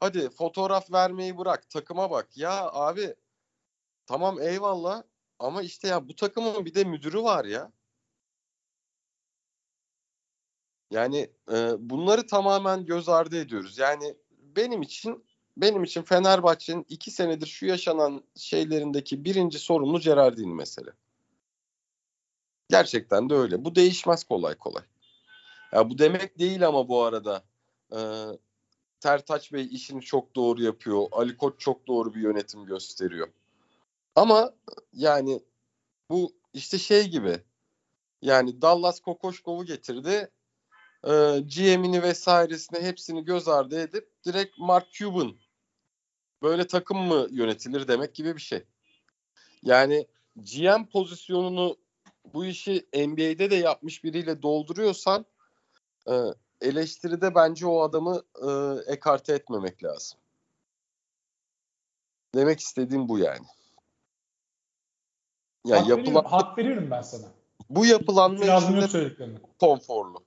Hadi 0.00 0.30
fotoğraf 0.30 0.92
vermeyi 0.92 1.38
bırak. 1.38 1.70
Takıma 1.70 2.10
bak. 2.10 2.36
Ya 2.36 2.70
abi 2.72 3.14
tamam 4.06 4.40
eyvallah 4.40 5.02
ama 5.38 5.62
işte 5.62 5.88
ya 5.88 6.08
bu 6.08 6.16
takımın 6.16 6.64
bir 6.64 6.74
de 6.74 6.84
müdürü 6.84 7.22
var 7.22 7.44
ya. 7.44 7.72
Yani 10.90 11.30
e, 11.52 11.74
bunları 11.78 12.26
tamamen 12.26 12.86
göz 12.86 13.08
ardı 13.08 13.40
ediyoruz. 13.40 13.78
Yani 13.78 14.16
benim 14.30 14.82
için 14.82 15.24
benim 15.56 15.84
için 15.84 16.02
Fenerbahçe'nin 16.02 16.86
iki 16.88 17.10
senedir 17.10 17.46
şu 17.46 17.66
yaşanan 17.66 18.24
şeylerindeki 18.36 19.24
birinci 19.24 19.58
sorumlu 19.58 20.00
Gerardini 20.00 20.54
mesele. 20.54 20.90
Gerçekten 22.70 23.30
de 23.30 23.34
öyle. 23.34 23.64
Bu 23.64 23.74
değişmez 23.74 24.24
kolay 24.24 24.54
kolay. 24.54 24.82
Ya 25.72 25.90
bu 25.90 25.98
demek 25.98 26.38
değil 26.38 26.66
ama 26.66 26.88
bu 26.88 27.02
arada 27.02 27.44
e, 27.92 27.98
Tertaç 29.00 29.52
Bey 29.52 29.68
işini 29.70 30.00
çok 30.00 30.36
doğru 30.36 30.62
yapıyor. 30.62 31.06
Ali 31.12 31.36
Koç 31.36 31.60
çok 31.60 31.86
doğru 31.86 32.14
bir 32.14 32.20
yönetim 32.20 32.64
gösteriyor. 32.64 33.28
Ama 34.14 34.52
yani 34.92 35.40
bu 36.10 36.32
işte 36.54 36.78
şey 36.78 37.08
gibi 37.08 37.40
yani 38.22 38.62
Dallas 38.62 39.00
Kokoşkov'u 39.00 39.64
getirdi. 39.64 40.30
E, 41.04 41.10
GM'ini 41.40 42.02
vesairesini 42.02 42.80
hepsini 42.80 43.24
göz 43.24 43.48
ardı 43.48 43.80
edip 43.80 44.10
direkt 44.24 44.58
Mark 44.58 44.92
Cuban 44.92 45.36
böyle 46.42 46.66
takım 46.66 46.98
mı 46.98 47.26
yönetilir 47.30 47.88
demek 47.88 48.14
gibi 48.14 48.36
bir 48.36 48.40
şey. 48.40 48.64
Yani 49.62 50.06
GM 50.36 50.86
pozisyonunu 50.92 51.76
bu 52.34 52.44
işi 52.44 52.86
NBA'de 52.94 53.50
de 53.50 53.54
yapmış 53.54 54.04
biriyle 54.04 54.42
dolduruyorsan 54.42 55.26
e, 56.08 56.14
eleştiride 56.60 57.34
bence 57.34 57.66
o 57.66 57.80
adamı 57.80 58.22
e, 58.42 58.50
ekarte 58.92 59.34
etmemek 59.34 59.84
lazım. 59.84 60.18
Demek 62.34 62.60
istediğim 62.60 63.08
bu 63.08 63.18
yani. 63.18 63.46
Ya 65.66 65.80
hak, 65.80 65.88
yapılan, 65.88 66.06
veriyorum, 66.06 66.30
hak 66.30 66.58
veriyorum 66.58 66.90
ben 66.90 67.02
sana. 67.02 67.26
Bu 67.70 67.86
yapılanma 67.86 68.44
içinde 68.44 69.14
konforlu. 69.58 70.24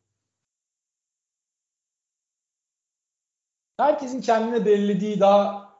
Herkesin 3.77 4.21
kendine 4.21 4.65
belirlediği 4.65 5.19
daha 5.19 5.73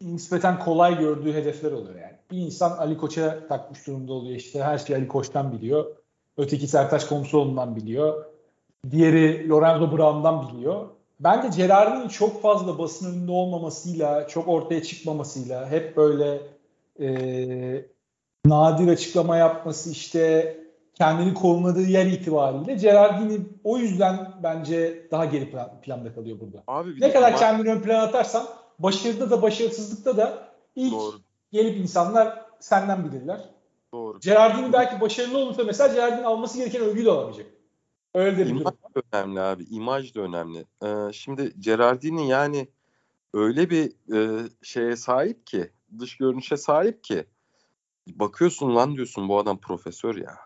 nispeten 0.00 0.58
kolay 0.58 0.98
gördüğü 0.98 1.32
hedefler 1.32 1.72
oluyor 1.72 2.00
yani. 2.00 2.15
Bir 2.30 2.38
insan 2.38 2.70
Ali 2.70 2.98
Koç'a 2.98 3.48
takmış 3.48 3.86
durumda 3.86 4.12
oluyor. 4.12 4.36
İşte 4.36 4.62
her 4.62 4.78
şeyi 4.78 4.96
Ali 4.96 5.08
Koç'tan 5.08 5.52
biliyor. 5.52 5.86
Öteki 6.36 6.66
Sertaç 6.66 7.06
Komsoğlu'ndan 7.06 7.76
biliyor. 7.76 8.24
Diğeri 8.90 9.48
Lorenzo 9.48 9.92
Brown'dan 9.92 10.48
biliyor. 10.48 10.88
Bence 11.20 11.48
Gerard'in 11.56 12.08
çok 12.08 12.42
fazla 12.42 12.78
basın 12.78 13.12
önünde 13.12 13.32
olmamasıyla, 13.32 14.28
çok 14.28 14.48
ortaya 14.48 14.82
çıkmamasıyla, 14.82 15.70
hep 15.70 15.96
böyle 15.96 16.40
e, 17.00 17.08
nadir 18.46 18.88
açıklama 18.88 19.36
yapması 19.36 19.90
işte 19.90 20.56
kendini 20.94 21.34
korumadığı 21.34 21.82
yer 21.82 22.06
itibariyle 22.06 22.74
Gerardini 22.74 23.40
o 23.64 23.78
yüzden 23.78 24.32
bence 24.42 25.08
daha 25.10 25.24
geri 25.24 25.50
planda 25.82 26.14
kalıyor 26.14 26.40
burada. 26.40 26.62
Abi 26.66 27.00
ne 27.00 27.12
kadar 27.12 27.28
ama... 27.28 27.38
kendini 27.38 27.72
ön 27.72 27.80
plana 27.80 28.02
atarsan 28.02 28.46
başarıda 28.78 29.30
da 29.30 29.42
başarısızlıkta 29.42 30.16
da 30.16 30.48
ilk 30.76 30.92
Doğru. 30.92 31.16
Gelip 31.56 31.76
insanlar 31.76 32.46
senden 32.60 33.04
bilirler. 33.04 33.40
Doğru. 33.92 34.20
Gerardini 34.20 34.72
belki 34.72 35.00
başarılı 35.00 35.38
olursa 35.38 35.64
mesela 35.64 35.94
Gerardini 35.94 36.26
alması 36.26 36.58
gereken 36.58 36.82
övgüyü 36.82 37.06
de 37.06 37.10
alamayacak. 37.10 37.46
Öyle 38.14 38.38
de 38.38 38.50
İmaj 38.50 38.64
da 38.64 39.02
önemli 39.12 39.40
abi. 39.40 39.64
İmaj 39.64 40.14
da 40.14 40.20
önemli. 40.20 40.64
Ee, 40.84 41.12
şimdi 41.12 41.52
Gerardini 41.60 42.28
yani 42.28 42.68
öyle 43.34 43.70
bir 43.70 43.92
e, 44.14 44.48
şeye 44.62 44.96
sahip 44.96 45.46
ki 45.46 45.70
dış 45.98 46.16
görünüşe 46.16 46.56
sahip 46.56 47.04
ki 47.04 47.26
bakıyorsun 48.06 48.76
lan 48.76 48.96
diyorsun 48.96 49.28
bu 49.28 49.38
adam 49.38 49.60
profesör 49.60 50.16
ya. 50.16 50.38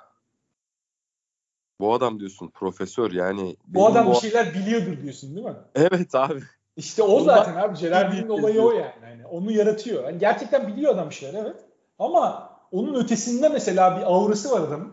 Bu 1.80 1.94
adam 1.94 2.20
diyorsun 2.20 2.50
profesör 2.54 3.12
yani. 3.12 3.56
Bu 3.66 3.86
adam 3.86 4.06
bu... 4.06 4.10
bir 4.10 4.16
şeyler 4.16 4.54
biliyordur 4.54 5.02
diyorsun 5.02 5.36
değil 5.36 5.46
mi? 5.46 5.56
Evet 5.74 6.14
abi. 6.14 6.40
İşte 6.80 7.02
o 7.02 7.20
zaten 7.20 7.56
abi 7.56 7.78
Gerardin'in 7.78 8.28
olayı 8.28 8.62
o 8.62 8.72
yani. 8.72 8.92
yani. 9.02 9.26
Onu 9.26 9.52
yaratıyor. 9.52 10.04
Yani 10.04 10.18
gerçekten 10.18 10.68
biliyor 10.68 10.94
adam 10.94 11.12
şeyler 11.12 11.44
evet. 11.44 11.64
Ama 11.98 12.50
onun 12.72 12.94
ötesinde 12.94 13.48
mesela 13.48 13.96
bir 13.98 14.02
aurası 14.02 14.50
var 14.50 14.60
adamın. 14.60 14.92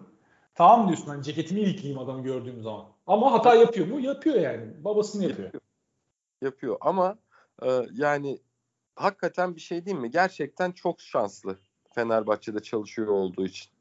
Tamam 0.55 0.87
diyorsun 0.87 1.07
hani 1.07 1.23
ceketimi 1.23 1.61
ilikleyeyim 1.61 1.99
adamı 1.99 2.23
gördüğüm 2.23 2.61
zaman. 2.61 2.85
Ama 3.07 3.31
hata 3.31 3.55
yapıyor 3.55 3.87
mu? 3.87 3.99
Yapıyor 3.99 4.35
yani. 4.35 4.83
Babasını 4.83 5.23
yapıyor. 5.23 5.45
Yapıyor, 5.45 5.61
yapıyor. 6.41 6.77
ama 6.81 7.17
e, 7.63 7.81
yani 7.93 8.39
hakikaten 8.95 9.55
bir 9.55 9.61
şey 9.61 9.85
değil 9.85 9.97
mi? 9.97 10.11
Gerçekten 10.11 10.71
çok 10.71 11.01
şanslı 11.01 11.57
Fenerbahçe'de 11.95 12.59
çalışıyor 12.59 13.07
olduğu 13.07 13.45
için. 13.45 13.71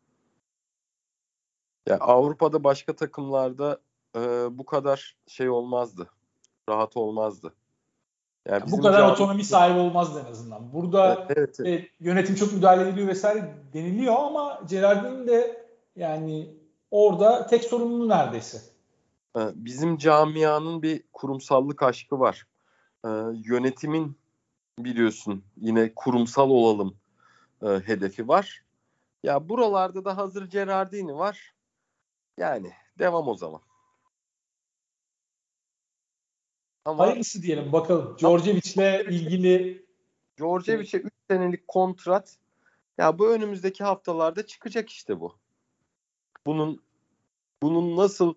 Ya 1.88 1.98
Avrupa'da 1.98 2.64
başka 2.64 2.96
takımlarda 2.96 3.80
e, 4.16 4.20
bu 4.50 4.66
kadar 4.66 5.16
şey 5.26 5.48
olmazdı. 5.48 6.10
Rahat 6.68 6.96
olmazdı. 6.96 7.54
Yani 8.50 8.62
bu 8.70 8.80
kadar 8.80 8.98
cevabı... 8.98 9.12
otonomi 9.12 9.44
sahibi 9.44 9.78
olmazdı 9.78 10.22
en 10.26 10.30
azından. 10.30 10.72
Burada 10.72 11.26
evet, 11.28 11.60
evet. 11.60 11.80
E, 11.80 11.88
yönetim 12.00 12.34
çok 12.34 12.52
müdahale 12.52 12.88
ediliyor 12.88 13.08
vesaire 13.08 13.54
deniliyor 13.72 14.14
ama 14.14 14.60
Gerardin 14.68 15.28
de 15.28 15.66
yani 15.96 16.54
orada 16.90 17.46
tek 17.46 17.64
sorumlu 17.64 18.08
neredeyse. 18.08 18.58
E, 19.36 19.40
bizim 19.54 19.98
camianın 19.98 20.82
bir 20.82 21.02
kurumsallık 21.12 21.82
aşkı 21.82 22.20
var. 22.20 22.46
Ee, 23.06 23.08
yönetimin 23.44 24.16
biliyorsun 24.78 25.44
yine 25.56 25.94
kurumsal 25.94 26.50
olalım 26.50 26.96
e, 27.62 27.66
hedefi 27.66 28.28
var. 28.28 28.62
Ya 29.22 29.48
buralarda 29.48 30.04
da 30.04 30.16
hazır 30.16 30.50
Gerardini 30.50 31.16
var. 31.16 31.54
Yani 32.38 32.72
devam 32.98 33.28
o 33.28 33.34
zaman. 33.34 33.60
Ama 36.86 37.06
Hayırlısı 37.06 37.42
diyelim 37.42 37.72
bakalım. 37.72 38.16
Djordjevic'le 38.18 39.10
ilgili 39.10 39.86
Djordjevic'e 40.38 40.98
3 40.98 41.12
senelik 41.30 41.68
kontrat 41.68 42.36
ya 42.98 43.18
bu 43.18 43.30
önümüzdeki 43.30 43.84
haftalarda 43.84 44.46
çıkacak 44.46 44.90
işte 44.90 45.20
bu. 45.20 45.36
Bunun 46.46 46.82
bunun 47.62 47.96
nasıl 47.96 48.34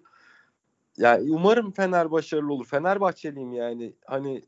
yani 0.98 1.32
umarım 1.32 1.72
Fener 1.72 2.12
başarılı 2.12 2.54
olur. 2.54 2.66
Fenerbahçeliyim 2.66 3.54
yani. 3.54 3.94
Hani 4.06 4.44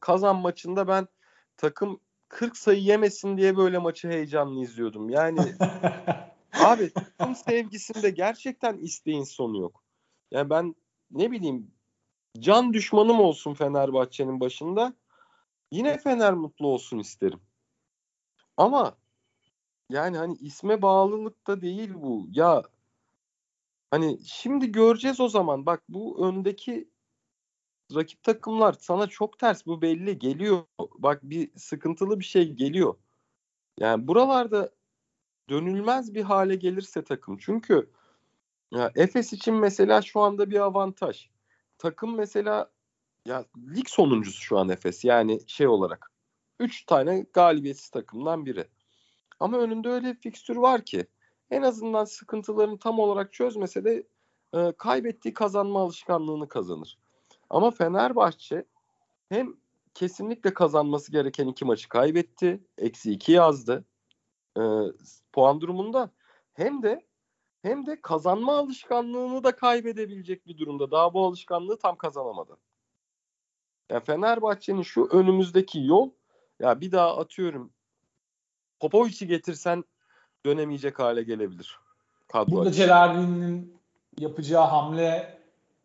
kazan 0.00 0.36
maçında 0.36 0.88
ben 0.88 1.08
takım 1.56 2.00
40 2.28 2.56
sayı 2.56 2.80
yemesin 2.80 3.36
diye 3.36 3.56
böyle 3.56 3.78
maçı 3.78 4.08
heyecanlı 4.08 4.62
izliyordum. 4.62 5.10
Yani 5.10 5.40
abi 6.52 6.90
takım 6.92 7.34
sevgisinde 7.34 8.10
gerçekten 8.10 8.78
isteğin 8.78 9.24
sonu 9.24 9.58
yok. 9.58 9.82
Yani 10.30 10.50
ben 10.50 10.74
ne 11.10 11.30
bileyim 11.30 11.70
can 12.38 12.72
düşmanım 12.72 13.20
olsun 13.20 13.54
Fenerbahçe'nin 13.54 14.40
başında. 14.40 14.94
Yine 15.72 15.98
Fener 15.98 16.34
mutlu 16.34 16.66
olsun 16.66 16.98
isterim. 16.98 17.40
Ama 18.56 18.96
yani 19.90 20.16
hani 20.16 20.34
isme 20.34 20.82
bağlılık 20.82 21.46
da 21.46 21.60
değil 21.60 21.90
bu. 21.94 22.26
Ya 22.32 22.62
hani 23.90 24.18
şimdi 24.24 24.72
göreceğiz 24.72 25.20
o 25.20 25.28
zaman. 25.28 25.66
Bak 25.66 25.82
bu 25.88 26.28
öndeki 26.28 26.88
rakip 27.94 28.22
takımlar 28.22 28.72
sana 28.80 29.06
çok 29.06 29.38
ters 29.38 29.66
bu 29.66 29.82
belli 29.82 30.18
geliyor. 30.18 30.64
Bak 30.98 31.20
bir 31.22 31.50
sıkıntılı 31.58 32.20
bir 32.20 32.24
şey 32.24 32.52
geliyor. 32.52 32.94
Yani 33.78 34.08
buralarda 34.08 34.70
dönülmez 35.48 36.14
bir 36.14 36.22
hale 36.22 36.56
gelirse 36.56 37.04
takım. 37.04 37.38
Çünkü 37.38 37.90
ya 38.72 38.92
Efes 38.96 39.32
için 39.32 39.54
mesela 39.54 40.02
şu 40.02 40.20
anda 40.20 40.50
bir 40.50 40.60
avantaj. 40.60 41.28
Takım 41.78 42.16
mesela 42.16 42.70
ya 43.26 43.44
lig 43.76 43.88
sonuncusu 43.88 44.40
şu 44.40 44.58
an 44.58 44.68
Efes. 44.68 45.04
Yani 45.04 45.40
şey 45.46 45.68
olarak 45.68 46.10
3 46.60 46.86
tane 46.86 47.26
galibiyetsiz 47.32 47.88
takımdan 47.88 48.46
biri. 48.46 48.68
Ama 49.40 49.58
önünde 49.58 49.88
öyle 49.88 50.14
bir 50.14 50.20
fikstür 50.20 50.56
var 50.56 50.84
ki 50.84 51.06
en 51.50 51.62
azından 51.62 52.04
sıkıntılarını 52.04 52.78
tam 52.78 52.98
olarak 52.98 53.32
çözmese 53.32 53.84
de 53.84 54.06
e, 54.54 54.72
kaybettiği 54.72 55.34
kazanma 55.34 55.80
alışkanlığını 55.80 56.48
kazanır. 56.48 56.98
Ama 57.50 57.70
Fenerbahçe 57.70 58.64
hem 59.28 59.56
kesinlikle 59.94 60.54
kazanması 60.54 61.12
gereken 61.12 61.46
iki 61.46 61.64
maçı 61.64 61.88
kaybetti. 61.88 62.64
Eksi 62.78 63.12
iki 63.12 63.32
yazdı. 63.32 63.84
E, 64.58 64.62
puan 65.32 65.60
durumunda 65.60 66.10
hem 66.54 66.82
de 66.82 67.06
hem 67.64 67.86
de 67.86 68.00
kazanma 68.02 68.58
alışkanlığını 68.58 69.44
da 69.44 69.56
kaybedebilecek 69.56 70.46
bir 70.46 70.58
durumda. 70.58 70.90
Daha 70.90 71.14
bu 71.14 71.26
alışkanlığı 71.26 71.78
tam 71.78 71.96
kazanamadı. 71.96 72.56
Ya 73.90 74.00
Fenerbahçe'nin 74.00 74.82
şu 74.82 75.08
önümüzdeki 75.12 75.84
yol 75.84 76.10
ya 76.60 76.80
bir 76.80 76.92
daha 76.92 77.16
atıyorum 77.16 77.72
Popovic'i 78.80 79.26
getirsen 79.26 79.84
dönemeyecek 80.46 80.98
hale 80.98 81.22
gelebilir. 81.22 81.78
Kadro 82.28 82.52
Burada 82.52 82.72
Celali'nin 82.72 83.76
yapacağı 84.18 84.66
hamle 84.66 85.38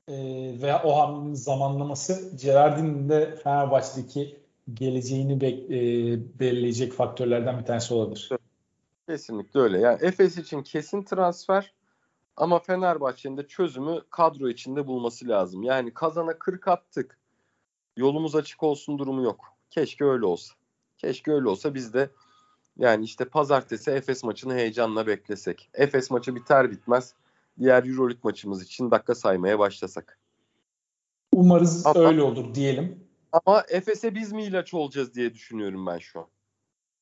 e, 0.07 0.15
veya 0.61 0.83
o 0.83 0.97
hamlenin 0.99 1.33
zamanlaması 1.33 2.37
Gerardin'in 2.37 3.09
de 3.09 3.35
Fenerbahçe'deki 3.35 4.39
geleceğini 4.73 5.41
be, 5.41 5.47
e, 5.47 5.79
belirleyecek 6.39 6.93
faktörlerden 6.93 7.59
bir 7.59 7.65
tanesi 7.65 7.93
olabilir. 7.93 8.29
Kesinlikle 9.09 9.59
öyle. 9.59 9.79
Yani 9.79 9.97
Efes 10.01 10.37
için 10.37 10.63
kesin 10.63 11.03
transfer 11.03 11.73
ama 12.37 12.59
Fenerbahçe'nin 12.59 13.37
de 13.37 13.47
çözümü 13.47 14.01
kadro 14.09 14.49
içinde 14.49 14.87
bulması 14.87 15.27
lazım. 15.27 15.63
Yani 15.63 15.93
kazana 15.93 16.39
40 16.39 16.67
attık. 16.67 17.17
Yolumuz 17.97 18.35
açık 18.35 18.63
olsun 18.63 18.99
durumu 18.99 19.23
yok. 19.23 19.45
Keşke 19.69 20.05
öyle 20.05 20.25
olsa. 20.25 20.53
Keşke 20.97 21.31
öyle 21.31 21.49
olsa 21.49 21.73
biz 21.73 21.93
de 21.93 22.09
yani 22.77 23.05
işte 23.05 23.25
pazartesi 23.25 23.91
Efes 23.91 24.23
maçını 24.23 24.53
heyecanla 24.53 25.07
beklesek. 25.07 25.69
Efes 25.73 26.11
maçı 26.11 26.35
biter 26.35 26.71
bitmez 26.71 27.13
diğer 27.59 27.83
Euroleague 27.83 28.21
maçımız 28.23 28.63
için 28.63 28.91
dakika 28.91 29.15
saymaya 29.15 29.59
başlasak. 29.59 30.19
Umarız 31.31 31.85
ama, 31.85 31.99
öyle 31.99 32.21
olur 32.23 32.55
diyelim. 32.55 33.07
Ama 33.31 33.63
Efes'e 33.69 34.15
biz 34.15 34.31
mi 34.31 34.43
ilaç 34.43 34.73
olacağız 34.73 35.15
diye 35.15 35.33
düşünüyorum 35.33 35.85
ben 35.87 35.97
şu 35.97 36.19
an. 36.19 36.27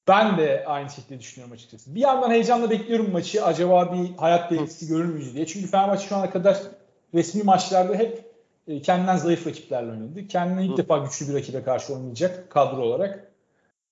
Ben 0.07 0.37
de 0.37 0.63
aynı 0.67 0.89
şekilde 0.89 1.19
düşünüyorum 1.19 1.53
açıkçası. 1.53 1.95
Bir 1.95 1.99
yandan 1.99 2.31
heyecanla 2.31 2.69
bekliyorum 2.69 3.11
maçı. 3.11 3.45
Acaba 3.45 3.93
bir 3.93 4.17
hayat 4.17 4.51
belirtisi 4.51 4.87
görür 4.87 5.05
müyüz 5.05 5.35
diye. 5.35 5.45
Çünkü 5.45 5.67
Fenerbahçe 5.67 6.07
şu 6.07 6.15
ana 6.15 6.29
kadar 6.29 6.57
resmi 7.13 7.43
maçlarda 7.43 7.95
hep 7.95 8.31
e, 8.67 8.81
kendinden 8.81 9.17
zayıf 9.17 9.47
rakiplerle 9.47 9.91
oynadı. 9.91 10.27
Kendine 10.27 10.65
ilk 10.65 10.73
Hı. 10.73 10.77
defa 10.77 10.97
güçlü 10.97 11.27
bir 11.27 11.33
rakibe 11.33 11.63
karşı 11.63 11.93
oynayacak 11.93 12.49
kadro 12.49 12.81
olarak. 12.81 13.31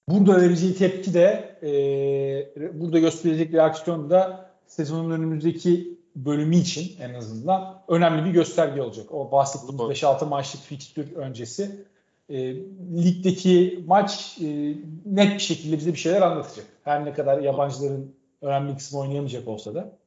Burada 0.09 0.41
vereceği 0.41 0.75
tepki 0.75 1.13
de 1.13 1.55
e, 1.63 2.79
burada 2.79 2.99
gösterecek 2.99 3.53
reaksiyon 3.53 4.09
da 4.09 4.49
sezonun 4.67 5.11
önümüzdeki 5.11 5.97
bölümü 6.15 6.55
için 6.55 7.01
en 7.01 7.13
azından 7.13 7.81
önemli 7.87 8.25
bir 8.25 8.31
gösterge 8.31 8.81
olacak. 8.81 9.13
O 9.13 9.31
bahsettiğimiz 9.31 10.01
5-6 10.01 10.25
maçlık 10.25 10.61
fikstür 10.61 11.15
öncesi 11.15 11.85
e, 12.29 12.55
ligdeki 13.03 13.83
maç 13.87 14.37
e, 14.41 14.75
net 15.05 15.33
bir 15.33 15.39
şekilde 15.39 15.77
bize 15.77 15.93
bir 15.93 15.97
şeyler 15.97 16.21
anlatacak. 16.21 16.65
Her 16.83 17.05
ne 17.05 17.13
kadar 17.13 17.39
yabancıların 17.39 18.15
önemli 18.41 18.75
kısmı 18.75 18.99
oynayamayacak 18.99 19.47
olsa 19.47 19.75
da 19.75 19.97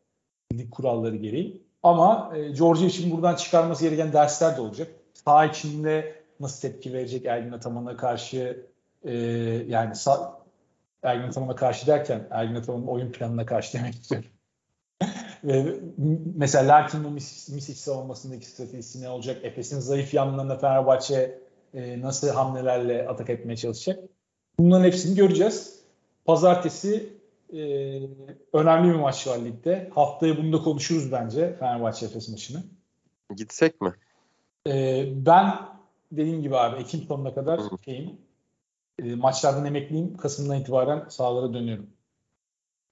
lig 0.52 0.70
kuralları 0.70 1.16
gereği. 1.16 1.62
Ama 1.82 2.32
e, 2.36 2.48
Georgia 2.48 2.86
için 2.86 3.10
buradan 3.10 3.34
çıkarması 3.34 3.84
gereken 3.84 4.12
dersler 4.12 4.56
de 4.56 4.60
olacak. 4.60 4.88
Sağ 5.14 5.44
içinde 5.44 6.14
nasıl 6.40 6.60
tepki 6.60 6.92
verecek 6.92 7.24
Ergin 7.24 7.52
Ataman'a 7.52 7.96
karşı 7.96 8.66
e, 9.04 9.14
yani 9.68 9.94
sağ, 9.94 10.38
Ergin 11.02 11.28
Ataman'a 11.28 11.56
karşı 11.56 11.86
derken 11.86 12.28
Ergin 12.30 12.54
Ataman'ın 12.54 12.86
oyun 12.86 13.12
planına 13.12 13.46
karşı 13.46 13.78
demek 13.78 13.94
istiyorum. 13.94 14.28
mesela 16.36 16.68
Larkin'in 16.68 17.12
Misic 17.12 17.74
savunmasındaki 17.74 18.46
stratejisi 18.46 19.02
ne 19.02 19.08
olacak? 19.08 19.44
Efes'in 19.44 19.80
zayıf 19.80 20.14
yanlarında 20.14 20.58
Fenerbahçe 20.58 21.47
e, 21.74 22.00
nasıl 22.00 22.28
hamlelerle 22.28 23.08
atak 23.08 23.30
etmeye 23.30 23.56
çalışacak? 23.56 24.00
Bunların 24.58 24.84
hepsini 24.84 25.16
göreceğiz. 25.16 25.82
Pazartesi 26.24 27.12
e, 27.52 27.60
önemli 28.52 28.88
bir 28.88 28.98
maç 28.98 29.26
var 29.26 29.38
ligde. 29.38 29.90
Haftaya 29.94 30.36
bunu 30.36 30.52
da 30.52 30.62
konuşuruz 30.62 31.12
bence 31.12 31.56
Fenerbahçe 31.56 32.06
Efes 32.06 32.28
maçını. 32.28 32.62
Gitsek 33.36 33.80
mi? 33.80 33.92
E, 34.66 35.04
ben 35.26 35.54
dediğim 36.12 36.42
gibi 36.42 36.56
abi 36.56 36.80
Ekim 36.80 37.02
sonuna 37.02 37.34
kadar 37.34 37.60
şeyim. 37.84 38.18
E, 38.98 39.14
maçlardan 39.14 39.64
emekliyim. 39.64 40.16
Kasım'dan 40.16 40.60
itibaren 40.60 41.08
sahalara 41.08 41.54
dönüyorum. 41.54 41.86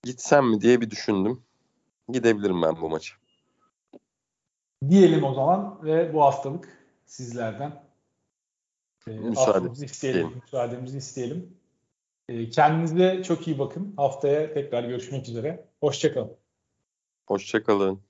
Gitsem 0.03 0.47
mi 0.47 0.61
diye 0.61 0.81
bir 0.81 0.91
düşündüm. 0.91 1.43
Gidebilirim 2.09 2.63
ben 2.63 2.81
bu 2.81 2.91
maçı. 2.91 3.15
Diyelim 4.89 5.25
o 5.25 5.35
zaman 5.35 5.79
ve 5.85 6.15
bu 6.15 6.23
haftalık 6.23 6.69
sizlerden 7.07 7.86
e, 9.09 9.11
Müsaade 9.11 9.85
isteyelim. 9.85 10.33
Müsaademizi 10.43 10.99
isteyelim. 10.99 11.57
E, 12.29 12.51
kendinize 12.51 13.23
çok 13.23 13.49
iyi 13.49 13.59
bakın. 13.59 13.95
Haftaya 13.97 14.55
tekrar 14.55 14.85
görüşmek 14.85 15.29
üzere. 15.29 15.65
Hoşçakalın. 15.81 16.37
Hoşçakalın. 17.27 18.06